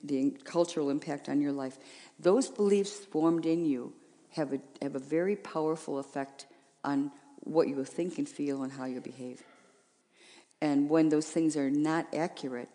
the 0.04 0.32
cultural 0.46 0.90
impact 0.90 1.28
on 1.28 1.42
your 1.42 1.52
life. 1.52 1.78
Those 2.20 2.50
beliefs 2.50 2.94
formed 2.94 3.46
in 3.46 3.66
you 3.66 3.94
have 4.30 4.54
a, 4.54 4.62
have 4.82 4.96
a 4.96 5.00
very 5.00 5.36
powerful 5.36 6.00
effect 6.00 6.46
on 6.86 7.12
what 7.42 7.68
you 7.68 7.76
will 7.76 7.86
think 7.86 8.18
and 8.18 8.28
feel 8.28 8.64
and 8.64 8.72
how 8.72 8.86
you 8.86 9.02
behave. 9.02 9.42
And 10.62 10.90
when 10.90 11.10
those 11.10 11.28
things 11.28 11.56
are 11.56 11.70
not 11.70 12.08
accurate, 12.14 12.70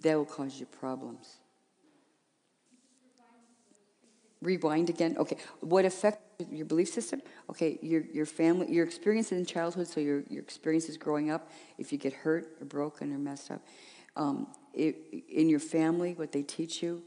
that 0.00 0.16
will 0.16 0.24
cause 0.24 0.58
you 0.58 0.66
problems. 0.66 1.36
Rewind 4.40 4.88
again. 4.88 5.16
Okay. 5.18 5.36
What 5.60 5.84
affects 5.84 6.22
your 6.50 6.64
belief 6.64 6.88
system? 6.88 7.20
Okay, 7.50 7.78
your, 7.82 8.02
your 8.12 8.26
family, 8.26 8.72
your 8.72 8.86
experiences 8.86 9.32
in 9.32 9.44
childhood, 9.44 9.88
so 9.88 10.00
your, 10.00 10.22
your 10.30 10.42
experiences 10.42 10.96
growing 10.96 11.30
up, 11.30 11.50
if 11.76 11.92
you 11.92 11.98
get 11.98 12.12
hurt 12.12 12.56
or 12.60 12.64
broken 12.64 13.12
or 13.12 13.18
messed 13.18 13.50
up, 13.50 13.60
um, 14.16 14.46
in 14.74 15.48
your 15.48 15.58
family, 15.58 16.14
what 16.14 16.30
they 16.30 16.42
teach 16.42 16.82
you, 16.82 17.02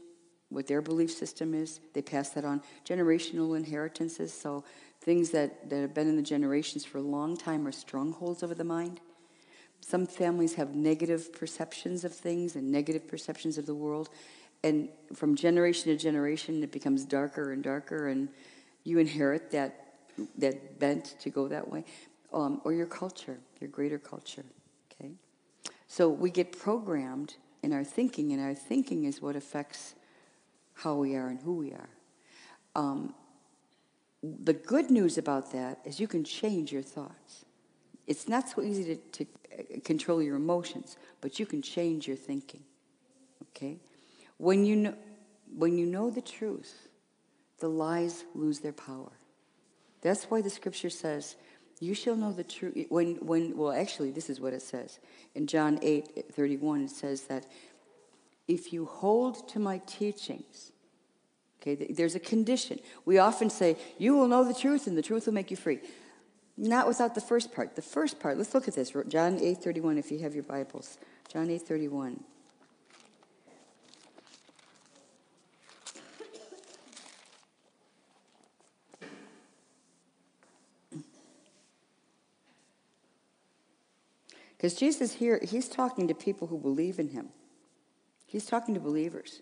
what 0.50 0.66
their 0.66 0.82
belief 0.82 1.10
system 1.10 1.54
is, 1.54 1.80
they 1.94 2.02
pass 2.02 2.28
that 2.30 2.44
on. 2.44 2.60
Generational 2.84 3.56
inheritances, 3.56 4.32
so 4.32 4.64
things 5.02 5.30
that, 5.30 5.68
that 5.68 5.80
have 5.80 5.94
been 5.94 6.08
in 6.08 6.16
the 6.16 6.22
generations 6.22 6.84
for 6.84 6.98
a 6.98 7.02
long 7.02 7.36
time 7.36 7.66
are 7.66 7.72
strongholds 7.72 8.42
over 8.44 8.54
the 8.54 8.64
mind. 8.64 9.00
Some 9.80 10.06
families 10.06 10.54
have 10.54 10.76
negative 10.76 11.32
perceptions 11.32 12.04
of 12.04 12.14
things 12.14 12.54
and 12.54 12.70
negative 12.70 13.08
perceptions 13.08 13.58
of 13.58 13.66
the 13.66 13.74
world. 13.74 14.10
And 14.62 14.88
from 15.12 15.34
generation 15.34 15.90
to 15.90 15.96
generation, 15.96 16.62
it 16.62 16.70
becomes 16.70 17.04
darker 17.04 17.50
and 17.50 17.64
darker, 17.64 18.06
and 18.06 18.28
you 18.84 18.98
inherit 18.98 19.50
that, 19.50 19.94
that 20.38 20.78
bent 20.78 21.16
to 21.20 21.30
go 21.30 21.48
that 21.48 21.68
way. 21.68 21.84
Um, 22.32 22.60
or 22.64 22.72
your 22.72 22.86
culture, 22.86 23.38
your 23.60 23.68
greater 23.68 23.98
culture. 23.98 24.44
Okay? 24.92 25.10
So 25.88 26.08
we 26.08 26.30
get 26.30 26.56
programmed 26.56 27.34
in 27.64 27.72
our 27.72 27.84
thinking, 27.84 28.32
and 28.32 28.40
our 28.40 28.54
thinking 28.54 29.04
is 29.04 29.20
what 29.20 29.34
affects 29.34 29.96
how 30.74 30.94
we 30.94 31.16
are 31.16 31.26
and 31.26 31.40
who 31.40 31.54
we 31.54 31.72
are. 31.72 31.88
Um, 32.76 33.14
the 34.22 34.52
good 34.52 34.90
news 34.90 35.18
about 35.18 35.52
that 35.52 35.80
is 35.84 35.98
you 35.98 36.06
can 36.06 36.24
change 36.24 36.72
your 36.72 36.82
thoughts. 36.82 37.44
It's 38.06 38.28
not 38.28 38.48
so 38.48 38.62
easy 38.62 38.96
to, 38.96 38.96
to 38.96 39.24
uh, 39.24 39.80
control 39.84 40.22
your 40.22 40.36
emotions, 40.36 40.96
but 41.20 41.38
you 41.38 41.46
can 41.46 41.62
change 41.62 42.06
your 42.06 42.16
thinking. 42.16 42.62
Okay? 43.50 43.78
When 44.38 44.64
you 44.64 44.76
know, 44.76 44.94
when 45.56 45.76
you 45.76 45.86
know 45.86 46.10
the 46.10 46.20
truth, 46.20 46.88
the 47.58 47.68
lies 47.68 48.24
lose 48.34 48.60
their 48.60 48.72
power. 48.72 49.12
That's 50.00 50.24
why 50.24 50.40
the 50.40 50.50
scripture 50.50 50.90
says, 50.90 51.36
you 51.78 51.94
shall 51.94 52.16
know 52.16 52.32
the 52.32 52.44
truth. 52.44 52.86
When, 52.88 53.16
when, 53.16 53.56
well, 53.56 53.72
actually, 53.72 54.12
this 54.12 54.30
is 54.30 54.40
what 54.40 54.52
it 54.52 54.62
says. 54.62 54.98
In 55.34 55.46
John 55.46 55.78
8 55.82 56.32
31, 56.32 56.84
it 56.84 56.90
says 56.90 57.22
that 57.22 57.46
if 58.46 58.72
you 58.72 58.86
hold 58.86 59.48
to 59.48 59.58
my 59.58 59.78
teachings, 59.86 60.72
okay, 61.62 61.92
there's 61.92 62.14
a 62.14 62.20
condition. 62.20 62.80
We 63.04 63.18
often 63.18 63.48
say, 63.48 63.76
you 63.98 64.16
will 64.16 64.26
know 64.26 64.44
the 64.44 64.54
truth 64.54 64.86
and 64.86 64.98
the 64.98 65.02
truth 65.02 65.26
will 65.26 65.34
make 65.34 65.50
you 65.50 65.56
free. 65.56 65.80
Not 66.56 66.88
without 66.88 67.14
the 67.14 67.20
first 67.20 67.52
part. 67.52 67.76
The 67.76 67.82
first 67.82 68.18
part, 68.20 68.36
let's 68.36 68.52
look 68.54 68.68
at 68.68 68.74
this. 68.74 68.92
John 69.08 69.38
8 69.40 69.58
31, 69.58 69.98
if 69.98 70.10
you 70.10 70.18
have 70.20 70.34
your 70.34 70.42
Bibles. 70.42 70.98
John 71.32 71.48
8 71.48 71.62
31. 71.62 72.24
Because 84.56 84.74
Jesus 84.74 85.14
here, 85.14 85.40
he's 85.42 85.68
talking 85.68 86.06
to 86.06 86.14
people 86.14 86.46
who 86.46 86.56
believe 86.56 87.00
in 87.00 87.08
him. 87.08 87.30
He's 88.26 88.46
talking 88.46 88.74
to 88.74 88.80
believers. 88.80 89.40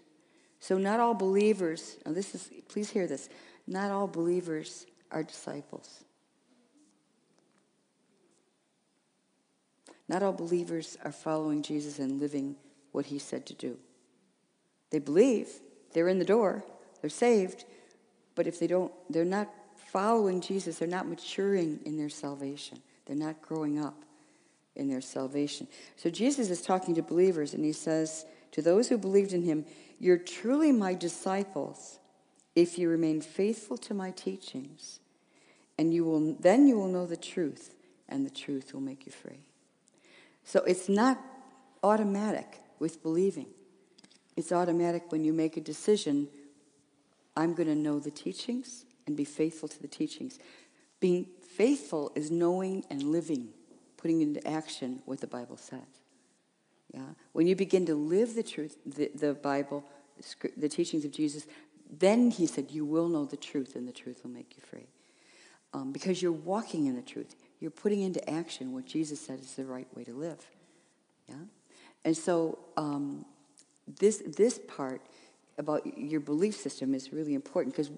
So, 0.61 0.76
not 0.78 1.00
all 1.00 1.14
believers, 1.14 1.96
now 2.04 2.12
this 2.12 2.34
is, 2.34 2.50
please 2.68 2.90
hear 2.90 3.06
this, 3.06 3.28
not 3.66 3.90
all 3.90 4.06
believers 4.06 4.86
are 5.11 5.22
disciples. 5.22 6.04
Not 10.08 10.22
all 10.22 10.32
believers 10.32 10.98
are 11.04 11.12
following 11.12 11.62
Jesus 11.62 11.98
and 11.98 12.20
living 12.20 12.56
what 12.92 13.06
he 13.06 13.18
said 13.18 13.46
to 13.46 13.54
do. 13.54 13.78
They 14.90 14.98
believe, 14.98 15.48
they're 15.92 16.08
in 16.08 16.18
the 16.18 16.24
door, 16.24 16.64
they're 17.00 17.11
saved, 17.11 17.64
but 18.34 18.46
if 18.46 18.58
they 18.58 18.66
don't, 18.66 18.92
they're 19.08 19.24
not 19.24 19.48
following 19.92 20.40
Jesus, 20.40 20.78
they're 20.78 20.88
not 20.88 21.08
maturing 21.08 21.80
in 21.84 21.96
their 21.96 22.08
salvation. 22.08 22.78
They're 23.06 23.16
not 23.16 23.40
growing 23.40 23.78
up 23.78 24.04
in 24.76 24.88
their 24.88 25.00
salvation. 25.00 25.66
So 25.96 26.11
Jesus 26.11 26.50
is 26.50 26.62
talking 26.62 26.94
to 26.94 27.02
believers 27.02 27.54
and 27.54 27.64
he 27.64 27.72
says, 27.72 28.24
To 28.52 28.62
those 28.62 28.88
who 28.88 28.98
believed 28.98 29.32
in 29.32 29.42
him, 29.42 29.64
you're 30.01 30.18
truly 30.18 30.72
my 30.72 30.94
disciples 30.94 31.98
if 32.57 32.78
you 32.78 32.88
remain 32.88 33.20
faithful 33.20 33.76
to 33.78 33.94
my 33.94 34.11
teachings. 34.11 34.98
And 35.78 35.94
you 35.94 36.05
will 36.05 36.34
then 36.40 36.66
you 36.66 36.76
will 36.76 36.88
know 36.88 37.07
the 37.07 37.16
truth, 37.16 37.74
and 38.09 38.26
the 38.26 38.30
truth 38.30 38.74
will 38.74 38.80
make 38.80 39.07
you 39.07 39.12
free. 39.12 39.44
So 40.44 40.61
it's 40.64 40.88
not 40.88 41.18
automatic 41.82 42.61
with 42.78 43.03
believing. 43.03 43.46
It's 44.36 44.53
automatic 44.53 45.12
when 45.12 45.24
you 45.24 45.32
make 45.32 45.57
a 45.57 45.61
decision, 45.61 46.28
I'm 47.36 47.55
going 47.55 47.68
to 47.68 47.74
know 47.74 47.98
the 47.98 48.11
teachings 48.11 48.84
and 49.07 49.16
be 49.16 49.24
faithful 49.24 49.68
to 49.68 49.80
the 49.80 49.88
teachings. 49.88 50.38
Being 50.98 51.26
faithful 51.57 52.12
is 52.14 52.30
knowing 52.30 52.84
and 52.90 53.03
living, 53.03 53.48
putting 53.96 54.20
into 54.20 54.46
action 54.46 55.03
what 55.05 55.20
the 55.20 55.26
Bible 55.26 55.57
says. 55.57 55.99
Yeah? 56.93 57.03
When 57.32 57.47
you 57.47 57.57
begin 57.57 57.86
to 57.86 57.95
live 57.95 58.34
the 58.34 58.43
truth, 58.43 58.76
the, 58.84 59.11
the 59.14 59.34
Bible, 59.34 59.84
the 60.57 60.68
teachings 60.68 61.05
of 61.05 61.12
Jesus, 61.12 61.47
then 61.91 62.30
he 62.30 62.47
said, 62.47 62.70
You 62.70 62.84
will 62.84 63.09
know 63.09 63.24
the 63.24 63.36
truth, 63.36 63.76
and 63.76 63.86
the 63.86 63.93
truth 63.93 64.20
will 64.22 64.30
make 64.30 64.55
you 64.57 64.62
free. 64.62 64.86
Um, 65.72 65.93
because 65.93 66.20
you're 66.20 66.32
walking 66.32 66.86
in 66.86 66.97
the 66.97 67.03
truth. 67.03 67.36
You're 67.61 67.70
putting 67.70 68.03
into 68.03 68.28
action 68.28 68.72
what 68.72 68.86
Jesus 68.86 69.20
said 69.20 69.41
is 69.41 69.55
the 69.55 69.64
right 69.64 69.86
way 69.97 70.05
to 70.05 70.12
live. 70.12 70.45
Yeah? 71.28 71.36
And 72.05 72.16
so 72.16 72.59
um, 72.76 73.24
this, 73.99 74.22
this 74.26 74.59
part 74.66 75.03
about 75.59 75.99
your 75.99 76.20
belief 76.20 76.57
system 76.57 76.95
is 76.95 77.12
really 77.12 77.34
important 77.34 77.76
because 77.76 77.91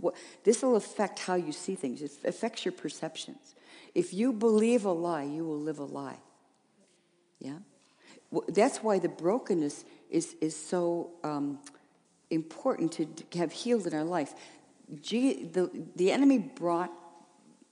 this 0.42 0.62
will 0.62 0.76
affect 0.76 1.20
how 1.20 1.36
you 1.36 1.52
see 1.52 1.76
things. 1.76 2.02
It 2.02 2.12
affects 2.24 2.64
your 2.64 2.72
perceptions. 2.72 3.54
If 3.94 4.12
you 4.12 4.32
believe 4.32 4.84
a 4.84 4.92
lie, 4.92 5.22
you 5.22 5.44
will 5.44 5.60
live 5.60 5.78
a 5.78 5.84
lie. 5.84 6.18
Yeah? 7.38 7.58
That's 8.48 8.78
why 8.78 8.98
the 8.98 9.08
brokenness 9.08 9.84
is, 10.10 10.36
is 10.40 10.56
so 10.56 11.10
um, 11.22 11.58
important 12.30 12.92
to 12.92 13.38
have 13.38 13.52
healed 13.52 13.86
in 13.86 13.94
our 13.94 14.04
life. 14.04 14.34
G, 15.00 15.44
the, 15.44 15.70
the 15.96 16.10
enemy 16.10 16.38
brought 16.38 16.90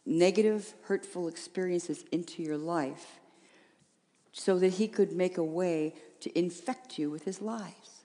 negative, 0.04 0.74
hurtful 0.84 1.28
experiences 1.28 2.04
into 2.12 2.42
your 2.42 2.58
life 2.58 3.20
so 4.32 4.58
that 4.58 4.74
he 4.74 4.88
could 4.88 5.12
make 5.12 5.38
a 5.38 5.44
way 5.44 5.94
to 6.20 6.38
infect 6.38 6.98
you 6.98 7.10
with 7.10 7.24
his 7.24 7.40
lies. 7.40 8.02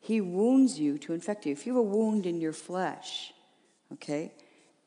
He 0.00 0.20
wounds 0.20 0.78
you 0.78 0.98
to 0.98 1.12
infect 1.12 1.46
you. 1.46 1.52
If 1.52 1.66
you 1.66 1.74
have 1.74 1.80
a 1.80 1.88
wound 1.88 2.26
in 2.26 2.40
your 2.40 2.52
flesh, 2.52 3.32
okay, 3.92 4.32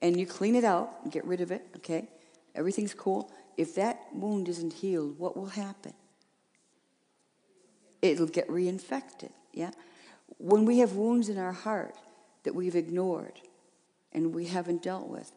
and 0.01 0.19
you 0.19 0.27
clean 0.27 0.55
it 0.55 0.63
out, 0.63 0.91
and 1.03 1.11
get 1.11 1.25
rid 1.25 1.41
of 1.41 1.51
it, 1.51 1.65
okay, 1.77 2.09
everything's 2.53 2.93
cool. 2.93 3.31
If 3.55 3.75
that 3.75 3.99
wound 4.13 4.47
isn't 4.47 4.73
healed, 4.73 5.17
what 5.17 5.35
will 5.35 5.47
happen? 5.47 5.93
It'll 8.01 8.27
get 8.27 8.47
reinfected, 8.47 9.31
yeah? 9.53 9.71
When 10.37 10.65
we 10.65 10.79
have 10.79 10.93
wounds 10.93 11.29
in 11.29 11.37
our 11.37 11.51
heart 11.51 11.95
that 12.43 12.53
we've 12.53 12.75
ignored 12.75 13.41
and 14.13 14.33
we 14.33 14.45
haven't 14.45 14.83
dealt 14.83 15.07
with, 15.07 15.31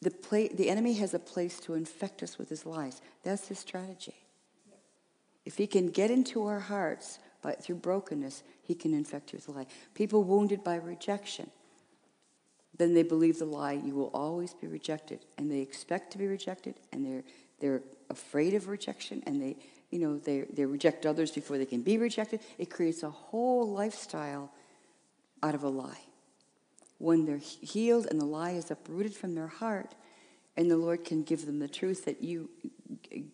the, 0.00 0.12
the 0.54 0.70
enemy 0.70 0.94
has 0.94 1.14
a 1.14 1.18
place 1.18 1.60
to 1.60 1.74
infect 1.74 2.22
us 2.22 2.38
with 2.38 2.48
his 2.48 2.66
lies. 2.66 3.00
That's 3.22 3.48
his 3.48 3.58
strategy. 3.58 4.14
If 5.44 5.56
he 5.56 5.66
can 5.66 5.88
get 5.88 6.10
into 6.10 6.46
our 6.46 6.60
hearts 6.60 7.18
by, 7.42 7.52
through 7.52 7.76
brokenness, 7.76 8.42
he 8.62 8.74
can 8.74 8.94
infect 8.94 9.32
you 9.32 9.36
with 9.36 9.48
a 9.48 9.52
lie. 9.52 9.66
People 9.94 10.24
wounded 10.24 10.64
by 10.64 10.76
rejection, 10.76 11.50
then 12.76 12.94
they 12.94 13.02
believe 13.02 13.38
the 13.38 13.44
lie, 13.44 13.72
you 13.72 13.94
will 13.94 14.10
always 14.14 14.54
be 14.54 14.66
rejected. 14.66 15.20
And 15.38 15.50
they 15.50 15.60
expect 15.60 16.10
to 16.12 16.18
be 16.18 16.26
rejected, 16.26 16.74
and 16.92 17.04
they're, 17.04 17.24
they're 17.60 17.82
afraid 18.10 18.54
of 18.54 18.68
rejection, 18.68 19.22
and 19.26 19.40
they, 19.40 19.56
you 19.94 20.00
know, 20.00 20.18
they, 20.18 20.40
they 20.52 20.66
reject 20.66 21.06
others 21.06 21.30
before 21.30 21.56
they 21.56 21.64
can 21.64 21.80
be 21.80 21.98
rejected. 21.98 22.40
It 22.58 22.68
creates 22.68 23.04
a 23.04 23.10
whole 23.10 23.70
lifestyle 23.70 24.50
out 25.40 25.54
of 25.54 25.62
a 25.62 25.68
lie. 25.68 26.00
When 26.98 27.24
they're 27.24 27.38
healed 27.38 28.06
and 28.10 28.20
the 28.20 28.24
lie 28.24 28.50
is 28.50 28.72
uprooted 28.72 29.14
from 29.14 29.36
their 29.36 29.46
heart, 29.46 29.94
and 30.56 30.68
the 30.68 30.76
Lord 30.76 31.04
can 31.04 31.22
give 31.22 31.46
them 31.46 31.60
the 31.60 31.68
truth 31.68 32.06
that 32.06 32.24
you, 32.24 32.50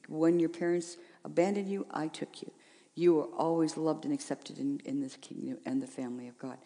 when 0.07 0.39
your 0.39 0.51
parents 0.51 0.99
abandoned 1.25 1.71
you, 1.71 1.87
I 1.91 2.09
took 2.09 2.43
you. 2.43 2.53
You 2.95 3.19
are 3.21 3.29
always 3.39 3.79
loved 3.79 4.05
and 4.05 4.13
accepted 4.13 4.59
in, 4.59 4.83
in 4.85 5.01
this 5.01 5.17
kingdom 5.17 5.57
and 5.65 5.83
the 5.83 5.87
family 5.87 6.29
of 6.29 6.39
God. 6.39 6.59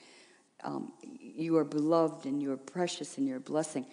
Um, 0.64 0.92
you 1.02 1.56
are 1.56 1.64
beloved 1.64 2.26
and 2.26 2.42
you 2.42 2.50
are 2.50 2.56
precious 2.56 3.16
and 3.16 3.28
you're 3.28 3.36
a 3.36 3.40
blessing. 3.40 3.86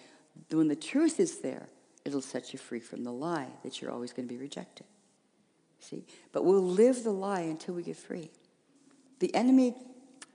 When 0.50 0.66
the 0.66 0.74
truth 0.74 1.20
is 1.20 1.42
there, 1.42 1.68
it'll 2.04 2.20
set 2.20 2.52
you 2.52 2.58
free 2.58 2.80
from 2.80 3.04
the 3.04 3.12
lie 3.12 3.50
that 3.62 3.80
you're 3.80 3.92
always 3.92 4.12
going 4.12 4.26
to 4.26 4.34
be 4.34 4.40
rejected. 4.40 4.86
See? 5.82 6.04
But 6.30 6.44
we'll 6.44 6.62
live 6.62 7.02
the 7.02 7.10
lie 7.10 7.40
until 7.40 7.74
we 7.74 7.82
get 7.82 7.96
free. 7.96 8.30
The 9.18 9.34
enemy, 9.34 9.74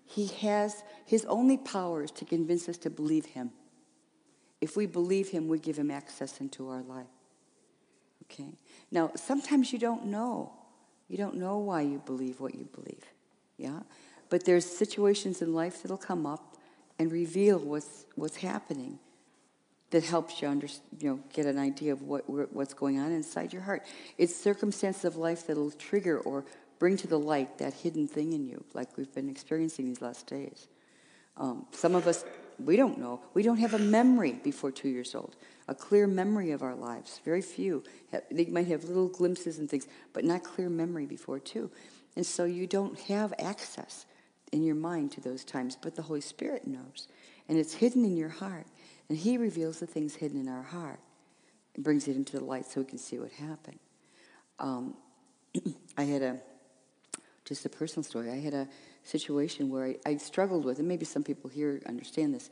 he 0.06 0.28
has 0.42 0.84
his 1.06 1.26
only 1.26 1.58
power 1.58 2.04
is 2.04 2.12
to 2.12 2.26
convince 2.26 2.68
us 2.68 2.78
to 2.80 2.90
believe 2.90 3.28
him. 3.28 3.52
If 4.60 4.76
we 4.76 4.86
believe 4.86 5.30
him, 5.30 5.48
we 5.48 5.60
give 5.60 5.78
him 5.78 5.90
access 5.90 6.42
into 6.42 6.70
our 6.70 6.82
life. 6.82 7.08
Okay? 8.24 8.58
Now, 8.92 9.12
sometimes 9.16 9.72
you 9.72 9.80
don't 9.80 10.08
know. 10.08 10.52
You 11.08 11.18
don't 11.18 11.36
know 11.36 11.60
why 11.60 11.82
you 11.82 12.02
believe 12.06 12.42
what 12.42 12.56
you 12.56 12.68
believe. 12.74 13.06
Yeah? 13.58 13.80
But 14.30 14.44
there's 14.44 14.66
situations 14.66 15.42
in 15.42 15.54
life 15.54 15.82
that'll 15.82 15.98
come 15.98 16.26
up 16.26 16.58
and 17.00 17.10
reveal 17.10 17.60
what's, 17.60 18.06
what's 18.16 18.38
happening 18.38 19.00
that 19.92 20.04
helps 20.04 20.42
you, 20.42 20.48
under, 20.48 20.68
you 21.00 21.10
know, 21.10 21.20
get 21.34 21.46
an 21.46 21.58
idea 21.58 21.94
of 21.94 22.02
what, 22.02 22.24
what's 22.54 22.74
going 22.74 23.00
on 23.00 23.12
inside 23.12 23.54
your 23.54 23.62
heart. 23.62 23.84
It's 24.18 24.36
circumstances 24.36 25.06
of 25.06 25.16
life 25.16 25.48
that'll 25.48 25.72
trigger 25.72 26.20
or 26.20 26.44
bring 26.80 26.98
to 26.98 27.08
the 27.08 27.18
light 27.18 27.58
that 27.58 27.74
hidden 27.74 28.08
thing 28.08 28.34
in 28.34 28.46
you, 28.46 28.64
like 28.74 28.98
we've 28.98 29.14
been 29.14 29.30
experiencing 29.30 29.86
these 29.86 30.02
last 30.02 30.28
days. 30.28 30.68
Um, 31.38 31.66
some 31.72 31.96
of 31.96 32.08
us, 32.08 32.26
we 32.60 32.76
don't 32.76 32.98
know. 32.98 33.22
We 33.34 33.44
don't 33.44 33.58
have 33.58 33.74
a 33.74 33.80
memory 33.80 34.34
before 34.44 34.72
two 34.72 34.90
years 34.90 35.16
old, 35.16 35.36
a 35.68 35.76
clear 35.76 36.08
memory 36.08 36.52
of 36.52 36.64
our 36.64 36.76
lives. 36.76 37.22
Very 37.24 37.42
few. 37.42 37.84
They 38.32 38.46
might 38.46 38.68
have 38.68 38.84
little 38.84 39.08
glimpses 39.08 39.60
and 39.60 39.70
things, 39.70 39.88
but 40.14 40.24
not 40.24 40.44
clear 40.44 40.70
memory 40.70 41.06
before 41.06 41.40
two. 41.40 41.72
And 42.16 42.26
so 42.26 42.46
you 42.46 42.68
don't 42.68 43.00
have 43.02 43.34
access 43.40 44.06
in 44.52 44.64
your 44.64 44.76
mind 44.76 45.12
to 45.14 45.22
those 45.22 45.44
times, 45.44 45.78
but 45.80 45.96
the 45.96 46.02
Holy 46.02 46.22
Spirit 46.22 46.66
knows. 46.66 47.08
And 47.48 47.58
it's 47.58 47.74
hidden 47.76 48.04
in 48.04 48.18
your 48.18 48.30
heart. 48.30 48.66
And 49.10 49.18
He 49.18 49.38
reveals 49.38 49.80
the 49.80 49.88
things 49.88 50.16
hidden 50.16 50.40
in 50.40 50.48
our 50.48 50.64
heart 50.64 51.00
and 51.76 51.84
brings 51.84 52.08
it 52.08 52.16
into 52.16 52.38
the 52.38 52.44
light 52.44 52.66
so 52.66 52.82
we 52.82 52.88
can 52.88 52.98
see 52.98 53.20
what 53.20 53.32
happened. 53.32 53.80
Um, 54.60 54.96
I 55.98 56.04
had 56.04 56.22
a, 56.22 56.40
just 57.46 57.66
a 57.66 57.70
personal 57.70 58.04
story, 58.04 58.30
I 58.30 58.40
had 58.40 58.54
a 58.54 58.68
situation 59.04 59.70
where 59.70 59.86
I, 59.86 59.96
I 60.06 60.18
struggled 60.18 60.66
with, 60.66 60.80
and 60.80 60.88
maybe 60.88 61.06
some 61.06 61.24
people 61.24 61.50
here 61.50 61.82
understand 61.86 62.34
this. 62.34 62.50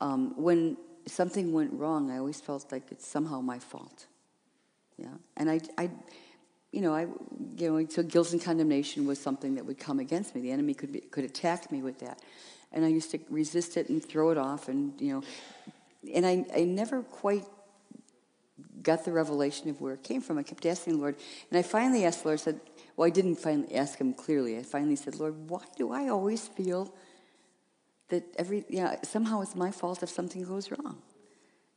Um, 0.00 0.34
when 0.36 0.76
something 1.06 1.52
went 1.52 1.72
wrong, 1.72 2.10
I 2.10 2.18
always 2.18 2.40
felt 2.40 2.72
like 2.72 2.90
it's 2.90 3.06
somehow 3.06 3.40
my 3.40 3.58
fault. 3.58 4.06
Yeah, 4.96 5.08
and 5.36 5.50
I, 5.50 5.60
I, 5.76 5.90
you 6.72 6.80
know, 6.80 6.94
I, 6.94 7.06
you 7.56 7.70
know, 7.70 7.86
so 7.88 8.02
guilt 8.02 8.32
and 8.32 8.42
condemnation 8.42 9.06
was 9.06 9.18
something 9.18 9.54
that 9.54 9.64
would 9.64 9.78
come 9.78 9.98
against 9.98 10.34
me. 10.34 10.40
The 10.40 10.52
enemy 10.52 10.74
could 10.74 10.92
be, 10.92 11.00
could 11.00 11.24
attack 11.24 11.70
me 11.72 11.82
with 11.82 11.98
that, 12.00 12.20
and 12.72 12.84
I 12.84 12.88
used 12.88 13.10
to 13.12 13.18
resist 13.28 13.76
it 13.76 13.88
and 13.88 14.04
throw 14.04 14.30
it 14.30 14.38
off, 14.38 14.68
and 14.68 14.98
you 15.00 15.14
know, 15.14 15.22
and 16.14 16.26
I, 16.26 16.44
I 16.54 16.64
never 16.64 17.02
quite 17.02 17.44
got 18.82 19.04
the 19.04 19.12
revelation 19.12 19.68
of 19.68 19.80
where 19.80 19.94
it 19.94 20.02
came 20.02 20.20
from. 20.20 20.38
I 20.38 20.42
kept 20.42 20.64
asking 20.66 20.94
the 20.94 21.00
Lord, 21.00 21.16
and 21.50 21.58
I 21.58 21.62
finally 21.62 22.04
asked 22.04 22.22
the 22.22 22.28
Lord, 22.28 22.40
said, 22.40 22.60
well, 22.96 23.06
I 23.06 23.10
didn't 23.10 23.36
finally 23.36 23.74
ask 23.74 23.98
him 23.98 24.12
clearly. 24.14 24.58
I 24.58 24.62
finally 24.62 24.96
said, 24.96 25.16
Lord, 25.16 25.48
why 25.48 25.64
do 25.76 25.92
I 25.92 26.08
always 26.08 26.48
feel 26.48 26.92
that 28.08 28.24
every, 28.38 28.64
yeah, 28.68 28.96
somehow 29.02 29.40
it's 29.40 29.54
my 29.54 29.70
fault 29.70 30.02
if 30.02 30.10
something 30.10 30.44
goes 30.44 30.70
wrong? 30.70 30.98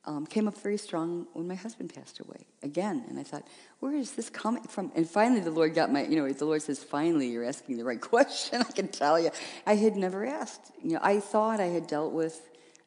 Um, 0.05 0.25
came 0.25 0.49
up 0.49 0.57
very 0.57 0.75
strong 0.75 1.27
when 1.31 1.47
my 1.47 1.55
husband 1.55 1.93
passed 1.95 2.19
away 2.19 2.45
again. 2.61 3.05
And 3.07 3.17
I 3.17 3.23
thought, 3.23 3.47
where 3.79 3.93
is 3.93 4.11
this 4.11 4.29
coming 4.29 4.63
from? 4.63 4.91
And 4.95 5.09
finally, 5.09 5.39
the 5.39 5.51
Lord 5.51 5.73
got 5.73 5.93
my, 5.93 6.03
you 6.03 6.17
know, 6.17 6.29
the 6.29 6.43
Lord 6.43 6.61
says, 6.61 6.83
finally, 6.83 7.29
you're 7.29 7.45
asking 7.45 7.77
the 7.77 7.85
right 7.85 8.01
question. 8.11 8.59
I 8.59 8.71
can 8.73 8.89
tell 8.89 9.17
you. 9.17 9.31
I 9.65 9.75
had 9.75 9.95
never 9.95 10.25
asked. 10.25 10.73
You 10.83 10.93
know, 10.93 10.99
I 11.01 11.21
thought 11.21 11.61
I 11.61 11.67
had 11.67 11.87
dealt 11.87 12.11
with 12.11 12.41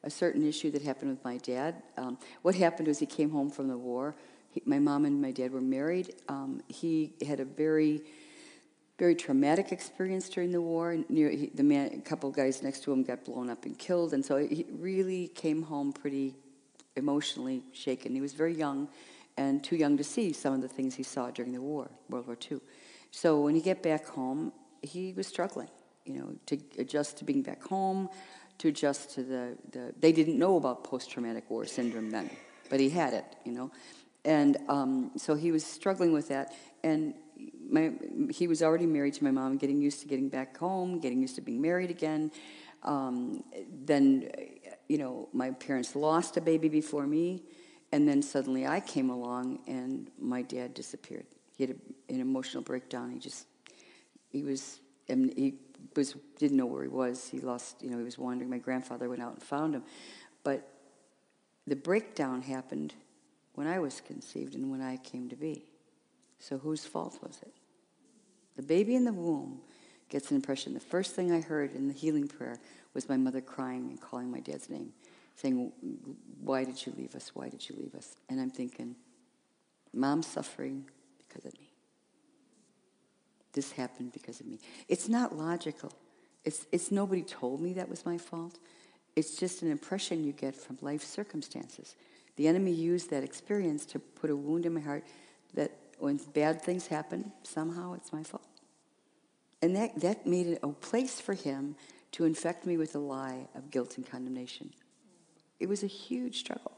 a 0.07 0.09
certain 0.09 0.47
issue 0.47 0.71
that 0.71 0.81
happened 0.81 1.11
with 1.11 1.23
my 1.25 1.37
dad. 1.37 1.83
Um, 1.97 2.17
what 2.41 2.55
happened 2.55 2.87
was 2.87 2.97
he 2.97 3.05
came 3.05 3.29
home 3.29 3.51
from 3.51 3.67
the 3.67 3.77
war. 3.77 4.15
He, 4.51 4.63
my 4.65 4.79
mom 4.79 5.03
and 5.03 5.21
my 5.21 5.31
dad 5.31 5.51
were 5.51 5.61
married. 5.61 6.15
Um, 6.29 6.61
he 6.67 7.13
had 7.27 7.39
a 7.39 7.45
very 7.45 8.01
very 8.97 9.13
traumatic 9.13 9.71
experience 9.71 10.27
during 10.27 10.51
the 10.51 10.61
war. 10.61 10.97
Near, 11.07 11.29
he, 11.29 11.51
the 11.53 11.61
man, 11.61 11.91
a 11.93 12.01
couple 12.01 12.31
guys 12.31 12.63
next 12.63 12.81
to 12.83 12.91
him 12.91 13.03
got 13.03 13.25
blown 13.25 13.47
up 13.47 13.65
and 13.65 13.77
killed, 13.77 14.13
and 14.13 14.25
so 14.25 14.37
he 14.37 14.65
really 14.71 15.27
came 15.27 15.61
home 15.61 15.93
pretty 15.93 16.33
emotionally 16.95 17.61
shaken. 17.73 18.15
He 18.15 18.21
was 18.21 18.33
very 18.33 18.55
young, 18.55 18.87
and 19.37 19.63
too 19.63 19.75
young 19.75 19.97
to 19.97 20.03
see 20.03 20.33
some 20.33 20.55
of 20.55 20.61
the 20.61 20.67
things 20.67 20.95
he 20.95 21.03
saw 21.03 21.29
during 21.29 21.53
the 21.53 21.61
war, 21.61 21.91
World 22.09 22.25
War 22.25 22.37
II. 22.51 22.59
So 23.11 23.41
when 23.41 23.53
he 23.53 23.61
got 23.61 23.83
back 23.83 24.07
home, 24.07 24.51
he 24.81 25.13
was 25.13 25.27
struggling, 25.27 25.69
you 26.05 26.15
know, 26.15 26.33
to 26.47 26.57
adjust 26.79 27.17
to 27.17 27.23
being 27.23 27.43
back 27.43 27.61
home, 27.61 28.09
to 28.59 28.69
adjust 28.69 29.11
to 29.15 29.23
the, 29.23 29.57
the 29.71 29.93
they 29.99 30.11
didn't 30.11 30.37
know 30.37 30.57
about 30.57 30.83
post-traumatic 30.83 31.49
war 31.49 31.65
syndrome 31.65 32.09
then, 32.09 32.29
but 32.69 32.79
he 32.79 32.89
had 32.89 33.13
it, 33.13 33.25
you 33.45 33.51
know. 33.51 33.71
And 34.25 34.57
um, 34.67 35.11
so 35.15 35.35
he 35.35 35.51
was 35.51 35.65
struggling 35.65 36.11
with 36.11 36.27
that. 36.29 36.53
And 36.83 37.13
my, 37.69 37.93
he 38.29 38.47
was 38.47 38.61
already 38.61 38.85
married 38.85 39.13
to 39.15 39.23
my 39.23 39.31
mom, 39.31 39.57
getting 39.57 39.81
used 39.81 40.01
to 40.01 40.07
getting 40.07 40.29
back 40.29 40.57
home, 40.57 40.99
getting 40.99 41.21
used 41.21 41.35
to 41.35 41.41
being 41.41 41.61
married 41.61 41.89
again. 41.89 42.31
Um, 42.83 43.43
then, 43.85 44.29
you 44.87 44.97
know, 44.97 45.29
my 45.33 45.51
parents 45.51 45.95
lost 45.95 46.37
a 46.37 46.41
baby 46.41 46.69
before 46.69 47.07
me, 47.07 47.43
and 47.91 48.07
then 48.07 48.21
suddenly 48.21 48.67
I 48.67 48.79
came 48.79 49.09
along, 49.09 49.59
and 49.67 50.09
my 50.19 50.41
dad 50.41 50.73
disappeared. 50.73 51.25
He 51.57 51.65
had 51.65 51.75
a, 51.75 52.13
an 52.13 52.19
emotional 52.19 52.63
breakdown. 52.63 53.11
He 53.11 53.19
just, 53.19 53.47
he 54.29 54.43
was, 54.43 54.79
he 55.07 55.55
was 55.95 56.15
didn't 56.37 56.57
know 56.57 56.65
where 56.65 56.83
he 56.83 56.89
was. 56.89 57.29
He 57.29 57.39
lost, 57.39 57.81
you 57.81 57.89
know, 57.89 57.97
he 57.97 58.03
was 58.03 58.17
wandering. 58.17 58.49
My 58.49 58.57
grandfather 58.57 59.09
went 59.09 59.21
out 59.21 59.33
and 59.33 59.43
found 59.43 59.75
him, 59.75 59.83
but 60.43 60.67
the 61.65 61.75
breakdown 61.75 62.41
happened 62.41 62.93
when 63.55 63.67
I 63.67 63.79
was 63.79 64.01
conceived 64.01 64.55
and 64.55 64.71
when 64.71 64.81
I 64.81 64.97
came 64.97 65.29
to 65.29 65.35
be. 65.35 65.65
So 66.39 66.57
whose 66.57 66.85
fault 66.85 67.19
was 67.21 67.39
it? 67.41 67.53
The 68.55 68.63
baby 68.63 68.95
in 68.95 69.03
the 69.03 69.13
womb 69.13 69.61
gets 70.09 70.29
an 70.29 70.35
impression. 70.35 70.73
The 70.73 70.79
first 70.79 71.15
thing 71.15 71.31
I 71.31 71.41
heard 71.41 71.73
in 71.73 71.87
the 71.87 71.93
healing 71.93 72.27
prayer 72.27 72.59
was 72.93 73.09
my 73.09 73.17
mother 73.17 73.41
crying 73.41 73.87
and 73.89 73.99
calling 73.99 74.31
my 74.31 74.39
dad's 74.39 74.69
name, 74.69 74.93
saying, 75.35 75.71
Why 76.41 76.63
did 76.63 76.85
you 76.85 76.93
leave 76.97 77.15
us? 77.15 77.31
Why 77.33 77.49
did 77.49 77.67
you 77.67 77.75
leave 77.77 77.95
us? 77.95 78.15
And 78.29 78.39
I'm 78.39 78.51
thinking, 78.51 78.95
Mom's 79.93 80.27
suffering 80.27 80.85
because 81.17 81.45
of 81.45 81.59
me. 81.59 81.66
This 83.53 83.71
happened 83.71 84.13
because 84.13 84.39
of 84.39 84.45
me. 84.45 84.59
It's 84.87 85.07
not 85.07 85.35
logical. 85.35 85.93
It's, 86.45 86.65
it's 86.71 86.91
nobody 86.91 87.23
told 87.23 87.61
me 87.61 87.73
that 87.73 87.89
was 87.89 88.05
my 88.05 88.17
fault. 88.17 88.57
It's 89.15 89.35
just 89.35 89.61
an 89.61 89.71
impression 89.71 90.23
you 90.23 90.31
get 90.31 90.55
from 90.55 90.77
life 90.81 91.03
circumstances. 91.03 91.95
The 92.35 92.47
enemy 92.47 92.71
used 92.71 93.09
that 93.09 93.23
experience 93.23 93.85
to 93.87 93.99
put 93.99 94.29
a 94.29 94.35
wound 94.35 94.65
in 94.65 94.73
my 94.73 94.79
heart 94.79 95.03
that 95.55 95.71
when 95.97 96.19
bad 96.33 96.61
things 96.61 96.87
happen, 96.87 97.31
somehow 97.43 97.93
it's 97.93 98.13
my 98.13 98.23
fault. 98.23 98.47
And 99.61 99.75
that, 99.75 99.99
that 100.01 100.27
made 100.27 100.47
it 100.47 100.59
a 100.61 100.67
place 100.67 101.19
for 101.19 101.33
him 101.33 101.75
to 102.11 102.25
infect 102.25 102.65
me 102.65 102.77
with 102.77 102.95
a 102.95 102.99
lie 102.99 103.47
of 103.55 103.71
guilt 103.71 103.97
and 103.97 104.09
condemnation. 104.09 104.71
It 105.59 105.67
was 105.67 105.83
a 105.83 105.87
huge 105.87 106.39
struggle. 106.39 106.76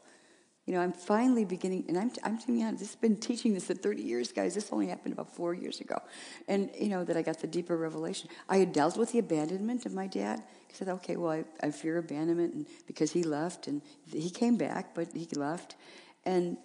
You 0.69 0.75
know, 0.75 0.81
I'm 0.81 0.93
finally 0.93 1.45
beginning, 1.45 1.85
and 1.87 1.97
I'm, 1.97 2.11
I'm 2.23 2.37
to 2.37 2.45
be 2.45 2.61
honest, 2.61 2.81
this 2.81 2.89
has 2.89 2.95
been 2.95 3.17
teaching 3.17 3.55
this 3.55 3.65
for 3.65 3.73
30 3.73 4.03
years, 4.03 4.31
guys. 4.31 4.53
This 4.53 4.71
only 4.71 4.85
happened 4.85 5.13
about 5.13 5.35
four 5.35 5.55
years 5.55 5.81
ago. 5.81 5.99
And, 6.47 6.69
you 6.79 6.89
know, 6.89 7.03
that 7.05 7.17
I 7.17 7.23
got 7.23 7.39
the 7.39 7.47
deeper 7.47 7.75
revelation. 7.75 8.29
I 8.47 8.57
had 8.57 8.71
dealt 8.71 8.95
with 8.95 9.11
the 9.11 9.17
abandonment 9.17 9.87
of 9.87 9.95
my 9.95 10.05
dad. 10.05 10.43
He 10.67 10.75
said, 10.75 10.87
okay, 10.87 11.15
well, 11.15 11.31
I, 11.31 11.43
I 11.63 11.71
fear 11.71 11.97
abandonment 11.97 12.53
and 12.53 12.67
because 12.85 13.11
he 13.11 13.23
left, 13.23 13.65
and 13.65 13.81
he 14.13 14.29
came 14.29 14.57
back, 14.57 14.93
but 14.93 15.07
he 15.11 15.27
left. 15.33 15.75
And, 16.23 16.55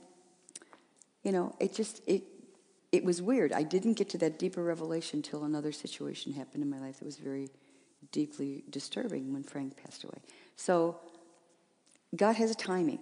you 1.22 1.32
know, 1.32 1.57
it 1.59 1.72
just, 1.72 2.02
it, 2.07 2.24
it 2.92 3.07
was 3.07 3.22
weird. 3.22 3.55
I 3.55 3.62
didn't 3.62 3.94
get 3.94 4.11
to 4.11 4.18
that 4.18 4.38
deeper 4.38 4.62
revelation 4.62 5.20
until 5.20 5.44
another 5.44 5.72
situation 5.72 6.34
happened 6.34 6.62
in 6.62 6.68
my 6.68 6.78
life 6.78 6.98
that 6.98 7.07
was 7.07 7.16
very 7.16 7.48
deeply 8.12 8.64
disturbing 8.68 9.32
when 9.32 9.44
Frank 9.44 9.82
passed 9.82 10.05
away. 10.05 10.18
So 10.57 10.98
God 12.14 12.36
has 12.36 12.50
a 12.50 12.55
timing. 12.55 12.98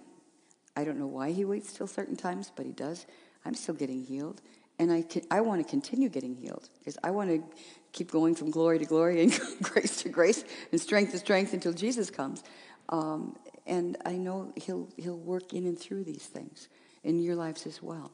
I 0.75 0.83
don't 0.83 0.97
know 0.97 1.07
why 1.07 1.31
he 1.31 1.45
waits 1.45 1.73
till 1.73 1.87
certain 1.87 2.15
times, 2.15 2.51
but 2.55 2.65
he 2.65 2.71
does. 2.71 3.05
I'm 3.45 3.53
still 3.53 3.75
getting 3.75 4.03
healed. 4.03 4.41
And 4.79 4.91
I, 4.91 5.05
I 5.29 5.41
want 5.41 5.63
to 5.63 5.69
continue 5.69 6.09
getting 6.09 6.35
healed 6.35 6.67
because 6.79 6.97
I 7.03 7.11
want 7.11 7.29
to 7.29 7.43
keep 7.91 8.09
going 8.09 8.33
from 8.33 8.49
glory 8.49 8.79
to 8.79 8.85
glory 8.85 9.21
and 9.21 9.39
grace 9.61 10.01
to 10.01 10.09
grace 10.09 10.43
and 10.71 10.81
strength 10.81 11.11
to 11.11 11.19
strength 11.19 11.53
until 11.53 11.73
Jesus 11.73 12.09
comes. 12.09 12.43
Um, 12.89 13.35
and 13.67 13.97
I 14.05 14.13
know 14.13 14.51
he'll, 14.55 14.89
he'll 14.97 15.17
work 15.17 15.53
in 15.53 15.65
and 15.65 15.77
through 15.77 16.03
these 16.05 16.25
things 16.25 16.69
in 17.03 17.19
your 17.19 17.35
lives 17.35 17.67
as 17.67 17.81
well. 17.81 18.11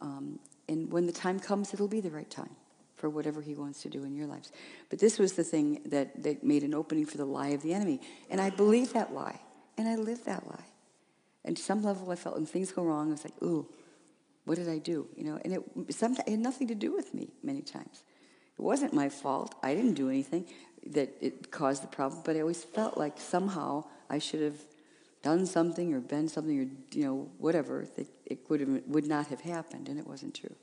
Um, 0.00 0.38
and 0.68 0.90
when 0.90 1.06
the 1.06 1.12
time 1.12 1.38
comes, 1.38 1.74
it'll 1.74 1.88
be 1.88 2.00
the 2.00 2.10
right 2.10 2.28
time 2.30 2.56
for 2.96 3.08
whatever 3.08 3.40
he 3.40 3.54
wants 3.54 3.82
to 3.82 3.88
do 3.88 4.04
in 4.04 4.14
your 4.14 4.26
lives. 4.26 4.50
But 4.90 4.98
this 4.98 5.18
was 5.18 5.34
the 5.34 5.44
thing 5.44 5.82
that, 5.86 6.22
that 6.22 6.42
made 6.42 6.62
an 6.62 6.74
opening 6.74 7.06
for 7.06 7.16
the 7.16 7.24
lie 7.24 7.48
of 7.48 7.62
the 7.62 7.74
enemy. 7.74 8.00
And 8.28 8.40
I 8.40 8.50
believe 8.50 8.92
that 8.94 9.14
lie, 9.14 9.40
and 9.76 9.88
I 9.88 9.94
live 9.96 10.24
that 10.24 10.46
lie. 10.48 10.64
And 11.48 11.58
some 11.58 11.82
level, 11.82 12.10
I 12.10 12.14
felt 12.14 12.34
when 12.36 12.44
things 12.44 12.72
go 12.72 12.82
wrong, 12.82 13.08
I 13.08 13.12
was 13.12 13.24
like, 13.24 13.42
ooh, 13.42 13.66
what 14.44 14.58
did 14.58 14.68
I 14.68 14.76
do? 14.76 15.08
You 15.16 15.24
know, 15.24 15.40
and 15.42 15.54
it, 15.54 15.94
sometimes, 15.94 16.28
it 16.28 16.32
had 16.32 16.40
nothing 16.40 16.68
to 16.68 16.74
do 16.74 16.94
with 16.94 17.14
me 17.14 17.30
many 17.42 17.62
times. 17.62 18.02
It 18.58 18.60
wasn't 18.60 18.92
my 18.92 19.08
fault. 19.08 19.54
I 19.62 19.74
didn't 19.74 19.94
do 19.94 20.10
anything 20.10 20.44
that 20.88 21.08
it 21.22 21.50
caused 21.50 21.82
the 21.82 21.86
problem, 21.86 22.20
but 22.22 22.36
I 22.36 22.40
always 22.40 22.62
felt 22.62 22.98
like 22.98 23.18
somehow 23.18 23.84
I 24.10 24.18
should 24.18 24.42
have 24.42 24.60
done 25.22 25.46
something 25.46 25.94
or 25.94 26.00
been 26.00 26.28
something 26.28 26.60
or 26.60 26.66
you 26.92 27.04
know 27.06 27.30
whatever 27.38 27.86
that 27.96 28.06
it 28.26 28.40
would 28.50 28.60
have, 28.60 28.82
would 28.86 29.06
not 29.06 29.28
have 29.28 29.40
happened, 29.40 29.88
and 29.88 29.98
it 29.98 30.06
wasn't 30.06 30.34
true. 30.34 30.54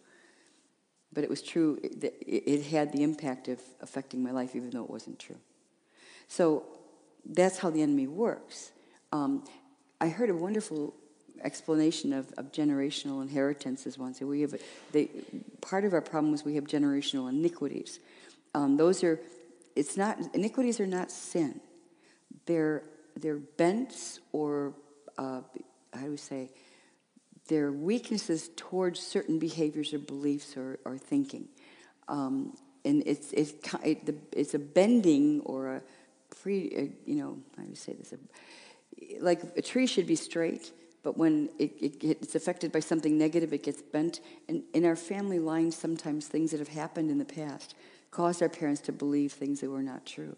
But 1.12 1.24
it 1.24 1.32
was 1.32 1.42
true. 1.42 1.80
It, 1.82 2.14
it 2.22 2.66
had 2.66 2.92
the 2.92 3.02
impact 3.02 3.48
of 3.48 3.60
affecting 3.82 4.22
my 4.22 4.30
life, 4.30 4.56
even 4.56 4.70
though 4.70 4.84
it 4.84 4.90
wasn't 4.92 5.18
true. 5.18 5.40
So 6.28 6.64
that's 7.26 7.58
how 7.58 7.72
the 7.72 7.82
enemy 7.82 8.06
works. 8.06 8.72
Um, 9.12 9.46
I 10.00 10.10
heard 10.10 10.30
a 10.30 10.36
wonderful 10.36 10.94
explanation 11.44 12.14
of, 12.14 12.32
of 12.38 12.52
generational 12.52 13.22
inheritances 13.22 13.98
once. 13.98 14.22
We 14.22 14.42
have 14.42 14.56
part 15.62 15.86
of 15.86 15.94
our 15.94 16.02
problem 16.02 16.34
is 16.34 16.44
we 16.44 16.56
have 16.56 16.66
generational 16.66 17.30
iniquities. 17.30 18.00
Um, 18.54 18.78
those 18.78 19.04
are 19.04 19.20
it's 19.76 19.98
not 19.98 20.18
iniquities 20.34 20.80
are 20.80 20.88
not 20.88 21.12
sin. 21.12 21.60
They're 22.46 22.84
they're 23.18 23.38
bents 23.38 24.20
or 24.32 24.74
uh, 25.18 25.42
how 25.94 26.02
do 26.02 26.12
we 26.12 26.18
say 26.18 26.50
they're 27.48 27.72
weaknesses 27.72 28.50
towards 28.56 29.00
certain 29.00 29.40
behaviors 29.40 29.94
or 29.94 30.00
beliefs 30.00 30.58
or, 30.58 30.80
or 30.84 30.98
thinking. 30.98 31.48
Um, 32.08 32.58
and 32.84 33.04
it's, 33.06 33.32
it's, 33.34 33.54
it's 34.32 34.54
a 34.54 34.60
bending 34.60 35.42
or 35.42 35.76
a 35.76 35.82
pre, 36.42 36.68
uh, 36.76 36.82
you 37.06 37.16
know, 37.16 37.38
how 37.58 37.64
do 37.64 37.70
you 37.70 37.76
say 37.76 37.94
this? 37.94 38.14
A, 38.14 38.18
like 39.20 39.42
a 39.58 39.62
tree 39.62 39.88
should 39.88 40.08
be 40.08 40.16
straight, 40.16 40.72
but 41.04 41.18
when 41.18 41.50
it, 41.60 41.72
it, 41.80 42.04
it's 42.04 42.36
affected 42.36 42.72
by 42.72 42.80
something 42.80 43.18
negative, 43.18 43.54
it 43.54 43.64
gets 43.64 43.82
bent. 43.82 44.22
And 44.50 44.64
in 44.74 44.86
our 44.86 44.96
family 44.96 45.40
line, 45.40 45.72
sometimes 45.72 46.28
things 46.28 46.52
that 46.52 46.60
have 46.60 46.70
happened 46.70 47.12
in 47.12 47.18
the 47.18 47.26
past 47.26 47.76
caused 48.12 48.42
our 48.42 48.50
parents 48.50 48.82
to 48.82 48.92
believe 48.92 49.34
things 49.34 49.62
that 49.62 49.70
were 49.70 49.84
not 49.84 50.06
true, 50.06 50.36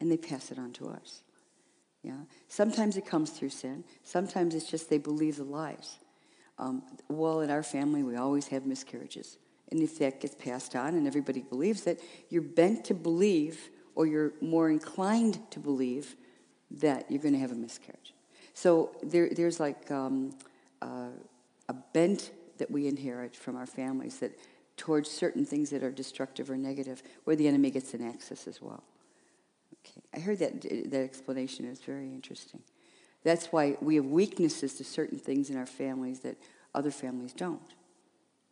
and 0.00 0.10
they 0.10 0.16
pass 0.16 0.50
it 0.50 0.58
on 0.58 0.72
to 0.72 0.88
us. 0.88 1.22
Yeah. 2.02 2.16
Sometimes 2.48 2.96
it 2.96 3.06
comes 3.06 3.30
through 3.30 3.50
sin. 3.50 3.84
Sometimes 4.04 4.54
it's 4.54 4.70
just 4.70 4.90
they 4.90 4.98
believe 4.98 5.36
the 5.36 5.44
lies. 5.44 5.98
Um, 6.58 6.82
well, 7.08 7.40
in 7.40 7.50
our 7.50 7.62
family, 7.62 8.02
we 8.02 8.16
always 8.16 8.48
have 8.48 8.66
miscarriages. 8.66 9.38
And 9.70 9.80
if 9.82 9.98
that 9.98 10.20
gets 10.20 10.34
passed 10.34 10.74
on 10.74 10.94
and 10.94 11.06
everybody 11.06 11.40
believes 11.40 11.86
it, 11.86 12.02
you're 12.28 12.42
bent 12.42 12.84
to 12.86 12.94
believe, 12.94 13.68
or 13.94 14.06
you're 14.06 14.32
more 14.40 14.68
inclined 14.68 15.38
to 15.52 15.60
believe, 15.60 16.16
that 16.70 17.10
you're 17.10 17.22
going 17.22 17.34
to 17.34 17.40
have 17.40 17.52
a 17.52 17.56
miscarriage. 17.56 18.12
So 18.60 18.90
there, 19.02 19.30
there's 19.30 19.58
like 19.58 19.90
um, 19.90 20.34
uh, 20.82 21.08
a 21.70 21.72
bent 21.94 22.30
that 22.58 22.70
we 22.70 22.88
inherit 22.88 23.34
from 23.34 23.56
our 23.56 23.64
families 23.64 24.18
that 24.18 24.38
towards 24.76 25.10
certain 25.10 25.46
things 25.46 25.70
that 25.70 25.82
are 25.82 25.90
destructive 25.90 26.50
or 26.50 26.58
negative, 26.58 27.02
where 27.24 27.36
the 27.36 27.48
enemy 27.48 27.70
gets 27.70 27.94
an 27.94 28.06
access 28.06 28.46
as 28.46 28.60
well. 28.60 28.82
Okay, 29.80 30.02
I 30.14 30.20
heard 30.20 30.40
that 30.40 30.60
that 30.90 31.00
explanation 31.00 31.64
is 31.64 31.80
very 31.80 32.12
interesting. 32.12 32.60
That's 33.24 33.46
why 33.46 33.78
we 33.80 33.94
have 33.94 34.04
weaknesses 34.04 34.74
to 34.74 34.84
certain 34.84 35.18
things 35.18 35.48
in 35.48 35.56
our 35.56 35.64
families 35.64 36.20
that 36.20 36.36
other 36.74 36.90
families 36.90 37.32
don't. 37.32 37.62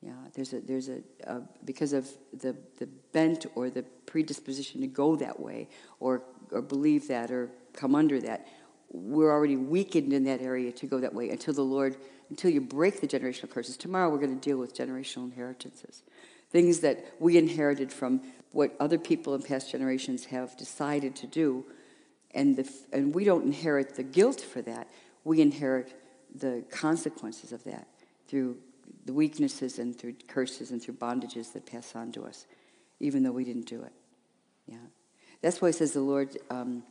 Yeah, 0.01 0.13
there's 0.33 0.55
a 0.55 0.61
there's 0.61 0.89
a, 0.89 1.03
a 1.25 1.43
because 1.67 1.93
of 1.93 2.09
the 2.33 2.57
the 2.79 2.87
bent 3.13 3.45
or 3.55 3.69
the 3.69 3.83
predisposition 4.07 4.81
to 4.81 4.87
go 4.87 5.17
that 5.17 5.39
way 5.39 5.69
or 6.01 6.23
or 6.51 6.63
believe 6.63 7.09
that 7.09 7.31
or 7.31 7.51
come 7.75 7.95
under 7.95 8.23
that. 8.23 8.47
We're 8.91 9.31
already 9.31 9.57
weakened 9.57 10.13
in 10.13 10.25
that 10.25 10.41
area 10.41 10.73
to 10.73 10.87
go 10.87 11.01
that 11.01 11.15
way 11.15 11.31
until 11.31 11.55
the 11.55 11.63
Lord 11.63 11.97
until 12.31 12.51
you 12.51 12.61
break 12.61 13.01
the 13.01 13.09
generational 13.09 13.51
curses. 13.51 13.77
Tomorrow 13.77 14.11
we're 14.11 14.19
going 14.19 14.39
to 14.39 14.49
deal 14.49 14.59
with 14.59 14.77
generational 14.77 15.25
inheritances, 15.25 16.03
things 16.51 16.81
that 16.81 17.05
we 17.19 17.39
inherited 17.39 17.91
from 17.91 18.21
what 18.53 18.75
other 18.79 18.99
people 18.99 19.35
in 19.35 19.43
past 19.43 19.71
generations 19.71 20.27
have 20.27 20.57
decided 20.57 21.17
to 21.17 21.27
do 21.27 21.65
and, 22.33 22.57
the, 22.57 22.71
and 22.93 23.15
we 23.15 23.25
don't 23.25 23.45
inherit 23.45 23.95
the 23.95 24.03
guilt 24.03 24.41
for 24.41 24.63
that. 24.63 24.89
We 25.25 25.41
inherit 25.41 25.93
the 26.35 26.65
consequences 26.71 27.53
of 27.53 27.65
that 27.65 27.89
through 28.27 28.59
the 29.07 29.13
weaknesses 29.13 29.79
and 29.79 29.99
through 29.99 30.15
curses 30.27 30.71
and 30.71 30.83
through 30.83 30.95
bondages 30.95 31.53
that 31.55 31.67
pass 31.67 31.95
on 31.97 32.13
to 32.13 32.25
us. 32.25 32.47
even 33.01 33.23
though 33.23 33.33
we 33.33 33.45
didn't 33.45 33.67
do 33.67 33.83
it. 33.83 33.93
Yeah. 34.67 34.77
That's 35.41 35.63
why 35.63 35.69
it 35.69 35.77
says 35.77 35.93
the 35.93 36.01
Lord, 36.01 36.37
um, 36.51 36.83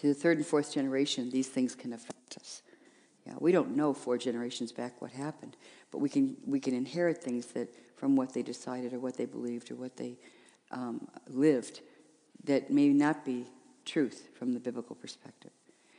to 0.00 0.06
the 0.06 0.14
third 0.14 0.38
and 0.38 0.46
fourth 0.46 0.72
generation, 0.72 1.30
these 1.30 1.48
things 1.48 1.74
can 1.74 1.92
affect 1.92 2.36
us. 2.38 2.62
Yeah, 3.26 3.34
we 3.38 3.52
don't 3.52 3.76
know 3.76 3.92
four 3.92 4.16
generations 4.16 4.72
back 4.72 5.00
what 5.02 5.10
happened, 5.10 5.56
but 5.90 5.98
we 5.98 6.08
can 6.08 6.36
we 6.46 6.58
can 6.58 6.74
inherit 6.74 7.22
things 7.22 7.46
that 7.48 7.68
from 7.96 8.16
what 8.16 8.32
they 8.32 8.42
decided 8.42 8.94
or 8.94 8.98
what 8.98 9.18
they 9.18 9.26
believed 9.26 9.70
or 9.70 9.74
what 9.74 9.96
they 9.98 10.16
um, 10.70 11.06
lived 11.28 11.82
that 12.44 12.70
may 12.70 12.88
not 12.88 13.26
be 13.26 13.44
truth 13.84 14.30
from 14.34 14.54
the 14.54 14.60
biblical 14.60 14.96
perspective. 14.96 15.50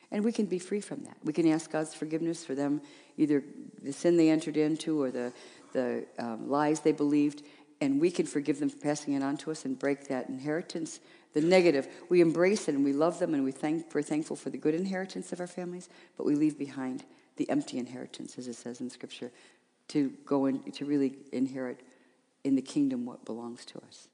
And 0.10 0.26
we 0.26 0.32
can 0.32 0.48
be 0.48 0.58
free 0.58 0.82
from 0.82 1.04
that. 1.04 1.18
We 1.24 1.32
can 1.32 1.48
ask 1.48 1.72
God's 1.72 1.94
forgiveness 1.94 2.44
for 2.44 2.56
them, 2.56 2.82
either 3.18 3.44
the 3.84 3.94
sin 3.94 4.18
they 4.18 4.30
entered 4.30 4.58
into 4.58 5.02
or 5.02 5.12
the, 5.12 5.32
the 5.74 6.06
um, 6.18 6.50
lies 6.50 6.80
they 6.80 6.92
believed, 6.92 7.44
and 7.80 8.02
we 8.02 8.12
can 8.12 8.26
forgive 8.26 8.60
them 8.60 8.70
for 8.70 8.78
passing 8.78 9.14
it 9.14 9.24
on 9.24 9.38
to 9.38 9.52
us 9.52 9.64
and 9.64 9.78
break 9.78 10.08
that 10.08 10.28
inheritance. 10.28 11.00
The 11.34 11.42
negative, 11.42 11.88
we 12.10 12.22
embrace 12.22 12.68
it 12.68 12.76
and 12.76 12.84
we 12.84 12.94
love 12.94 13.20
them 13.20 13.34
and 13.34 13.44
we 13.44 13.52
thank, 13.52 13.94
we're 13.94 14.02
thankful 14.02 14.36
for 14.36 14.50
the 14.50 14.58
good 14.58 14.76
inheritance 14.76 15.32
of 15.32 15.40
our 15.40 15.48
families, 15.48 15.90
but 16.18 16.26
we 16.26 16.36
leave 16.36 16.58
behind 16.58 17.06
the 17.38 17.50
empty 17.50 17.78
inheritance, 17.78 18.38
as 18.38 18.48
it 18.48 18.56
says 18.56 18.82
in 18.82 18.90
Scripture, 18.90 19.32
to 19.90 20.12
go 20.26 20.46
in, 20.46 20.72
to 20.72 20.86
really 20.86 21.18
inherit 21.32 21.80
in 22.44 22.56
the 22.56 22.62
kingdom 22.62 23.06
what 23.06 23.24
belongs 23.26 23.66
to 23.66 23.78
us. 23.88 24.08